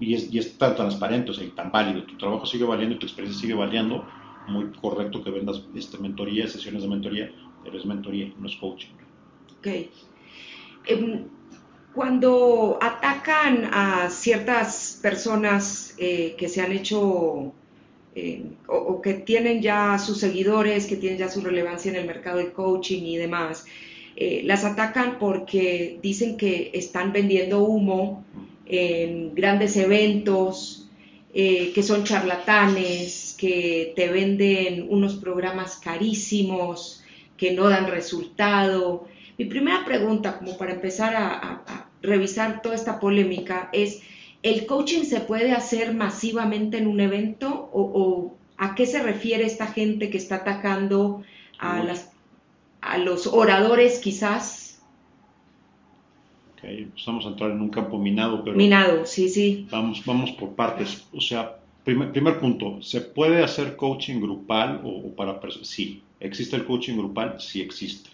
Y 0.00 0.14
es, 0.14 0.32
y 0.32 0.38
es 0.38 0.56
tan 0.56 0.74
transparente, 0.74 1.32
o 1.32 1.34
sea, 1.34 1.44
y 1.44 1.50
tan 1.50 1.70
válido, 1.70 2.04
tu 2.04 2.16
trabajo 2.16 2.46
sigue 2.46 2.64
valiendo 2.64 2.94
y 2.94 2.98
tu 2.98 3.06
experiencia 3.06 3.40
sigue 3.42 3.54
valiendo, 3.54 4.06
muy 4.48 4.70
correcto 4.72 5.22
que 5.22 5.30
vendas 5.30 5.62
este, 5.74 5.98
mentoría, 5.98 6.48
sesiones 6.48 6.82
de 6.82 6.88
mentoría, 6.88 7.32
pero 7.62 7.78
es 7.78 7.84
mentoría, 7.84 8.32
no 8.38 8.46
es 8.46 8.56
coaching. 8.56 8.90
Ok. 9.58 9.66
Em, 10.86 11.24
cuando 11.94 12.78
atacan 12.80 13.68
a 13.72 14.08
ciertas 14.10 14.98
personas 15.02 15.94
eh, 15.98 16.34
que 16.38 16.48
se 16.48 16.60
han 16.60 16.72
hecho 16.72 17.52
eh, 18.14 18.44
o, 18.66 19.00
que 19.02 19.14
tienen 19.14 19.60
ya 19.62 19.98
sus 19.98 20.18
seguidores, 20.18 20.86
que 20.86 20.96
tienen 20.96 21.18
ya 21.18 21.28
su 21.28 21.40
relevancia 21.40 21.90
en 21.90 21.96
el 21.96 22.06
mercado 22.06 22.38
del 22.38 22.52
coaching 22.52 23.02
y 23.02 23.16
demás, 23.16 23.66
eh, 24.16 24.42
las 24.44 24.64
atacan 24.64 25.18
porque 25.18 25.98
dicen 26.02 26.36
que 26.36 26.70
están 26.74 27.12
vendiendo 27.12 27.62
humo 27.62 28.24
en 28.66 29.34
grandes 29.34 29.76
eventos, 29.76 30.87
que 31.32 31.82
son 31.82 32.04
charlatanes, 32.04 33.34
que 33.38 33.92
te 33.94 34.08
venden 34.08 34.86
unos 34.88 35.16
programas 35.16 35.76
carísimos, 35.76 37.04
que 37.36 37.52
no 37.52 37.68
dan 37.68 37.86
resultado. 37.86 39.06
Mi 39.36 39.44
primera 39.44 39.84
pregunta, 39.84 40.38
como 40.38 40.56
para 40.56 40.72
empezar 40.72 41.14
a 41.14 41.88
revisar 42.02 42.62
toda 42.62 42.74
esta 42.74 43.00
polémica 43.00 43.70
es, 43.72 44.00
¿el 44.42 44.66
coaching 44.66 45.04
se 45.04 45.20
puede 45.20 45.52
hacer 45.52 45.94
masivamente 45.94 46.78
en 46.78 46.86
un 46.86 47.00
evento 47.00 47.70
o, 47.72 48.34
a 48.56 48.74
qué 48.74 48.86
se 48.86 49.02
refiere 49.02 49.44
esta 49.44 49.68
gente 49.68 50.10
que 50.10 50.18
está 50.18 50.36
atacando 50.36 51.22
a, 51.58 51.82
las, 51.82 52.10
a 52.80 52.98
los 52.98 53.26
oradores 53.26 53.98
quizás? 53.98 54.67
Ok, 56.58 56.68
vamos 57.06 57.24
a 57.24 57.28
entrar 57.28 57.50
en 57.50 57.60
un 57.60 57.68
campo 57.68 57.98
minado, 57.98 58.42
pero... 58.44 58.56
Minado, 58.56 59.06
sí, 59.06 59.28
sí. 59.28 59.66
Vamos, 59.70 60.04
vamos 60.04 60.32
por 60.32 60.54
partes. 60.54 61.06
O 61.12 61.20
sea, 61.20 61.56
primer, 61.84 62.12
primer 62.12 62.38
punto, 62.38 62.82
¿se 62.82 63.00
puede 63.00 63.42
hacer 63.42 63.76
coaching 63.76 64.20
grupal 64.20 64.80
o, 64.84 65.14
para 65.14 65.40
personas? 65.40 65.68
Sí. 65.68 66.02
¿Existe 66.20 66.56
el 66.56 66.64
coaching 66.64 66.96
grupal? 66.96 67.40
Sí 67.40 67.60
existe. 67.60 68.10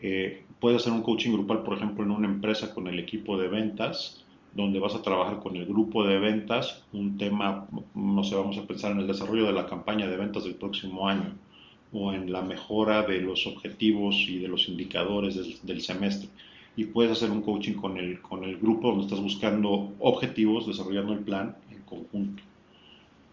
Eh, 0.00 0.42
puede 0.60 0.76
hacer 0.76 0.92
un 0.92 1.02
coaching 1.02 1.32
grupal, 1.32 1.62
por 1.62 1.76
ejemplo, 1.76 2.04
en 2.04 2.10
una 2.10 2.26
empresa 2.26 2.74
con 2.74 2.88
el 2.88 2.98
equipo 2.98 3.38
de 3.38 3.48
ventas, 3.48 4.24
donde 4.54 4.80
vas 4.80 4.94
a 4.94 5.02
trabajar 5.02 5.38
con 5.38 5.56
el 5.56 5.66
grupo 5.66 6.04
de 6.04 6.18
ventas, 6.18 6.82
un 6.92 7.16
tema, 7.16 7.68
no 7.94 8.24
sé, 8.24 8.34
vamos 8.34 8.58
a 8.58 8.66
pensar 8.66 8.92
en 8.92 9.00
el 9.00 9.06
desarrollo 9.06 9.46
de 9.46 9.52
la 9.52 9.66
campaña 9.66 10.08
de 10.08 10.16
ventas 10.16 10.44
del 10.44 10.54
próximo 10.54 11.08
año 11.08 11.34
o 11.92 12.12
en 12.12 12.32
la 12.32 12.42
mejora 12.42 13.02
de 13.02 13.20
los 13.20 13.46
objetivos 13.46 14.16
y 14.28 14.38
de 14.38 14.48
los 14.48 14.68
indicadores 14.68 15.62
del, 15.64 15.80
semestre. 15.80 16.28
Y 16.78 16.84
puedes 16.84 17.10
hacer 17.10 17.32
un 17.32 17.42
coaching 17.42 17.74
con 17.74 17.96
el, 17.96 18.20
con 18.20 18.44
el 18.44 18.56
grupo 18.56 18.90
donde 18.90 19.06
estás 19.06 19.20
buscando 19.20 19.94
objetivos, 19.98 20.64
desarrollando 20.64 21.12
el 21.12 21.18
plan 21.18 21.56
en 21.72 21.82
conjunto. 21.82 22.40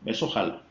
Eso 0.04 0.28
jala. 0.30 0.64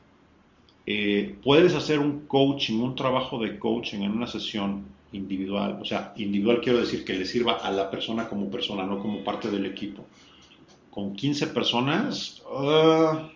Eh, 0.85 1.37
puedes 1.45 1.73
hacer 1.77 2.01
un 2.01 2.27
coaching, 2.27 2.81
un 2.81 2.97
trabajo 2.97 3.39
de 3.39 3.61
coaching 3.61 4.01
en 4.01 4.11
una 4.11 4.27
sesión 4.27 4.87
individual, 5.13 5.79
o 5.81 5.85
sea, 5.85 6.15
individual 6.17 6.61
quiero 6.61 6.81
decir 6.81 7.05
que 7.05 7.15
le 7.15 7.25
sirva 7.27 7.59
a 7.59 7.71
la 7.71 7.93
persona 7.93 8.29
como 8.29 8.51
persona, 8.51 8.85
no 8.85 8.99
como 8.99 9.23
parte 9.23 9.53
del 9.53 9.67
equipo. 9.67 10.05
Con 10.91 11.15
15 11.15 11.47
personas, 11.47 12.43
ah, 12.53 13.31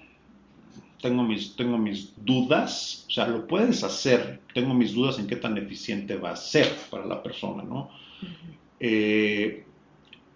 tengo, 1.01 1.23
mis, 1.23 1.55
tengo 1.55 1.79
mis 1.79 2.13
dudas, 2.17 3.05
o 3.07 3.13
sea, 3.13 3.29
lo 3.29 3.47
puedes 3.47 3.85
hacer, 3.85 4.41
tengo 4.53 4.75
mis 4.75 4.95
dudas 4.95 5.21
en 5.21 5.29
qué 5.29 5.37
tan 5.37 5.57
eficiente 5.59 6.17
va 6.17 6.31
a 6.31 6.37
ser 6.37 6.67
para 6.91 7.07
la 7.07 7.23
persona, 7.23 7.63
¿no? 7.63 7.89
Eh, 8.81 9.65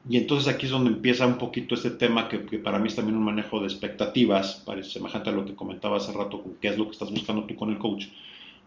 y 0.09 0.17
entonces 0.17 0.53
aquí 0.53 0.67
es 0.67 0.73
donde 0.73 0.91
empieza 0.91 1.27
un 1.27 1.39
poquito 1.39 1.75
este 1.75 1.91
tema 1.91 2.29
que, 2.29 2.39
para 2.59 2.79
mí 2.79 2.89
es 2.89 2.97
también 2.97 3.17
un 3.17 3.25
manejo 3.25 3.61
de 3.61 3.67
expectativas, 3.67 4.63
parece 4.67 4.91
semejante 4.91 5.31
a 5.31 5.33
lo 5.33 5.45
que 5.45 5.55
comentaba 5.55 5.99
hace 5.99 6.13
rato, 6.13 6.43
qué 6.61 6.69
es 6.69 6.79
lo 6.79 6.87
que 6.87 6.93
estás 6.93 7.11
buscando 7.11 7.45
tú 7.45 7.55
con 7.55 7.71
el 7.71 7.79
coach 7.79 8.07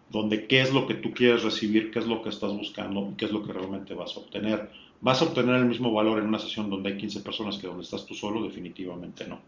donde 0.10 0.48
qué 0.48 0.62
es 0.62 0.74
lo 0.74 0.88
que 0.88 0.94
tú 0.96 1.12
quieres 1.12 1.44
recibir, 1.44 1.92
qué 1.92 2.00
es 2.00 2.08
lo 2.08 2.22
que 2.22 2.30
estás 2.30 2.52
buscando 2.52 3.10
y 3.12 3.16
qué 3.16 3.26
es 3.26 3.32
lo 3.32 3.44
que 3.44 3.54
realmente 3.54 3.94
vas 3.94 4.16
a 4.16 4.20
obtener. 4.20 4.70
¿Vas 5.02 5.22
a 5.22 5.26
obtener 5.26 5.56
el 5.56 5.66
mismo 5.66 5.92
valor 5.92 6.20
en 6.20 6.28
una 6.28 6.40
sesión 6.40 6.70
donde 6.70 6.90
hay 6.90 6.98
15 6.98 7.22
personas 7.22 7.58
que 7.58 7.68
donde 7.68 7.84
estás 7.84 8.06
tú 8.06 8.14
solo? 8.14 8.44
Definitivamente 8.44 9.28
no. 9.28 9.42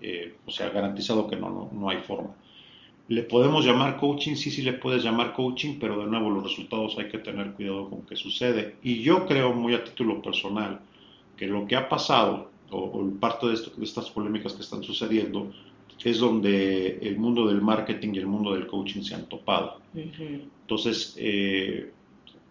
Eh, 0.00 0.34
o 0.44 0.50
sea, 0.50 0.68
garantizado 0.70 1.26
que 1.26 1.36
no, 1.36 1.70
no, 1.72 1.88
hay 1.88 1.98
forma. 1.98 2.34
Le 3.08 3.22
podemos 3.22 3.64
llamar 3.64 3.98
coaching, 3.98 4.34
sí, 4.34 4.50
sí 4.50 4.62
le 4.62 4.72
puedes 4.72 5.04
llamar 5.04 5.32
coaching, 5.32 5.78
pero 5.78 5.98
de 5.98 6.06
nuevo 6.06 6.30
los 6.30 6.42
resultados 6.42 6.98
hay 6.98 7.08
que 7.08 7.18
tener 7.18 7.52
cuidado 7.52 7.88
con 7.88 8.02
qué 8.02 8.16
sucede. 8.16 8.76
Y 8.82 9.02
yo 9.02 9.26
creo 9.26 9.52
muy 9.52 9.74
a 9.74 9.84
título 9.84 10.20
personal 10.20 10.80
que 11.36 11.46
lo 11.46 11.66
que 11.66 11.76
ha 11.76 11.88
pasado, 11.88 12.50
o, 12.70 13.08
parte 13.20 13.46
de, 13.46 13.54
esto, 13.54 13.70
de 13.76 13.84
estas 13.84 14.10
polémicas 14.10 14.54
que 14.54 14.62
están 14.62 14.82
sucediendo, 14.82 15.52
es 16.04 16.18
donde 16.18 16.98
el 17.00 17.16
mundo 17.18 17.46
del 17.46 17.62
marketing 17.62 18.14
y 18.14 18.18
el 18.18 18.26
mundo 18.26 18.52
del 18.52 18.66
coaching 18.66 19.02
se 19.02 19.14
han 19.14 19.26
topado. 19.26 19.80
Entonces, 19.94 21.14
eh, 21.18 21.90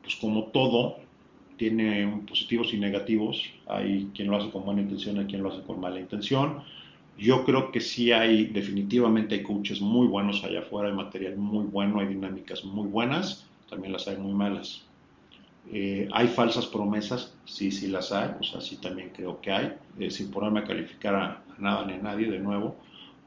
pues 0.01 0.15
como 0.15 0.45
todo, 0.45 0.97
tiene 1.57 2.21
positivos 2.27 2.73
y 2.73 2.77
negativos. 2.77 3.43
Hay 3.67 4.09
quien 4.13 4.29
lo 4.29 4.37
hace 4.37 4.49
con 4.49 4.65
buena 4.65 4.81
intención, 4.81 5.19
hay 5.19 5.25
quien 5.25 5.43
lo 5.43 5.51
hace 5.51 5.61
con 5.61 5.79
mala 5.79 5.99
intención. 5.99 6.63
Yo 7.17 7.45
creo 7.45 7.71
que 7.71 7.79
sí 7.79 8.11
hay, 8.11 8.45
definitivamente 8.47 9.35
hay 9.35 9.43
coaches 9.43 9.79
muy 9.79 10.07
buenos 10.07 10.43
allá 10.43 10.59
afuera, 10.59 10.89
hay 10.89 10.95
material 10.95 11.37
muy 11.37 11.65
bueno, 11.65 11.99
hay 11.99 12.07
dinámicas 12.07 12.65
muy 12.65 12.87
buenas, 12.87 13.47
también 13.69 13.93
las 13.93 14.07
hay 14.07 14.17
muy 14.17 14.33
malas. 14.33 14.85
Eh, 15.71 16.07
¿Hay 16.11 16.27
falsas 16.27 16.67
promesas? 16.67 17.33
Sí, 17.45 17.71
sí 17.71 17.87
las 17.87 18.11
hay, 18.11 18.31
o 18.39 18.43
sea, 18.43 18.61
sí 18.61 18.77
también 18.77 19.11
creo 19.15 19.41
que 19.41 19.51
hay, 19.51 19.73
eh, 19.99 20.11
sin 20.11 20.29
ponerme 20.29 20.59
a 20.59 20.63
calificar 20.65 21.15
a, 21.15 21.43
nada 21.57 21.85
ni 21.85 21.93
a 21.93 21.97
nadie 21.97 22.29
de 22.29 22.39
nuevo, 22.39 22.75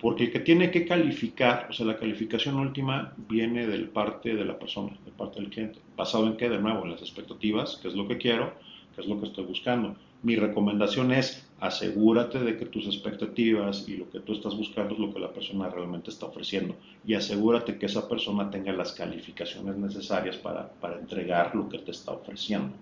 porque 0.00 0.24
el 0.24 0.32
que 0.32 0.40
tiene 0.40 0.70
que 0.70 0.86
calificar, 0.86 1.66
o 1.70 1.72
sea, 1.72 1.86
la 1.86 1.96
calificación 1.96 2.56
última 2.56 3.12
viene 3.28 3.66
del 3.66 3.88
parte 3.88 4.34
de 4.34 4.44
la 4.44 4.58
persona, 4.58 4.96
de 5.04 5.10
parte 5.10 5.40
del 5.40 5.50
cliente, 5.50 5.80
basado 5.96 6.26
en 6.26 6.36
qué, 6.36 6.48
de 6.48 6.60
nuevo, 6.60 6.84
en 6.84 6.92
las 6.92 7.00
expectativas, 7.00 7.78
qué 7.82 7.88
es 7.88 7.94
lo 7.94 8.06
que 8.06 8.18
quiero, 8.18 8.52
qué 8.94 9.00
es 9.00 9.08
lo 9.08 9.18
que 9.18 9.26
estoy 9.26 9.44
buscando. 9.44 9.96
Mi 10.22 10.36
recomendación 10.36 11.12
es 11.12 11.48
asegúrate 11.60 12.38
de 12.38 12.56
que 12.56 12.66
tus 12.66 12.86
expectativas 12.86 13.88
y 13.88 13.96
lo 13.96 14.08
que 14.10 14.20
tú 14.20 14.32
estás 14.32 14.56
buscando 14.56 14.94
es 14.94 15.00
lo 15.00 15.12
que 15.12 15.18
la 15.18 15.32
persona 15.32 15.68
realmente 15.68 16.10
está 16.10 16.26
ofreciendo 16.26 16.76
y 17.04 17.14
asegúrate 17.14 17.78
que 17.78 17.86
esa 17.86 18.08
persona 18.08 18.50
tenga 18.50 18.72
las 18.72 18.92
calificaciones 18.92 19.76
necesarias 19.76 20.36
para, 20.36 20.68
para 20.68 20.98
entregar 20.98 21.54
lo 21.54 21.68
que 21.68 21.78
te 21.78 21.90
está 21.90 22.12
ofreciendo. 22.12 22.74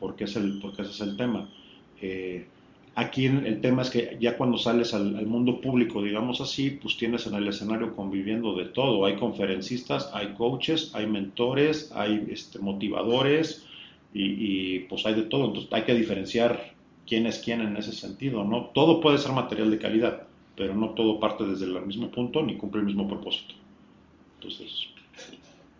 Porque, 0.00 0.24
es 0.24 0.36
el, 0.36 0.58
porque 0.60 0.82
ese 0.82 0.90
es 0.92 1.00
el 1.00 1.16
tema. 1.16 1.48
Eh, 2.00 2.46
aquí 2.94 3.26
el 3.26 3.60
tema 3.60 3.82
es 3.82 3.90
que 3.90 4.16
ya 4.20 4.36
cuando 4.36 4.58
sales 4.58 4.94
al, 4.94 5.26
mundo 5.26 5.60
público, 5.60 6.02
digamos 6.02 6.40
así, 6.40 6.70
pues 6.70 6.96
tienes 6.96 7.26
en 7.26 7.34
el 7.34 7.46
escenario 7.46 7.94
conviviendo 7.94 8.56
de 8.56 8.66
todo. 8.66 9.04
Hay 9.06 9.16
conferencistas, 9.16 10.10
hay 10.12 10.34
coaches, 10.34 10.92
hay 10.94 11.06
mentores, 11.06 11.92
hay 11.94 12.26
este, 12.30 12.58
motivadores, 12.58 13.67
y, 14.12 14.80
pues 14.80 15.04
hay 15.06 15.14
de 15.14 15.22
todo, 15.22 15.46
entonces 15.46 15.72
hay 15.72 15.84
que 15.84 15.94
diferenciar 15.94 16.74
quién 17.06 17.26
es 17.26 17.38
quién 17.38 17.60
en 17.60 17.76
ese 17.76 17.92
sentido, 17.92 18.44
¿no? 18.44 18.66
Todo 18.74 19.00
puede 19.00 19.18
ser 19.18 19.32
material 19.32 19.70
de 19.70 19.78
calidad, 19.78 20.22
pero 20.56 20.74
no 20.74 20.90
todo 20.90 21.20
parte 21.20 21.44
desde 21.44 21.66
el 21.66 21.86
mismo 21.86 22.10
punto 22.10 22.42
ni 22.42 22.56
cumple 22.56 22.80
el 22.80 22.86
mismo 22.86 23.06
propósito. 23.06 23.54
Entonces... 24.36 24.88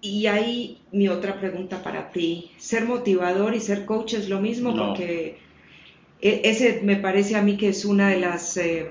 Y 0.00 0.26
ahí 0.26 0.78
mi 0.92 1.08
otra 1.08 1.40
pregunta 1.40 1.82
para 1.82 2.12
ti, 2.12 2.52
¿ser 2.56 2.84
motivador 2.84 3.54
y 3.54 3.60
ser 3.60 3.84
coach 3.84 4.14
es 4.14 4.28
lo 4.28 4.40
mismo? 4.40 4.76
Porque 4.76 5.38
e, 6.20 6.40
ese 6.44 6.82
me 6.82 6.96
parece 6.96 7.34
a 7.34 7.42
mí 7.42 7.56
que 7.56 7.68
es 7.68 7.84
una 7.84 8.10
de 8.10 8.20
las... 8.20 8.56
Eh, 8.56 8.90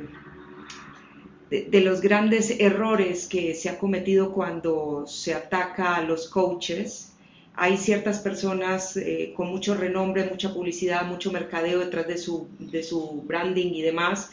de, 1.50 1.82
los 1.82 2.02
grandes 2.02 2.60
errores 2.60 3.28
que 3.28 3.54
se 3.54 3.70
ha 3.70 3.78
cometido 3.78 4.34
cuando 4.34 5.06
se 5.08 5.34
ataca 5.34 5.96
a 5.96 6.02
los 6.02 6.28
coaches 6.28 7.14
hay 7.58 7.76
ciertas 7.78 8.20
personas 8.20 8.96
eh, 8.98 9.34
con 9.36 9.50
mucho 9.50 9.74
renombre, 9.74 10.30
mucha 10.30 10.54
publicidad, 10.54 11.08
mucho 11.08 11.32
mercadeo 11.32 11.80
detrás 11.80 12.08
de 12.08 12.20
su, 12.20 12.48
de 12.60 12.84
su 12.84 13.24
branding 13.26 13.74
y 13.74 13.82
demás, 13.82 14.30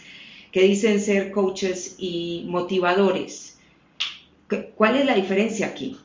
que 0.53 0.63
dicen 0.63 1.01
ser 1.01 1.33
coaches 1.33 1.97
y 1.99 2.45
motivadores. 2.47 3.59
¿Cuál 4.75 4.97
es 4.97 5.07
la 5.07 5.15
diferencia 5.15 5.69
aquí? 5.69 5.97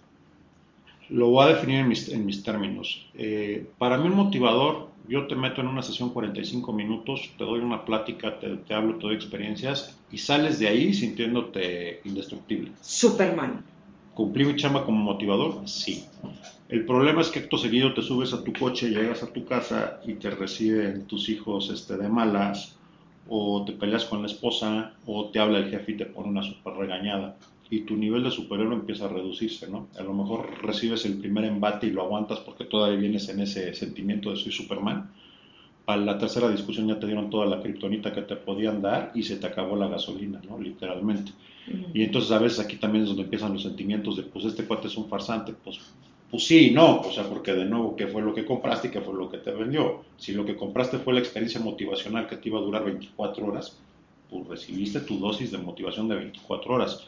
Lo 1.10 1.28
voy 1.28 1.46
a 1.46 1.56
definir 1.56 1.80
en 1.82 1.90
mis, 1.90 2.08
en 2.08 2.26
mis 2.26 2.42
términos. 2.42 3.06
Eh, 3.16 3.68
para 3.78 3.98
mí 3.98 4.08
un 4.08 4.16
motivador, 4.16 4.88
yo 5.10 5.28
te 5.28 5.36
meto 5.36 5.60
en 5.60 5.68
una 5.68 5.82
sesión 5.82 6.12
45 6.12 6.72
minutos, 6.72 7.32
te 7.38 7.44
doy 7.44 7.60
una 7.60 7.84
plática, 7.84 8.40
te, 8.40 8.56
te 8.56 8.74
hablo, 8.74 8.96
te 8.96 9.08
doy 9.08 9.16
experiencias 9.16 10.00
y 10.10 10.20
sales 10.20 10.58
de 10.58 10.70
ahí 10.70 10.94
sintiéndote 10.94 12.00
indestructible. 12.06 12.72
Superman. 12.82 13.66
¿Cumplí 14.14 14.46
mi 14.46 14.56
chamba 14.56 14.86
como 14.86 15.04
motivador? 15.04 15.68
Sí. 15.68 16.06
El 16.70 16.86
problema 16.86 17.22
es 17.22 17.30
que 17.30 17.40
acto 17.40 17.58
seguido 17.58 17.96
te 17.96 18.04
subes 18.04 18.32
a 18.32 18.44
tu 18.44 18.54
coche, 18.54 18.92
llegas 18.92 19.24
a 19.24 19.34
tu 19.34 19.44
casa 19.44 20.02
y 20.06 20.14
te 20.14 20.30
reciben 20.30 21.08
tus 21.08 21.28
hijos 21.28 21.72
este, 21.72 21.98
de 21.98 22.08
malas, 22.08 22.78
o 23.28 23.66
te 23.66 23.72
peleas 23.72 24.06
con 24.06 24.22
la 24.22 24.28
esposa, 24.28 24.94
o 25.08 25.30
te 25.30 25.40
habla 25.40 25.58
el 25.58 25.72
jefe 25.72 25.94
y 25.94 25.98
te 25.98 26.06
pone 26.06 26.30
una 26.30 26.44
super 26.44 26.74
regañada. 26.74 27.38
Y 27.72 27.82
tu 27.82 27.96
nivel 27.96 28.24
de 28.24 28.30
superhéroe 28.30 28.76
empieza 28.76 29.06
a 29.06 29.10
reducirse, 29.10 29.68
¿no? 29.68 29.88
A 29.98 30.04
lo 30.04 30.14
mejor 30.14 30.64
recibes 30.64 31.06
el 31.06 31.18
primer 31.18 31.46
embate 31.46 31.88
y 31.88 31.92
lo 31.92 32.04
aguantas 32.04 32.40
porque 32.40 32.66
todavía 32.66 33.00
vienes 33.00 33.28
en 33.30 33.40
ese 33.40 33.74
sentimiento 33.74 34.30
de 34.30 34.36
soy 34.36 34.52
Superman. 34.52 35.10
Para 35.86 36.02
la 36.02 36.20
tercera 36.20 36.50
discusión 36.52 36.88
ya 36.88 37.00
te 37.00 37.08
dieron 37.08 37.32
toda 37.32 37.48
la 37.48 37.64
kriptonita 37.64 38.14
que 38.14 38.22
te 38.22 38.36
podían 38.36 38.80
dar 38.80 39.12
y 39.16 39.24
se 39.24 39.38
te 39.38 39.48
acabó 39.48 39.76
la 39.76 39.88
gasolina, 39.88 40.40
¿no? 40.48 40.60
Literalmente. 40.60 41.32
Y 41.96 42.04
entonces 42.04 42.32
a 42.32 42.38
veces 42.38 42.60
aquí 42.60 42.76
también 42.76 43.04
es 43.04 43.10
donde 43.10 43.24
empiezan 43.24 43.54
los 43.54 43.64
sentimientos 43.64 44.18
de, 44.18 44.24
pues 44.24 44.46
este 44.46 44.66
cuate 44.66 44.88
es 44.88 44.98
un 44.98 45.08
farsante, 45.08 45.54
pues 45.64 45.80
pues 46.32 46.46
sí, 46.46 46.72
no, 46.72 47.02
o 47.02 47.12
sea, 47.12 47.24
porque 47.24 47.54
de 47.54 47.66
nuevo, 47.66 47.96
¿qué 47.96 48.08
fue 48.08 48.22
lo 48.22 48.34
que 48.34 48.46
compraste 48.46 48.88
y 48.88 48.92
qué 48.92 49.02
fue 49.02 49.16
lo 49.16 49.30
que 49.30 49.40
te 49.40 49.52
vendió? 49.52 50.04
Si 50.18 50.34
lo 50.34 50.46
que 50.46 50.56
compraste 50.56 51.00
fue 51.00 51.14
la 51.14 51.20
experiencia 51.20 51.60
motivacional 51.60 52.28
que 52.28 52.38
te 52.38 52.50
iba 52.50 52.60
a 52.60 52.64
durar 52.64 52.86
24 52.86 53.46
horas, 53.48 53.80
pues 54.30 54.48
recibiste 54.48 55.00
tu 55.00 55.18
dosis 55.18 55.52
de 55.52 55.58
motivación 55.58 56.08
de 56.08 56.16
24 56.16 56.74
horas. 56.74 57.04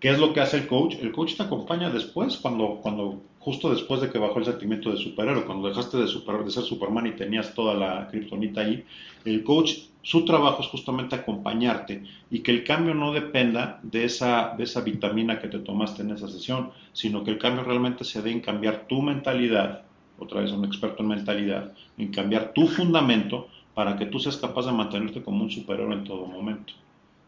¿Qué 0.00 0.10
es 0.10 0.18
lo 0.18 0.32
que 0.32 0.40
hace 0.40 0.58
el 0.58 0.66
coach? 0.66 0.96
El 1.00 1.12
coach 1.12 1.36
te 1.36 1.42
acompaña 1.42 1.90
después, 1.90 2.36
cuando, 2.36 2.78
cuando 2.82 3.20
justo 3.38 3.70
después 3.70 4.00
de 4.00 4.10
que 4.10 4.18
bajó 4.18 4.38
el 4.38 4.44
sentimiento 4.44 4.90
de 4.90 4.96
superhéroe, 4.96 5.44
cuando 5.44 5.68
dejaste 5.68 5.96
de, 5.96 6.04
de 6.04 6.50
ser 6.50 6.62
Superman 6.62 7.06
y 7.06 7.12
tenías 7.12 7.54
toda 7.54 7.74
la 7.74 8.08
kriptonita 8.08 8.62
ahí, 8.62 8.84
el 9.24 9.42
coach 9.44 9.88
su 10.02 10.24
trabajo 10.24 10.62
es 10.62 10.68
justamente 10.68 11.16
acompañarte 11.16 12.02
y 12.30 12.40
que 12.40 12.50
el 12.50 12.64
cambio 12.64 12.94
no 12.94 13.12
dependa 13.12 13.78
de 13.82 14.04
esa, 14.04 14.54
de 14.56 14.64
esa 14.64 14.80
vitamina 14.80 15.38
que 15.38 15.48
te 15.48 15.58
tomaste 15.58 16.02
en 16.02 16.12
esa 16.12 16.28
sesión, 16.28 16.70
sino 16.92 17.24
que 17.24 17.32
el 17.32 17.38
cambio 17.38 17.62
realmente 17.62 18.04
se 18.04 18.22
dé 18.22 18.30
en 18.30 18.40
cambiar 18.40 18.86
tu 18.86 19.02
mentalidad, 19.02 19.82
otra 20.18 20.40
vez 20.40 20.50
un 20.52 20.64
experto 20.64 21.02
en 21.02 21.10
mentalidad, 21.10 21.72
en 21.98 22.08
cambiar 22.08 22.52
tu 22.54 22.68
fundamento 22.68 23.48
para 23.74 23.96
que 23.96 24.06
tú 24.06 24.18
seas 24.18 24.38
capaz 24.38 24.66
de 24.66 24.72
mantenerte 24.72 25.22
como 25.22 25.44
un 25.44 25.50
superhéroe 25.50 25.94
en 25.94 26.04
todo 26.04 26.26
momento. 26.26 26.72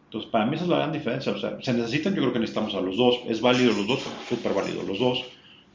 Entonces, 0.05 0.29
para 0.29 0.45
mí 0.45 0.55
esa 0.55 0.65
es 0.65 0.69
la 0.69 0.77
gran 0.77 0.91
diferencia. 0.91 1.31
O 1.31 1.37
sea, 1.37 1.57
se 1.61 1.73
necesitan, 1.73 2.13
yo 2.13 2.21
creo 2.21 2.33
que 2.33 2.39
necesitamos 2.39 2.75
a 2.75 2.81
los 2.81 2.97
dos. 2.97 3.19
Es 3.29 3.39
válido 3.39 3.71
los 3.71 3.87
dos, 3.87 3.99
súper 4.27 4.53
válido 4.53 4.83
los 4.83 4.99
dos. 4.99 5.23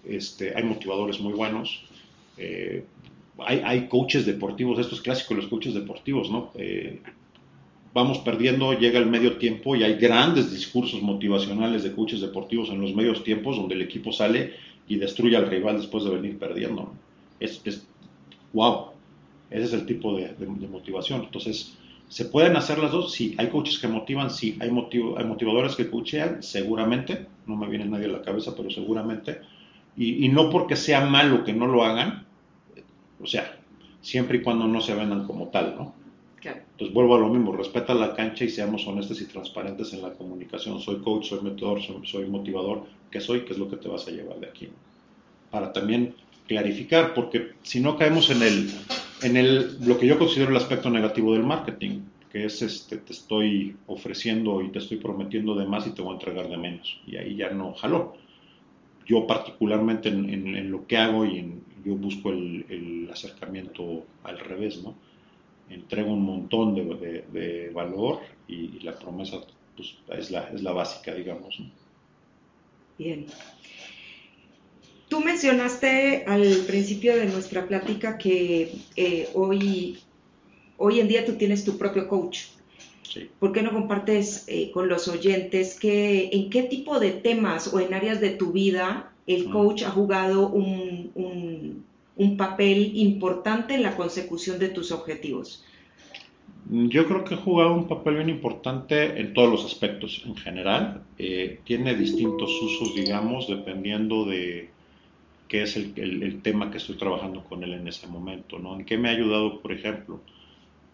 Este, 0.09 0.54
hay 0.57 0.64
motivadores 0.64 1.20
muy 1.20 1.32
buenos. 1.32 1.82
Eh, 2.38 2.84
hay, 3.38 3.86
coaches 3.88 4.24
deportivos, 4.24 4.78
estos 4.78 5.02
clásicos, 5.02 5.36
los 5.36 5.46
coaches 5.46 5.74
deportivos, 5.74 6.30
¿no? 6.30 6.52
Eh, 6.54 7.00
vamos 7.92 8.18
perdiendo, 8.18 8.72
llega 8.72 8.98
el 8.98 9.07
medio 9.07 9.36
tiempo 9.36 9.76
y 9.76 9.82
hay 9.82 9.94
grandes 9.94 10.50
discursos 10.50 11.02
motivacionales 11.02 11.82
de 11.82 11.92
coaches 11.92 12.20
deportivos 12.20 12.70
en 12.70 12.80
los 12.80 12.94
medios 12.94 13.24
tiempos 13.24 13.57
donde 13.57 13.74
el 13.74 13.82
equipo 13.82 14.12
sale 14.12 14.54
y 14.88 14.96
destruye 14.96 15.36
al 15.36 15.48
rival 15.48 15.78
después 15.78 16.04
de 16.04 16.11
venir 16.11 16.38
perdiendo. 16.38 16.92
Es, 17.40 17.62
wow, 18.52 18.88
ese 19.50 19.64
es 19.64 19.72
el 19.72 19.86
tipo 19.86 20.16
de, 20.16 20.34
motivación. 20.70 21.22
Entonces, 21.22 21.74
¿se 22.09 22.26
pueden 22.26 22.57
hacer 22.57 22.78
las 22.78 22.92
dos? 22.92 23.12
Sí, 23.12 23.34
hay 23.38 23.48
coaches 23.48 23.78
que 23.78 23.88
motivan, 23.88 24.30
sí, 24.30 24.57
hay, 24.61 24.70
motivo, 24.70 25.18
hay 25.18 25.24
motivadores 25.24 25.76
que 25.76 25.90
coachean, 25.90 26.42
seguramente, 26.42 27.26
no 27.46 27.57
me 27.57 27.68
viene 27.68 27.84
nadie 27.86 28.07
a 28.07 28.12
la 28.12 28.22
cabeza, 28.22 28.54
pero 28.57 28.70
seguramente, 28.70 29.40
y, 29.97 30.24
y 30.24 30.28
no 30.28 30.51
porque 30.51 30.76
sea 30.76 31.07
malo 31.07 31.44
que 31.44 31.53
no 31.53 31.66
lo 31.66 31.84
hagan, 31.84 32.26
o 33.20 33.26
sea, 33.26 33.59
siempre 34.01 34.38
y 34.38 34.42
cuando 34.42 34.66
no 34.66 34.80
se 34.80 34.94
vendan 34.94 35.26
como 35.26 35.49
tal, 35.49 35.74
¿no? 35.76 35.94
Entonces 36.76 36.94
vuelvo 36.94 37.16
a 37.16 37.18
lo 37.18 37.28
mismo, 37.28 37.53
respeta 37.53 37.94
la 37.94 38.14
cancha 38.14 38.44
y 38.44 38.51
seamos 38.51 38.86
honestos 38.86 39.20
y 39.20 39.26
transparentes 39.26 39.92
en 39.94 40.03
la 40.03 40.12
comunicación. 40.12 40.80
Soy 40.80 40.99
coach, 40.99 41.30
soy 41.30 41.40
metodor, 41.40 41.80
soy, 42.05 42.26
motivador, 42.26 42.84
¿qué 43.11 43.20
soy? 43.20 43.40
¿Qué 43.40 43.53
es 43.53 43.59
lo 43.59 43.68
que 43.68 43.76
te 43.76 43.88
vas 43.88 44.07
a 44.07 44.11
llevar 44.11 44.38
de 44.40 44.49
aquí? 44.49 44.68
Para 45.51 45.72
también 45.72 46.14
clarificar, 46.47 47.14
porque 47.14 47.53
si 47.62 47.80
no 47.80 47.97
caemos 47.97 48.30
en 48.30 48.42
el, 48.42 48.70
en 49.22 49.36
el, 49.36 49.78
lo 49.86 49.99
que 49.99 50.07
yo 50.07 50.18
considero 50.18 50.51
el 50.51 50.57
aspecto 50.57 50.90
negativo 50.90 51.32
del 51.32 51.44
marketing, 51.44 52.01
que 52.30 52.44
es 52.44 52.61
este, 52.61 52.99
te 52.99 53.12
estoy 53.12 53.74
ofreciendo 53.86 54.61
y 54.61 54.68
te 54.68 54.78
estoy 54.78 54.99
prometiendo 54.99 55.55
de 55.55 55.64
más 55.64 55.86
y 55.86 55.90
te 55.90 56.03
voy 56.03 56.12
a 56.12 56.14
entregar 56.14 56.49
de 56.49 56.59
menos. 56.59 57.01
Y 57.07 57.16
ahí 57.16 57.36
ya 57.36 57.51
no 57.51 57.72
jaló. 57.72 58.16
Yo 59.07 59.26
particularmente 59.26 60.09
en 60.09 60.70
lo 60.70 60.86
que 60.86 60.96
hago 60.96 61.24
y 61.24 61.38
en, 61.38 61.62
yo 61.86 61.94
busco 61.94 62.30
el, 62.30 63.09
acercamiento 63.12 64.04
al 64.24 64.38
revés, 64.40 64.82
¿no? 64.82 64.94
Entrego 65.70 66.12
un 66.12 66.22
montón 66.22 66.74
de, 66.74 67.70
valor 67.72 68.20
y, 68.48 68.80
la 68.80 68.98
promesa 68.98 69.38
pues, 69.76 69.96
es, 70.18 70.30
la, 70.30 70.48
es 70.50 70.62
la 70.62 70.72
básica, 70.72 71.14
digamos. 71.14 71.62
Bien. 72.98 73.26
Tú 75.09 75.20
mencionaste 75.20 76.24
al 76.26 76.42
principio 76.66 77.16
de 77.16 77.26
nuestra 77.26 77.66
plática 77.68 78.18
que 78.18 78.74
eh, 78.96 79.28
hoy, 79.34 79.98
hoy 80.78 81.00
en 81.00 81.09
día 81.09 81.24
tú 81.24 81.34
tienes 81.34 81.64
tu 81.64 81.78
propio 81.78 82.09
coach. 82.09 82.46
¿Por 83.38 83.52
qué 83.52 83.62
no 83.62 83.72
compartes 83.72 84.44
eh, 84.48 84.70
con 84.72 84.88
los 84.88 85.09
oyentes 85.09 85.78
que, 85.78 86.30
en 86.32 86.50
qué 86.50 86.62
tipo 86.64 86.98
de 86.98 87.12
temas 87.12 87.72
o 87.72 87.80
en 87.80 87.94
áreas 87.94 88.20
de 88.20 88.30
tu 88.30 88.52
vida 88.52 89.12
el 89.26 89.50
coach 89.50 89.82
ha 89.82 89.90
jugado 89.90 90.48
un, 90.48 91.11
un, 92.16 92.36
papel 92.36 92.92
importante 92.96 93.74
en 93.74 93.82
la 93.82 93.96
consecución 93.96 94.59
de 94.59 94.68
tus 94.68 94.92
objetivos? 94.92 95.64
Yo 96.70 97.07
creo 97.07 97.24
que 97.24 97.34
ha 97.34 97.38
jugado 97.38 97.74
un 97.74 97.88
papel 97.88 98.16
bien 98.16 98.28
importante 98.28 99.20
en 99.20 99.34
todos 99.34 99.50
los 99.50 99.64
aspectos 99.64 100.22
en 100.26 100.36
general. 100.36 101.02
Eh, 101.18 101.61
tiene 101.64 101.94
distintos 101.94 102.50
usos, 102.62 102.94
digamos, 102.94 103.48
dependiendo 103.48 104.24
de 104.24 104.70
qué 105.48 105.62
es 105.62 105.76
el, 105.76 105.92
el, 105.96 106.42
tema 106.42 106.70
que 106.70 106.78
estoy 106.78 106.96
trabajando 106.96 107.44
con 107.44 107.62
él 107.62 107.74
en 107.74 107.86
ese 107.86 108.07
momento. 108.07 108.59
¿no? 108.59 108.78
¿En 108.78 108.84
qué 108.84 108.98
me 108.98 109.09
ha 109.09 109.12
ayudado, 109.12 109.61
por 109.61 109.72
ejemplo? 109.72 110.20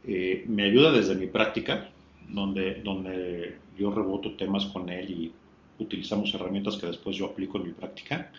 Eh, 0.04 0.44
me 0.48 0.64
ayuda 0.64 0.90
desde 0.90 1.14
mi 1.14 1.26
práctica, 1.26 1.88
donde, 2.28 2.82
donde 2.82 3.58
yo 3.78 3.90
reboto 3.90 4.34
temas 4.34 4.66
con 4.66 4.88
él 4.88 5.10
y 5.10 5.32
utilizamos 5.78 6.32
herramientas 6.34 6.76
que 6.76 6.86
después 6.86 7.16
yo 7.16 7.26
aplico 7.26 7.58
en 7.58 7.64
mi 7.64 7.72
práctica, 7.72 8.30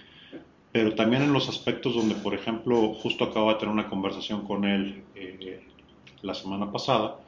pero 0.72 0.96
también 0.96 1.24
en 1.24 1.34
los 1.34 1.50
aspectos 1.50 1.94
donde, 1.94 2.16
por 2.16 2.34
ejemplo, 2.34 2.94
justo 2.96 3.26
acabo 3.26 3.50
de 3.50 3.60
tener 3.60 3.74
una 3.74 3.90
conversación 3.90 4.46
con 4.46 4.66
él 4.66 5.04
eh, 5.16 5.62
la 6.22 6.34
semana 6.34 6.72
pasada, 6.72 7.20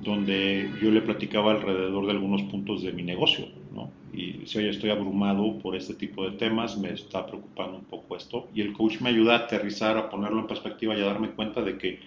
donde 0.00 0.70
yo 0.80 0.90
le 0.90 1.00
platicaba 1.00 1.50
alrededor 1.50 2.06
de 2.06 2.12
algunos 2.12 2.42
puntos 2.42 2.82
de 2.82 2.92
mi 2.92 3.02
negocio, 3.02 3.46
¿no? 3.74 3.90
Y 4.12 4.46
si 4.46 4.58
hoy 4.58 4.68
estoy 4.68 4.90
abrumado 4.90 5.58
por 5.58 5.74
este 5.74 5.94
tipo 5.94 6.24
de 6.24 6.36
temas, 6.36 6.78
me 6.78 6.92
está 6.92 7.26
preocupando 7.26 7.78
un 7.78 7.84
poco 7.84 8.16
esto, 8.16 8.48
y 8.54 8.60
el 8.60 8.72
coach 8.72 9.00
me 9.00 9.10
ayuda 9.10 9.34
a 9.34 9.38
aterrizar, 9.40 9.96
a 9.98 10.08
ponerlo 10.08 10.40
en 10.40 10.46
perspectiva 10.46 10.96
y 10.96 11.00
a 11.00 11.06
darme 11.06 11.30
cuenta 11.30 11.62
de 11.62 11.76
que, 11.78 12.00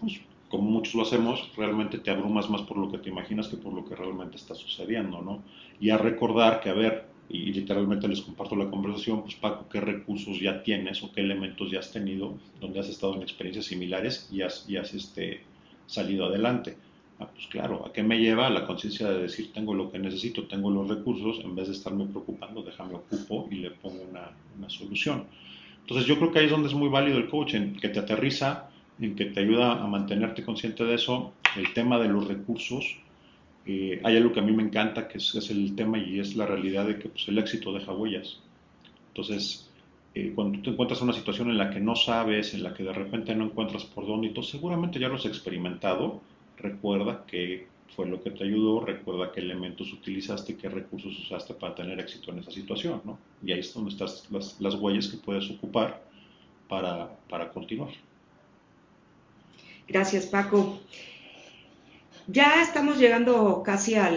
pues, 0.00 0.20
como 0.48 0.70
muchos 0.70 0.94
lo 0.94 1.02
hacemos, 1.02 1.50
realmente 1.56 1.98
te 1.98 2.10
abrumas 2.10 2.48
más 2.48 2.62
por 2.62 2.78
lo 2.78 2.90
que 2.90 2.98
te 2.98 3.10
imaginas 3.10 3.48
que 3.48 3.56
por 3.56 3.72
lo 3.72 3.84
que 3.84 3.94
realmente 3.94 4.36
está 4.36 4.54
sucediendo, 4.54 5.20
¿no? 5.20 5.42
Y 5.80 5.90
a 5.90 5.98
recordar 5.98 6.60
que, 6.60 6.70
a 6.70 6.74
ver, 6.74 7.06
y 7.28 7.52
literalmente 7.52 8.08
les 8.08 8.22
comparto 8.22 8.56
la 8.56 8.70
conversación, 8.70 9.22
pues 9.22 9.34
Paco, 9.34 9.68
¿qué 9.68 9.80
recursos 9.80 10.40
ya 10.40 10.62
tienes 10.62 11.02
o 11.02 11.12
qué 11.12 11.20
elementos 11.20 11.70
ya 11.70 11.80
has 11.80 11.92
tenido 11.92 12.38
donde 12.60 12.80
has 12.80 12.88
estado 12.88 13.14
en 13.16 13.22
experiencias 13.22 13.66
similares 13.66 14.28
y 14.32 14.40
has, 14.40 14.64
y 14.68 14.76
has 14.76 14.94
este, 14.94 15.42
salido 15.86 16.26
adelante? 16.26 16.78
Ah, 17.20 17.28
pues 17.30 17.46
claro, 17.48 17.84
¿a 17.84 17.92
qué 17.92 18.02
me 18.02 18.18
lleva 18.18 18.48
la 18.48 18.64
conciencia 18.64 19.10
de 19.10 19.22
decir 19.22 19.52
tengo 19.52 19.74
lo 19.74 19.90
que 19.90 19.98
necesito, 19.98 20.46
tengo 20.46 20.70
los 20.70 20.88
recursos, 20.88 21.44
en 21.44 21.54
vez 21.54 21.66
de 21.66 21.74
estarme 21.74 22.06
preocupando, 22.06 22.62
déjame 22.62 22.94
ocupo 22.94 23.48
y 23.50 23.56
le 23.56 23.72
pongo 23.72 24.02
una, 24.08 24.30
una 24.56 24.70
solución? 24.70 25.24
Entonces 25.80 26.06
yo 26.06 26.16
creo 26.16 26.32
que 26.32 26.38
ahí 26.38 26.44
es 26.46 26.50
donde 26.50 26.68
es 26.68 26.74
muy 26.74 26.88
válido 26.88 27.18
el 27.18 27.28
coaching, 27.28 27.74
que 27.74 27.88
te 27.88 27.98
aterriza 27.98 28.70
en 29.00 29.14
que 29.14 29.26
te 29.26 29.40
ayuda 29.40 29.82
a 29.82 29.86
mantenerte 29.86 30.44
consciente 30.44 30.84
de 30.84 30.94
eso. 30.94 31.32
El 31.56 31.72
tema 31.72 31.98
de 31.98 32.08
los 32.08 32.26
recursos, 32.26 32.96
eh, 33.66 34.00
hay 34.04 34.16
algo 34.16 34.32
que 34.32 34.40
a 34.40 34.42
mí 34.42 34.52
me 34.52 34.62
encanta, 34.62 35.08
que 35.08 35.18
es, 35.18 35.50
el 35.50 35.74
tema 35.76 35.98
y 35.98 36.18
es 36.20 36.36
la 36.36 36.46
realidad 36.46 36.86
de 36.86 36.98
que 36.98 37.08
pues, 37.08 37.28
el 37.28 37.38
éxito 37.38 37.72
deja 37.72 37.92
huellas. 37.92 38.40
Entonces, 39.08 39.70
eh, 40.14 40.32
cuando 40.34 40.58
tú 40.58 40.64
te 40.64 40.70
encuentras 40.70 41.00
en 41.00 41.08
una 41.08 41.16
situación 41.16 41.50
en 41.50 41.58
la 41.58 41.70
que 41.70 41.80
no 41.80 41.94
sabes, 41.94 42.54
en 42.54 42.62
la 42.62 42.74
que 42.74 42.82
de 42.82 42.92
repente 42.92 43.34
no 43.34 43.44
encuentras 43.44 43.84
por 43.84 44.06
dónde 44.06 44.30
todo, 44.30 44.42
seguramente 44.42 44.98
ya 44.98 45.08
lo 45.08 45.16
has 45.16 45.26
experimentado, 45.26 46.20
recuerda 46.56 47.24
que 47.26 47.68
fue 47.94 48.06
lo 48.06 48.22
que 48.22 48.30
te 48.30 48.44
ayudó, 48.44 48.80
recuerda 48.80 49.32
qué 49.32 49.40
elementos 49.40 49.92
utilizaste, 49.92 50.56
qué 50.56 50.68
recursos 50.68 51.18
usaste 51.18 51.54
para 51.54 51.74
tener 51.74 51.98
éxito 52.00 52.32
en 52.32 52.40
esa 52.40 52.50
situación, 52.50 53.00
¿no? 53.04 53.18
Y 53.42 53.52
ahí 53.52 53.60
es 53.60 53.72
donde 53.72 53.90
están 53.90 54.08
las, 54.30 54.60
las 54.60 54.74
huellas 54.74 55.08
que 55.08 55.16
puedes 55.18 55.50
ocupar 55.50 56.02
para 56.68 57.50
continuar. 57.52 57.90
Gracias, 59.88 60.26
Paco. 60.26 60.78
Ya 62.26 62.62
estamos 62.62 62.98
llegando 62.98 63.62
casi 63.64 63.94
a 63.94 64.14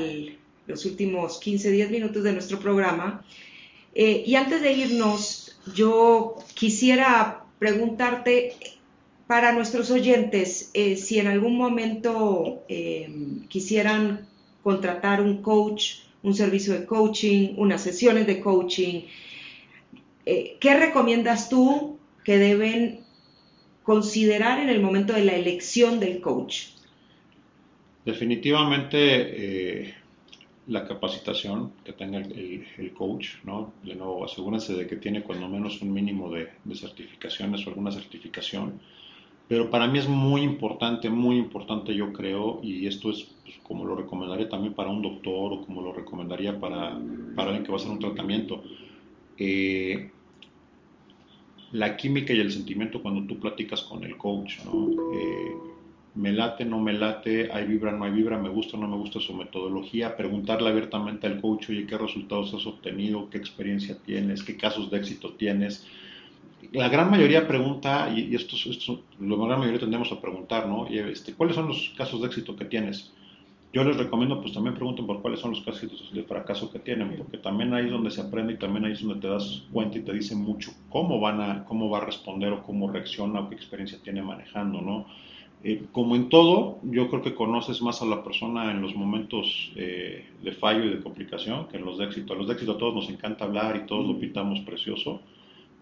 los 0.67 0.86
últimos 0.86 1.39
15, 1.39 1.72
10 1.72 1.91
minutos 1.91 2.24
de 2.24 2.34
nuestro 2.34 2.59
programa. 2.59 3.24
Eh, 3.95 4.24
y 4.26 4.36
antes 4.36 4.61
de 4.61 4.74
irnos, 4.74 5.57
yo 5.74 6.36
quisiera 6.55 7.45
preguntarte 7.57 8.53
para 9.28 9.53
nuestros 9.53 9.91
oyentes 9.91 10.72
eh, 10.74 10.97
si 10.97 11.19
en 11.19 11.28
algún 11.28 11.55
momento 11.55 12.65
eh, 12.67 13.09
quisieran 13.47 14.28
contratar 14.63 15.22
un 15.22 15.41
coach, 15.41 15.99
un 16.22 16.36
servicio 16.36 16.74
de 16.74 16.86
coaching, 16.86 17.53
unas 17.55 17.82
sesiones 17.82 18.28
de 18.28 18.41
coaching, 18.41 19.03
¿qué 20.26 20.78
recomiendas 20.78 21.47
tú 21.49 21.97
que 22.24 22.38
deben 22.38 23.01
considerar 23.84 24.60
en 24.60 24.70
el 24.70 24.82
momento 24.82 25.14
de 25.14 25.26
la 25.26 25.34
elección 25.34 26.00
del 26.00 26.22
coach? 26.22 26.68
Definitivamente 28.06 28.98
eh, 29.00 29.94
la 30.68 30.88
capacitación 30.88 31.74
que 31.84 31.94
tenga 31.94 32.20
el, 32.20 32.94
coach, 32.96 33.44
¿no? 33.44 33.74
De 33.84 33.96
nuevo, 33.96 34.24
asegúrense 34.24 34.74
de 34.74 34.88
que 34.88 34.96
tiene 34.96 35.24
cuando 35.24 35.48
menos 35.48 35.82
un 35.82 35.94
mínimo 35.94 36.32
de, 36.32 36.50
certificaciones 36.74 37.66
o 37.66 37.70
alguna 37.70 37.92
certificación. 37.92 38.80
Pero 39.48 39.70
para 39.70 39.88
mí 39.88 40.00
es 40.00 40.08
muy 40.08 40.42
importante, 40.42 41.10
muy 41.10 41.38
importante 41.38 41.94
yo 41.94 42.14
creo, 42.14 42.60
y 42.64 42.88
esto 42.88 43.10
es 43.10 43.28
pues, 43.44 43.56
como 43.64 43.86
lo 43.86 43.96
recomendaría 43.96 44.48
también 44.48 44.74
para 44.74 44.90
un 44.90 45.02
doctor 45.02 45.54
o 45.54 45.62
como 45.66 45.82
lo 45.82 45.92
recomendaría 45.92 46.58
para, 46.60 46.98
para 47.36 47.50
alguien 47.50 47.66
que 47.66 47.72
va 47.72 47.78
a 47.78 47.82
hacer 47.82 47.92
un 47.92 48.00
tratamiento. 48.00 48.64
Eh, 49.38 50.12
la 51.72 51.95
química 51.95 52.34
y 52.34 52.39
el 52.39 52.51
sentimiento 52.51 53.01
cuando 53.01 53.26
tú 53.26 53.39
platicas 53.39 53.82
con 53.84 54.03
el 54.03 54.17
coach, 54.17 54.59
¿no? 54.65 54.89
Eh, 55.13 55.55
me 56.15 56.34
late, 56.34 56.65
no 56.65 56.80
me 56.80 56.93
late, 56.93 57.49
hay 57.51 57.65
vibra, 57.65 57.93
no 57.93 58.03
hay 58.03 58.11
vibra, 58.11 58.38
me 58.38 58.49
gusta, 58.49 58.78
no 58.78 58.88
me 58.88 58.97
gusta 58.97 59.19
su 59.22 59.34
metodología, 59.34 60.17
preguntarle 60.17 60.69
abiertamente 60.69 61.28
al 61.28 61.39
coach, 61.39 61.69
oye, 61.69 61.86
¿qué 61.86 61.97
resultados 61.97 62.53
has 62.53 62.65
obtenido? 62.65 63.30
¿Qué 63.30 63.38
experiencia 63.38 63.97
tienes? 64.05 64.43
¿Qué 64.43 64.57
casos 64.57 64.91
de 64.91 64.97
éxito 64.97 65.34
tienes? 65.34 65.88
La 66.74 66.89
gran 66.89 67.09
mayoría 67.09 67.47
pregunta, 67.47 68.13
y, 68.15 68.36
esto, 68.36 68.55
esto, 68.69 69.03
la 69.19 69.36
gran 69.36 69.59
mayoría 69.59 69.80
tendemos 69.80 70.11
a 70.11 70.19
preguntar, 70.19 70.67
¿no? 70.67 70.88
Este, 70.88 71.34
¿Cuáles 71.34 71.55
son 71.55 71.69
los 71.69 71.93
casos 71.97 72.22
de 72.22 72.28
éxito 72.28 72.55
que 72.55 72.65
tienes? 72.65 73.13
Yo 73.74 73.84
les 73.86 73.95
recomiendo, 73.95 74.41
pues 74.41 74.53
también 74.53 74.76
pregunten 74.76 75.07
por 75.07 75.22
cuáles 75.22 75.39
son 75.39 75.51
los 75.51 75.61
casos 75.61 76.11
de 76.13 76.24
fracaso 76.24 76.69
que 76.72 76.80
tienen, 76.80 77.15
porque 77.17 77.38
también 77.38 77.74
ahí 77.74 77.86
es 77.86 77.91
donde 77.91 78.11
se 78.11 78.19
aprende 78.19 78.53
y 78.53 78.57
también 78.57 78.84
ahí 78.86 78.91
es 78.91 79.01
donde 79.01 79.22
te 79.22 79.28
das 79.28 79.63
cuenta 79.72 79.97
y 79.97 80.01
te 80.01 80.11
dice 80.11 80.36
mucho 80.36 80.72
cómo 80.89 81.19
van 81.22 81.39
a, 81.39 81.65
cómo 81.65 81.89
va 81.89 81.99
a 81.99 82.05
responder 82.05 82.51
o 82.51 82.63
cómo 82.63 82.91
reacciona 82.91 83.39
o 83.39 83.49
qué 83.49 83.55
experiencia 83.55 83.97
tiene 84.03 84.22
manejando, 84.22 84.82
¿no? 84.82 85.05
Eh, 85.63 85.86
como 85.91 86.15
en 86.15 86.28
todo, 86.30 86.80
yo 86.84 87.07
creo 87.09 87.22
que 87.22 87.36
conoces 87.36 87.82
más 87.82 88.01
a 88.01 88.05
la 88.05 88.24
persona 88.24 88.72
en 88.72 88.82
los 88.82 88.95
momentos 88.95 89.72
eh, 89.76 90.26
de 90.41 90.51
fallo 90.53 90.86
y 90.86 90.89
de 90.89 91.01
complicación 91.01 91.67
que 91.67 91.78
en 91.78 91.86
los 91.86 91.99
de 91.99 92.05
éxito. 92.05 92.34
A 92.34 92.36
los 92.36 92.47
de 92.47 92.53
éxito 92.53 92.74
a 92.74 92.78
todos 92.78 92.95
nos 92.95 93.09
encanta 93.09 93.45
hablar 93.45 93.76
y 93.76 93.86
todos 93.86 94.07
lo 94.07 94.19
pintamos 94.19 94.59
precioso. 94.61 95.22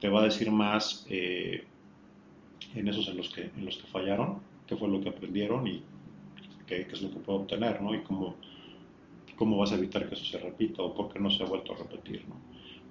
Te 0.01 0.09
va 0.09 0.19
a 0.19 0.23
decir 0.25 0.51
más 0.51 1.07
eh, 1.09 1.63
en 2.75 2.87
esos 2.89 3.07
en 3.07 3.17
los 3.17 3.29
que 3.29 3.49
en 3.57 3.65
los 3.65 3.77
que 3.77 3.87
fallaron, 3.87 4.39
qué 4.67 4.75
fue 4.75 4.89
lo 4.89 4.99
que 4.99 5.09
aprendieron 5.09 5.65
y 5.65 5.81
qué, 6.69 6.87
es 6.91 7.01
lo 7.01 7.09
que 7.09 7.17
puedo 7.17 7.39
obtener, 7.39 7.81
¿no? 7.81 7.93
Y 7.95 8.01
cómo, 8.01 8.35
cómo 9.35 9.57
vas 9.57 9.71
a 9.71 9.75
evitar 9.75 10.07
que 10.07 10.15
eso 10.15 10.25
se 10.25 10.37
repita 10.37 10.83
o 10.83 10.93
por 10.93 11.11
qué 11.11 11.19
no 11.19 11.31
se 11.31 11.43
ha 11.43 11.47
vuelto 11.47 11.73
a 11.73 11.77
repetir, 11.77 12.23
¿no? 12.27 12.35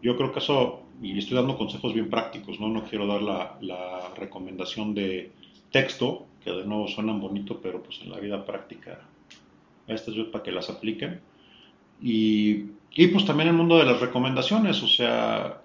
Yo 0.03 0.17
creo 0.17 0.33
que 0.33 0.39
eso, 0.39 0.83
y 1.03 1.19
estoy 1.19 1.37
dando 1.37 1.57
consejos 1.57 1.93
bien 1.93 2.09
prácticos, 2.09 2.61
¿no? 2.61 2.69
No 2.69 2.85
quiero 2.85 3.07
dar 3.07 3.23
la, 3.23 3.59
la 3.61 4.13
recomendación 4.17 4.95
de 4.95 5.33
texto, 5.71 6.27
que 6.45 6.51
de 6.51 6.65
nuevo 6.65 6.87
suenan 6.87 7.21
bonito, 7.21 7.61
pero 7.61 7.83
pues 7.83 8.01
en 8.03 8.11
la 8.11 8.19
vida 8.19 8.45
práctica, 8.45 9.01
estas 9.87 10.15
es 10.15 10.27
para 10.27 10.45
que 10.45 10.53
las 10.53 10.71
apliquen. 10.71 11.21
Y, 12.01 12.67
y 12.95 13.07
pues 13.09 13.25
también 13.25 13.49
el 13.49 13.57
mundo 13.57 13.77
de 13.77 13.87
las 13.87 14.01
recomendaciones, 14.01 14.83
o 14.83 14.89
sea, 14.89 15.63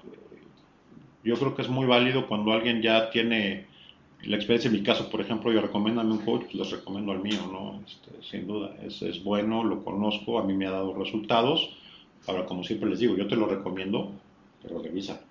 yo 1.23 1.35
creo 1.35 1.55
que 1.55 1.61
es 1.61 1.69
muy 1.69 1.85
válido 1.85 2.27
cuando 2.27 2.51
alguien 2.51 2.81
ya 2.81 3.11
tiene 3.11 3.67
la 4.25 4.37
experiencia 4.37 4.69
en 4.69 4.73
mi 4.73 4.83
caso, 4.83 5.09
por 5.09 5.21
ejemplo, 5.21 5.51
yo 5.51 5.61
recomiendo 5.61 6.01
a 6.01 6.03
un 6.05 6.19
coach, 6.19 6.43
pues 6.43 6.55
les 6.55 6.71
recomiendo 6.71 7.11
al 7.11 7.21
mío, 7.21 7.39
¿no? 7.51 7.81
Este, 7.85 8.11
sin 8.29 8.47
duda, 8.47 8.75
es, 8.85 9.01
es, 9.01 9.23
bueno, 9.23 9.63
lo 9.63 9.83
conozco, 9.83 10.39
a 10.39 10.43
mí 10.43 10.53
me 10.53 10.65
ha 10.67 10.71
dado 10.71 10.93
resultados. 10.93 11.75
Ahora, 12.27 12.45
como 12.45 12.63
siempre 12.63 12.89
les 12.89 12.99
digo, 12.99 13.17
yo 13.17 13.27
te 13.27 13.35
lo 13.35 13.47
recomiendo, 13.47 14.11
pero 14.61 14.81
revisa. 14.81 15.21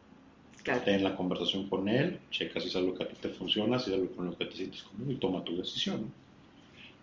Claro. 0.63 0.83
Ten 0.85 1.03
la 1.03 1.17
conversación 1.17 1.69
con 1.69 1.89
él, 1.89 2.21
checa 2.31 2.61
si 2.61 2.69
es 2.69 2.77
algo 2.77 2.95
que 2.95 3.05
a 3.05 3.09
ti 3.09 3.17
te 3.21 3.31
funciona, 3.31 3.79
si 3.79 3.91
es 3.91 3.97
algo 3.97 4.15
con 4.15 4.27
lo 4.27 4.37
que 4.37 4.45
te 4.45 4.57
sientes 4.57 4.83
cómodo 4.83 5.11
y 5.11 5.17
toma 5.17 5.43
tu 5.43 5.57
decisión. 5.57 6.13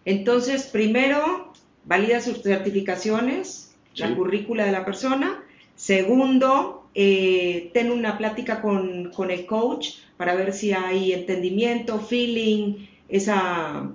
Entonces, 0.06 0.68
primero, 0.68 1.52
valida 1.86 2.22
sus 2.22 2.42
certificaciones, 2.42 3.76
la 3.96 4.16
currícula 4.16 4.66
de 4.66 4.72
la 4.72 4.86
persona. 4.86 5.44
Segundo, 5.76 6.79
eh, 6.96 7.70
ten 7.74 7.92
una 7.92 8.18
plática 8.18 8.62
con, 8.62 9.12
con 9.12 9.32
el 9.32 9.46
coach 9.46 9.90
para 10.18 10.36
ver 10.36 10.54
si 10.54 10.74
hay 10.74 11.14
entendimiento, 11.14 12.00
feeling, 12.00 12.88
esa, 13.08 13.92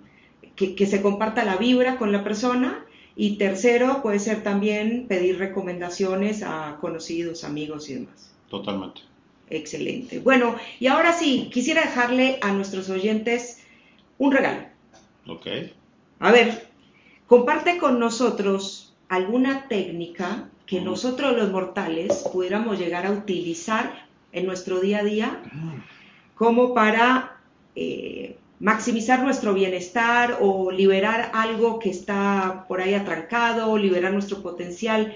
que, 0.57 0.86
se 0.86 1.03
comparta 1.03 1.45
la 1.45 1.57
vibra 1.57 1.97
con 1.99 2.12
la 2.12 2.24
persona. 2.24 2.84
Y 3.16 3.36
tercero, 3.36 4.03
puede 4.03 4.18
ser 4.18 4.42
también 4.42 5.07
pedir 5.07 5.38
recomendaciones 5.38 6.42
a 6.42 6.78
conocidos, 6.80 7.45
amigos 7.45 7.88
y 7.88 7.95
demás. 7.95 8.34
Totalmente. 8.49 9.03
Excelente. 9.51 10.18
Bueno, 10.18 10.57
y 10.80 10.88
ahora 10.88 11.12
sí, 11.12 11.49
quisiera 11.53 11.82
dejarle 11.82 12.38
a 12.40 12.53
nuestros 12.53 12.90
oyentes 12.90 13.62
un 14.18 14.32
regalo. 14.32 14.64
Ok. 15.28 15.47
A 16.18 16.32
ver, 16.32 16.66
comparte 17.26 17.78
con 17.78 18.01
nosotros 18.01 18.95
alguna 19.09 19.68
técnica 19.68 20.49
que 20.67 20.81
nosotros 20.81 21.37
los 21.37 21.51
mortales 21.51 22.25
pudiéramos 22.33 22.79
llegar 22.79 23.07
a 23.07 23.11
utilizar 23.11 24.07
en 24.33 24.47
nuestro 24.47 24.81
día 24.81 24.99
a 24.99 25.05
día 25.05 25.43
como 26.35 26.75
para 26.75 27.39
eh, 27.77 28.37
maximizar 28.61 29.23
nuestro 29.23 29.55
bienestar 29.55 30.39
o 30.41 30.71
liberar 30.71 31.31
algo 31.35 31.79
que 31.79 31.91
está 31.91 32.65
por 32.67 32.81
ahí 32.81 32.95
atrancado, 32.95 33.77
liberar 33.77 34.12
nuestro 34.12 34.43
potencial. 34.43 35.15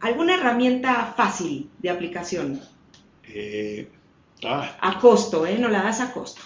¿Alguna 0.00 0.34
herramienta 0.34 1.14
fácil 1.16 1.70
de 1.78 1.90
aplicación? 1.90 2.60
Eh, 3.28 3.88
ah. 4.44 4.76
A 4.80 5.00
costo, 5.00 5.46
¿eh? 5.46 5.56
No 5.58 5.68
la 5.68 5.82
das 5.82 6.00
a 6.00 6.12
costo. 6.12 6.42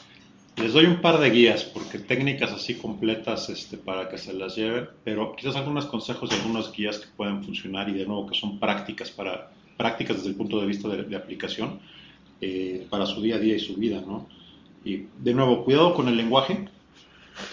Les 0.61 0.73
doy 0.73 0.87
un 0.87 1.01
par 1.01 1.21
de 1.21 1.31
guías, 1.31 1.63
porque 1.63 2.01
técnicas 2.01 2.51
así 2.51 2.75
completas 2.75 3.49
este, 3.49 3.77
para 3.77 4.09
que 4.09 4.19
se 4.19 4.33
las 4.33 4.57
lleven, 4.57 4.89
pero 5.05 5.37
quizás 5.37 5.55
algunos 5.55 5.87
consejos 5.87 6.31
y 6.33 6.35
algunas 6.35 6.73
guías 6.73 6.99
que 6.99 7.07
pueden 7.17 7.45
funcionar 7.45 7.89
y 7.89 7.93
de 7.93 8.05
nuevo 8.05 8.27
que 8.27 8.35
son 8.35 8.59
prácticas 8.59 9.09
para 9.13 9.53
prácticas 9.77 10.17
desde 10.17 10.31
el 10.31 10.35
punto 10.35 10.61
de 10.61 10.67
vista 10.67 10.89
de, 10.89 11.17
aplicación 11.17 11.79
eh, 12.41 12.85
para 12.91 13.07
su 13.07 13.23
día 13.23 13.37
a 13.37 13.39
día 13.39 13.55
y 13.55 13.61
su 13.61 13.77
vida, 13.77 14.03
¿no? 14.05 14.27
Y 14.85 15.05
de 15.19 15.33
nuevo, 15.33 15.65
cuidado 15.65 15.95
con 15.95 16.09
el 16.09 16.17
lenguaje, 16.17 16.69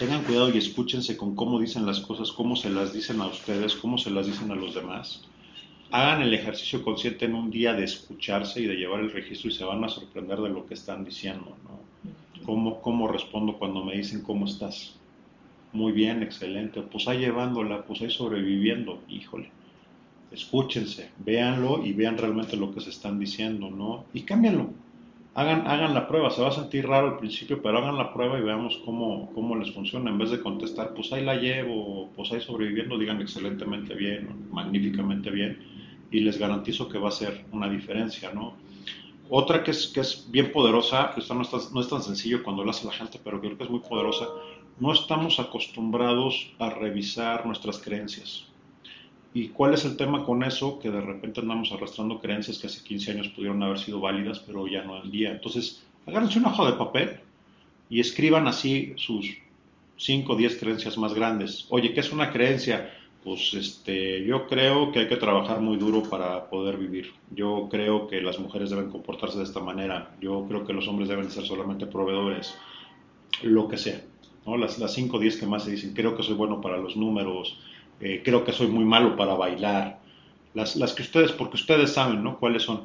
tengan 0.00 0.24
cuidado 0.24 0.50
y 0.52 0.58
escúchense 0.58 1.16
con 1.16 1.36
cómo 1.36 1.60
dicen 1.60 1.86
las 1.86 2.00
cosas, 2.00 2.32
cómo 2.32 2.56
se 2.56 2.70
las 2.70 2.92
dicen 2.92 3.20
a 3.20 3.28
ustedes, 3.28 3.76
cómo 3.76 3.98
se 3.98 4.10
las 4.10 4.26
dicen 4.26 4.50
a 4.50 4.56
los 4.56 4.74
demás. 4.74 5.22
Hagan 5.92 6.22
el 6.22 6.34
ejercicio 6.34 6.82
consciente 6.82 7.26
en 7.26 7.36
un 7.36 7.52
día 7.52 7.72
de 7.72 7.84
escucharse 7.84 8.62
y 8.62 8.66
de 8.66 8.74
llevar 8.74 8.98
el 8.98 9.12
registro 9.12 9.48
y 9.48 9.52
se 9.52 9.64
van 9.64 9.84
a 9.84 9.88
sorprender 9.88 10.40
de 10.40 10.48
lo 10.48 10.66
que 10.66 10.74
están 10.74 11.04
diciendo, 11.04 11.56
¿no? 11.62 11.76
¿Cómo, 12.46 12.80
¿Cómo 12.80 13.08
respondo 13.08 13.58
cuando 13.58 13.84
me 13.84 13.96
dicen 13.96 14.22
cómo 14.22 14.46
estás? 14.46 14.94
Muy 15.72 15.90
bien, 15.90 16.22
excelente. 16.22 16.80
Pues 16.80 17.08
ahí 17.08 17.18
llevándola, 17.18 17.82
pues 17.82 18.00
ahí 18.02 18.10
sobreviviendo, 18.10 19.02
híjole. 19.08 19.50
Escúchense, 20.30 21.10
véanlo 21.18 21.84
y 21.84 21.92
vean 21.92 22.16
realmente 22.16 22.56
lo 22.56 22.72
que 22.72 22.80
se 22.80 22.90
están 22.90 23.18
diciendo, 23.18 23.68
¿no? 23.68 24.04
Y 24.14 24.22
cámbianlo. 24.22 24.70
Hagan, 25.34 25.66
hagan 25.66 25.92
la 25.92 26.06
prueba, 26.06 26.30
se 26.30 26.40
va 26.40 26.48
a 26.48 26.52
sentir 26.52 26.86
raro 26.86 27.08
al 27.08 27.18
principio, 27.18 27.60
pero 27.60 27.78
hagan 27.78 27.98
la 27.98 28.14
prueba 28.14 28.38
y 28.38 28.42
veamos 28.42 28.80
cómo, 28.84 29.30
cómo 29.34 29.56
les 29.56 29.72
funciona. 29.72 30.08
En 30.08 30.16
vez 30.16 30.30
de 30.30 30.40
contestar, 30.40 30.94
pues 30.94 31.12
ahí 31.12 31.24
la 31.24 31.34
llevo, 31.34 32.10
pues 32.14 32.30
ahí 32.32 32.40
sobreviviendo, 32.40 32.96
digan 32.96 33.20
excelentemente 33.20 33.94
bien, 33.94 34.48
magníficamente 34.52 35.30
bien, 35.30 35.58
y 36.12 36.20
les 36.20 36.38
garantizo 36.38 36.88
que 36.88 36.98
va 36.98 37.08
a 37.08 37.12
ser 37.12 37.44
una 37.50 37.68
diferencia, 37.68 38.32
¿no? 38.32 38.54
Otra 39.28 39.64
que 39.64 39.72
es, 39.72 39.88
que 39.88 40.00
es 40.00 40.30
bien 40.30 40.52
poderosa, 40.52 41.12
esto 41.16 41.34
no, 41.34 41.42
no 41.72 41.80
es 41.80 41.88
tan 41.88 42.02
sencillo 42.02 42.42
cuando 42.42 42.64
lo 42.64 42.70
hace 42.70 42.86
la 42.86 42.92
gente, 42.92 43.20
pero 43.22 43.40
creo 43.40 43.56
que 43.56 43.64
es 43.64 43.70
muy 43.70 43.80
poderosa, 43.80 44.28
no 44.78 44.92
estamos 44.92 45.40
acostumbrados 45.40 46.52
a 46.58 46.70
revisar 46.70 47.46
nuestras 47.46 47.78
creencias. 47.78 48.46
¿Y 49.34 49.48
cuál 49.48 49.74
es 49.74 49.84
el 49.84 49.96
tema 49.96 50.24
con 50.24 50.42
eso? 50.44 50.78
Que 50.78 50.90
de 50.90 51.00
repente 51.00 51.40
andamos 51.40 51.70
arrastrando 51.72 52.20
creencias 52.20 52.58
que 52.58 52.68
hace 52.68 52.82
15 52.82 53.10
años 53.10 53.28
pudieron 53.28 53.62
haber 53.62 53.78
sido 53.78 54.00
válidas, 54.00 54.38
pero 54.38 54.66
ya 54.66 54.82
no 54.82 55.02
el 55.02 55.10
día. 55.10 55.32
Entonces, 55.32 55.84
agárrense 56.06 56.38
una 56.38 56.48
hoja 56.48 56.70
de 56.70 56.78
papel 56.78 57.20
y 57.90 58.00
escriban 58.00 58.46
así 58.46 58.94
sus 58.96 59.36
5 59.98 60.32
o 60.32 60.36
10 60.36 60.58
creencias 60.58 60.96
más 60.96 61.12
grandes. 61.14 61.66
Oye, 61.68 61.92
¿qué 61.92 62.00
es 62.00 62.12
una 62.12 62.32
creencia? 62.32 62.90
Pues 63.26 63.54
este, 63.54 64.24
yo 64.24 64.46
creo 64.46 64.92
que 64.92 65.00
hay 65.00 65.08
que 65.08 65.16
trabajar 65.16 65.60
muy 65.60 65.78
duro 65.78 66.04
para 66.04 66.48
poder 66.48 66.76
vivir. 66.76 67.12
Yo 67.32 67.66
creo 67.68 68.06
que 68.06 68.20
las 68.20 68.38
mujeres 68.38 68.70
deben 68.70 68.88
comportarse 68.88 69.36
de 69.38 69.42
esta 69.42 69.58
manera. 69.58 70.14
Yo 70.20 70.46
creo 70.46 70.64
que 70.64 70.72
los 70.72 70.86
hombres 70.86 71.08
deben 71.08 71.28
ser 71.28 71.44
solamente 71.44 71.86
proveedores. 71.86 72.54
Lo 73.42 73.66
que 73.66 73.78
sea. 73.78 74.00
¿no? 74.46 74.56
Las, 74.56 74.78
las 74.78 74.94
5 74.94 75.16
o 75.16 75.18
10 75.18 75.38
que 75.38 75.46
más 75.46 75.64
se 75.64 75.72
dicen. 75.72 75.92
Creo 75.92 76.16
que 76.16 76.22
soy 76.22 76.34
bueno 76.36 76.60
para 76.60 76.76
los 76.76 76.96
números. 76.96 77.58
Eh, 77.98 78.22
creo 78.24 78.44
que 78.44 78.52
soy 78.52 78.68
muy 78.68 78.84
malo 78.84 79.16
para 79.16 79.34
bailar. 79.34 79.98
Las, 80.54 80.76
las 80.76 80.92
que 80.92 81.02
ustedes, 81.02 81.32
porque 81.32 81.56
ustedes 81.56 81.94
saben, 81.94 82.22
¿no? 82.22 82.38
¿Cuáles 82.38 82.62
son? 82.62 82.84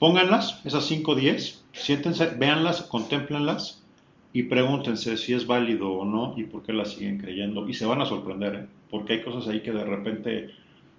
Pónganlas, 0.00 0.62
esas 0.64 0.84
5 0.84 1.12
o 1.12 1.14
10, 1.14 1.64
siéntense, 1.70 2.26
véanlas, 2.36 2.82
contemplenlas 2.82 3.84
y 4.32 4.42
pregúntense 4.42 5.16
si 5.16 5.32
es 5.32 5.46
válido 5.46 5.92
o 5.92 6.04
no 6.04 6.34
y 6.36 6.42
por 6.42 6.64
qué 6.64 6.72
la 6.72 6.86
siguen 6.86 7.18
creyendo. 7.18 7.68
Y 7.68 7.74
se 7.74 7.86
van 7.86 8.00
a 8.00 8.06
sorprender, 8.06 8.54
¿eh? 8.56 8.75
Porque 8.90 9.14
hay 9.14 9.22
cosas 9.22 9.48
ahí 9.48 9.60
que 9.60 9.72
de 9.72 9.84
repente, 9.84 10.50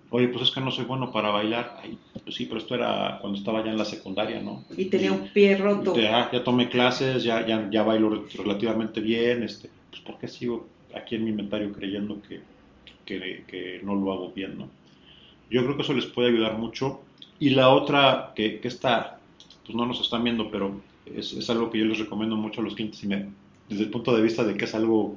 oye, 0.10 0.28
pues 0.28 0.44
es 0.44 0.52
que 0.52 0.62
no 0.62 0.72
soy 0.72 0.86
bueno 0.86 1.12
para 1.12 1.30
bailar. 1.30 1.80
Ay, 1.82 1.98
pues 2.24 2.36
sí, 2.36 2.46
pero 2.46 2.60
esto 2.60 2.76
era 2.76 3.18
cuando 3.22 3.38
estaba 3.38 3.64
ya 3.64 3.72
en 3.72 3.78
la 3.78 3.86
secundaria, 3.86 4.42
¿no? 4.42 4.64
Y 4.76 4.86
tenía 4.86 5.12
un 5.12 5.28
pie 5.30 5.58
roto. 5.58 5.96
ya, 5.96 6.30
ya, 6.32 6.44
tomé 6.44 6.70
clases, 6.70 7.24
ya, 7.24 7.46
ya, 7.46 7.70
ya 7.70 7.84
bailo 7.84 8.26
relativamente 8.36 9.02
bien, 9.02 9.44
este, 9.44 9.70
pues 9.90 10.02
¿por 10.02 10.18
qué 10.18 10.28
sigo 10.28 10.68
aquí 10.96 11.16
en 11.16 11.26
mi 11.26 11.32
inventario 11.32 11.72
creyendo 11.74 12.22
que, 12.22 12.42
que, 13.06 13.44
que 13.48 13.82
no 13.84 13.96
lo 13.96 14.12
hago 14.12 14.32
bien, 14.32 14.58
¿no? 14.58 14.70
Yo 15.50 15.64
creo 15.64 15.76
que 15.76 15.84
eso 15.84 15.94
les 15.94 16.06
puede 16.06 16.30
ayudar 16.30 16.58
mucho. 16.58 17.02
Y 17.40 17.52
la 17.52 17.70
otra, 17.70 18.34
que, 18.36 18.60
que 18.60 18.68
está, 18.68 19.20
pues 19.66 19.76
no 19.76 19.86
nos 19.86 20.02
están 20.02 20.24
viendo, 20.24 20.50
pero 20.50 20.82
es, 21.16 21.50
algo 21.50 21.70
que 21.70 21.80
yo 21.80 21.86
les 21.86 22.00
recomiendo 22.00 22.36
mucho 22.36 22.62
a 22.62 22.64
los 22.64 22.76
clientes 22.76 23.04
y 23.04 23.08
desde 23.08 23.84
el 23.84 23.90
punto 23.90 24.16
de 24.16 24.22
vista 24.22 24.44
de 24.44 24.56
que 24.56 24.66
es 24.66 24.76
algo 24.76 25.16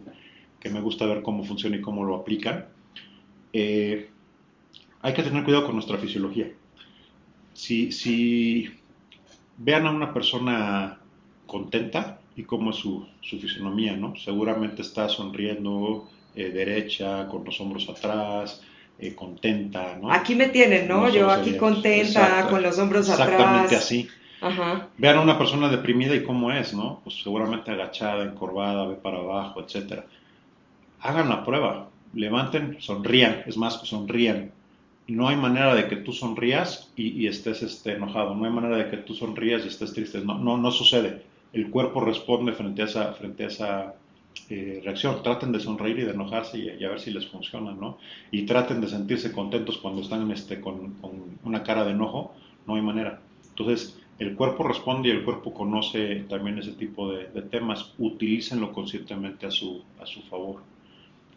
que 0.61 0.69
me 0.69 0.81
gusta 0.81 1.07
ver 1.07 1.23
cómo 1.23 1.43
funciona 1.43 1.77
y 1.77 1.81
cómo 1.81 2.05
lo 2.05 2.15
aplican. 2.17 2.67
Eh, 3.53 4.11
hay 5.03 5.15
que 5.15 5.23
tener 5.23 5.43
cuidado 5.43 5.65
con 5.65 5.75
nuestra 5.75 5.97
fisiología. 5.99 6.51
Si, 7.55 7.91
si 7.91 8.71
vean 9.57 9.87
a 9.87 9.91
una 9.91 10.13
persona 10.13 10.99
contenta 11.47 12.21
y 12.37 12.45
cómo 12.45 12.71
es 12.71 12.77
su, 12.77 13.07
su 13.21 13.41
fisionomía, 13.41 13.97
¿no? 13.97 14.15
Seguramente 14.17 14.83
está 14.83 15.09
sonriendo 15.09 16.09
eh, 16.35 16.51
derecha, 16.51 17.27
con 17.29 17.45
los 17.45 17.61
hombros 17.61 17.89
atrás, 17.89 18.63
eh, 18.99 19.15
contenta, 19.15 19.99
¿no? 20.01 20.13
Aquí 20.13 20.35
me 20.35 20.49
tienen, 20.49 20.87
¿no? 20.87 21.09
Yo 21.09 21.31
aquí 21.31 21.57
contenta, 21.57 22.47
con 22.49 22.63
los 22.63 22.79
hombros 22.79 23.09
atrás. 23.09 23.31
Exactamente 23.31 23.77
así. 23.77 24.09
Vean 24.97 25.19
a 25.19 25.21
una 25.21 25.39
persona 25.39 25.69
deprimida 25.69 26.15
y 26.15 26.23
cómo 26.23 26.53
es, 26.53 26.73
¿no? 26.73 27.01
Pues 27.03 27.23
seguramente 27.23 27.71
agachada, 27.71 28.25
encorvada, 28.25 28.87
ve 28.87 28.95
para 28.95 29.19
abajo, 29.19 29.61
etcétera. 29.63 30.07
Hagan 31.01 31.29
la 31.29 31.45
prueba, 31.45 31.89
levanten, 32.15 32.77
sonrían, 32.81 33.43
es 33.47 33.57
más, 33.57 33.81
sonrían. 33.81 34.53
No 35.07 35.29
hay 35.29 35.37
manera 35.37 35.75
de 35.75 35.89
que 35.89 35.97
tú 35.97 36.13
sonrías 36.13 36.93
y, 36.95 37.27
estés 37.27 37.63
este, 37.63 37.95
enojado, 37.95 38.35
no 38.35 38.45
hay 38.45 38.53
manera 38.53 38.77
de 38.77 38.91
que 38.91 38.99
tú 38.99 39.15
sonrías 39.15 39.65
y 39.65 39.69
estés 39.69 39.93
triste, 39.93 40.21
no, 40.21 40.39
no, 40.39 40.57
no 40.57 40.71
sucede. 40.71 41.23
El 41.53 41.71
cuerpo 41.71 42.01
responde 42.01 42.53
frente 42.53 42.83
a 42.83 42.85
esa, 42.85 43.13
frente 43.15 43.45
a 43.45 43.47
esa 43.49 43.95
eh, 44.49 44.81
reacción. 44.85 45.23
Traten 45.23 45.53
de 45.53 45.61
sonreír 45.61 45.99
y 46.01 46.03
de 46.03 46.13
enojarse 46.13 46.59
y, 46.59 46.85
a 46.85 46.89
ver 46.89 47.01
si 47.01 47.11
les 47.11 47.27
funciona, 47.27 47.73
¿no? 47.73 47.99
Y 48.31 48.47
traten 48.47 48.81
de 48.81 48.89
sentirse 48.89 49.33
contentos 49.33 49.79
cuando 49.79 50.03
están 50.03 50.31
este, 50.31 50.61
con, 50.61 50.95
una 51.45 51.63
cara 51.63 51.85
de 51.85 51.93
enojo, 51.93 52.35
no 52.67 52.75
hay 52.75 52.83
manera. 52.83 53.21
Entonces, 53.51 53.99
el 54.19 54.35
cuerpo 54.37 54.65
responde 54.65 55.09
y 55.09 55.13
el 55.13 55.25
cuerpo 55.25 55.55
conoce 55.55 56.25
también 56.29 56.59
ese 56.59 56.73
tipo 56.73 57.13
de, 57.13 57.25
temas. 57.43 57.95
Utilícenlo 57.99 58.73
conscientemente 58.73 59.47
a 59.47 59.51
su, 59.51 59.83
a 60.01 60.07
su 60.07 60.21
favor. 60.23 60.63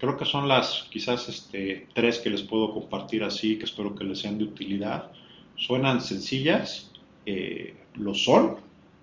Creo 0.04 0.18
que 0.18 0.26
son 0.26 0.49
las 0.49 0.86
quizás 0.91 1.30
este, 1.30 1.88
tres 1.93 2.20
que 2.20 2.30
les 2.30 2.41
puedo 2.41 2.74
compartir 2.74 3.24
así, 3.24 3.58
que 3.58 3.64
espero 3.64 3.95
que 3.95 4.04
les 4.04 4.20
sean 4.20 4.38
de 4.38 4.43
utilidad. 4.43 5.14
Suenan 5.56 6.01
sencillas, 6.01 6.91
eh, 7.26 7.74
lo 7.95 8.14
son 8.14 8.58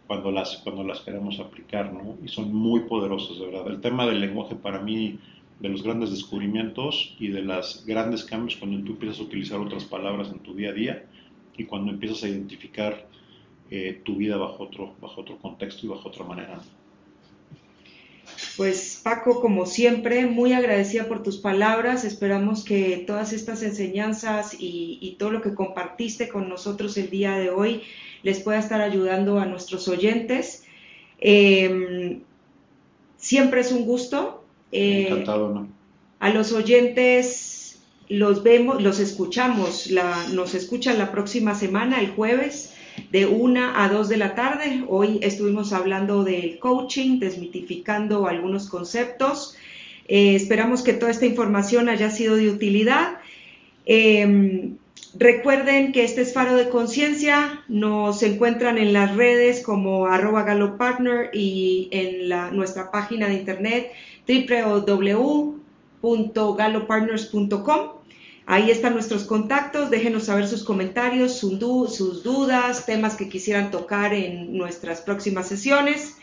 cuando 0.06 0.30
las, 0.30 0.58
cuando 0.58 0.84
las 0.84 1.00
queremos 1.00 1.40
aplicar, 1.40 1.90
¿no? 1.90 2.18
Y 2.22 2.28
son 2.28 2.52
muy 2.52 2.80
poderosas, 2.80 3.38
de 3.38 3.46
verdad. 3.46 3.66
El 3.68 3.80
tema 3.80 4.04
del 4.04 4.20
lenguaje 4.20 4.56
para 4.56 4.82
mí, 4.82 5.18
de 5.58 5.70
los 5.70 5.82
grandes 5.82 6.10
descubrimientos 6.10 7.16
y 7.18 7.28
de 7.28 7.40
los 7.40 7.86
grandes 7.86 8.22
cambios 8.22 8.58
cuando 8.58 8.84
tú 8.84 8.92
empiezas 8.92 9.20
a 9.20 9.22
utilizar 9.22 9.58
otras 9.58 9.84
palabras 9.86 10.28
en 10.28 10.40
tu 10.40 10.52
día 10.52 10.68
a 10.68 10.74
día 10.74 11.06
y 11.56 11.64
cuando 11.64 11.92
empiezas 11.92 12.24
a 12.24 12.28
identificar 12.28 13.08
eh, 13.70 14.02
tu 14.04 14.16
vida 14.16 14.36
bajo 14.36 14.64
otro, 14.64 14.96
bajo 15.00 15.22
otro 15.22 15.38
contexto 15.38 15.86
y 15.86 15.88
bajo 15.88 16.10
otra 16.10 16.26
manera. 16.26 16.60
Pues 18.56 19.00
Paco, 19.02 19.40
como 19.40 19.66
siempre, 19.66 20.26
muy 20.26 20.52
agradecida 20.52 21.08
por 21.08 21.22
tus 21.22 21.38
palabras. 21.38 22.04
Esperamos 22.04 22.64
que 22.64 23.04
todas 23.06 23.32
estas 23.32 23.62
enseñanzas 23.62 24.54
y, 24.58 25.16
todo 25.18 25.30
lo 25.30 25.42
que 25.42 25.54
compartiste 25.54 26.28
con 26.28 26.48
nosotros 26.48 26.96
el 26.96 27.10
día 27.10 27.36
de 27.36 27.50
hoy 27.50 27.82
les 28.22 28.40
pueda 28.40 28.58
estar 28.58 28.80
ayudando 28.80 29.38
a 29.38 29.46
nuestros 29.46 29.88
oyentes. 29.88 30.64
Em, 31.18 32.20
siempre 33.16 33.60
es 33.60 33.72
un 33.72 33.84
gusto. 33.84 34.44
Eh, 34.72 35.06
Encantado, 35.08 35.54
¿no? 35.54 35.68
A 36.18 36.30
los 36.30 36.52
oyentes 36.52 37.80
los 38.08 38.42
vemos, 38.42 38.82
los 38.82 38.98
escuchamos, 38.98 39.90
la, 39.90 40.26
nos 40.32 40.54
escuchan 40.54 40.98
la 40.98 41.12
próxima 41.12 41.54
semana, 41.54 42.00
el 42.00 42.10
jueves 42.10 42.74
de 43.10 43.26
una 43.26 43.84
a 43.84 43.88
dos 43.88 44.08
de 44.08 44.16
la 44.16 44.34
tarde. 44.34 44.84
Hoy 44.88 45.18
estuvimos 45.22 45.72
hablando 45.72 46.24
del 46.24 46.58
coaching, 46.58 47.18
desmitificando 47.18 48.26
algunos 48.26 48.68
conceptos. 48.68 49.56
Eh, 50.08 50.34
esperamos 50.34 50.82
que 50.82 50.92
toda 50.92 51.10
esta 51.10 51.26
información 51.26 51.88
haya 51.88 52.10
sido 52.10 52.36
de 52.36 52.50
utilidad. 52.50 53.18
Em, 53.86 54.76
recuerden 55.18 55.92
que 55.92 56.04
este 56.04 56.22
es 56.22 56.32
Faro 56.32 56.56
de 56.56 56.68
Conciencia. 56.68 57.64
Nos 57.68 58.22
encuentran 58.22 58.78
en 58.78 58.92
las 58.92 59.16
redes 59.16 59.62
como 59.62 60.06
arroba 60.06 60.44
galopartner 60.44 61.30
y 61.32 61.88
en 61.92 62.28
la, 62.28 62.50
nuestra 62.50 62.90
página 62.90 63.28
de 63.28 63.34
internet 63.34 63.92
www 64.26 65.60
www.galopartners.com. 66.00 67.99
Ahí 68.50 68.68
están 68.68 68.94
nuestros 68.94 69.26
contactos, 69.26 69.90
déjenos 69.90 70.24
saber 70.24 70.48
sus 70.48 70.64
comentarios, 70.64 71.38
sus, 71.38 71.60
dudas, 71.60 72.84
temas 72.84 73.14
que 73.14 73.28
quisieran 73.28 73.70
tocar 73.70 74.12
en 74.12 74.58
nuestras 74.58 75.02
próximas 75.02 75.46
sesiones. 75.46 76.18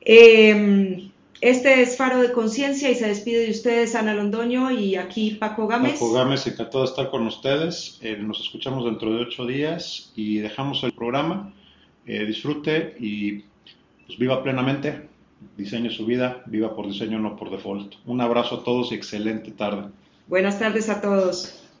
Em, 0.00 1.12
este 1.40 1.80
es 1.80 1.96
Faro 1.96 2.20
de 2.20 2.32
Conciencia 2.32 2.90
y 2.90 2.96
se 2.96 3.06
despide 3.06 3.44
de 3.44 3.52
ustedes 3.52 3.94
Ana 3.94 4.14
Londoño 4.14 4.72
y 4.72 4.96
aquí 4.96 5.36
Paco 5.38 5.68
Gámez. 5.68 5.92
Paco 5.92 6.12
Gámez, 6.12 6.44
encantado 6.48 6.80
de 6.80 6.90
estar 6.90 7.08
con 7.08 7.24
ustedes. 7.28 8.00
Eh, 8.02 8.16
nos 8.20 8.40
escuchamos 8.40 8.84
dentro 8.84 9.14
de 9.14 9.22
ocho 9.22 9.46
días 9.46 10.10
y 10.16 10.38
dejamos 10.38 10.82
el 10.82 10.90
programa. 10.90 11.54
Eh, 12.04 12.26
disfrute 12.26 12.96
y 12.98 13.44
pues, 14.06 14.18
viva 14.18 14.42
plenamente, 14.42 15.08
diseñe 15.56 15.90
su 15.90 16.04
vida, 16.04 16.42
viva 16.46 16.74
por 16.74 16.88
diseño, 16.88 17.20
no 17.20 17.36
por 17.36 17.48
default. 17.48 17.94
Un 18.06 18.20
abrazo 18.20 18.56
a 18.56 18.64
todos 18.64 18.90
y 18.90 18.96
excelente 18.96 19.52
tarde. 19.52 19.84
Buenas 20.28 20.58
tardes 20.58 20.90
a 20.90 21.00
todos. 21.00 21.67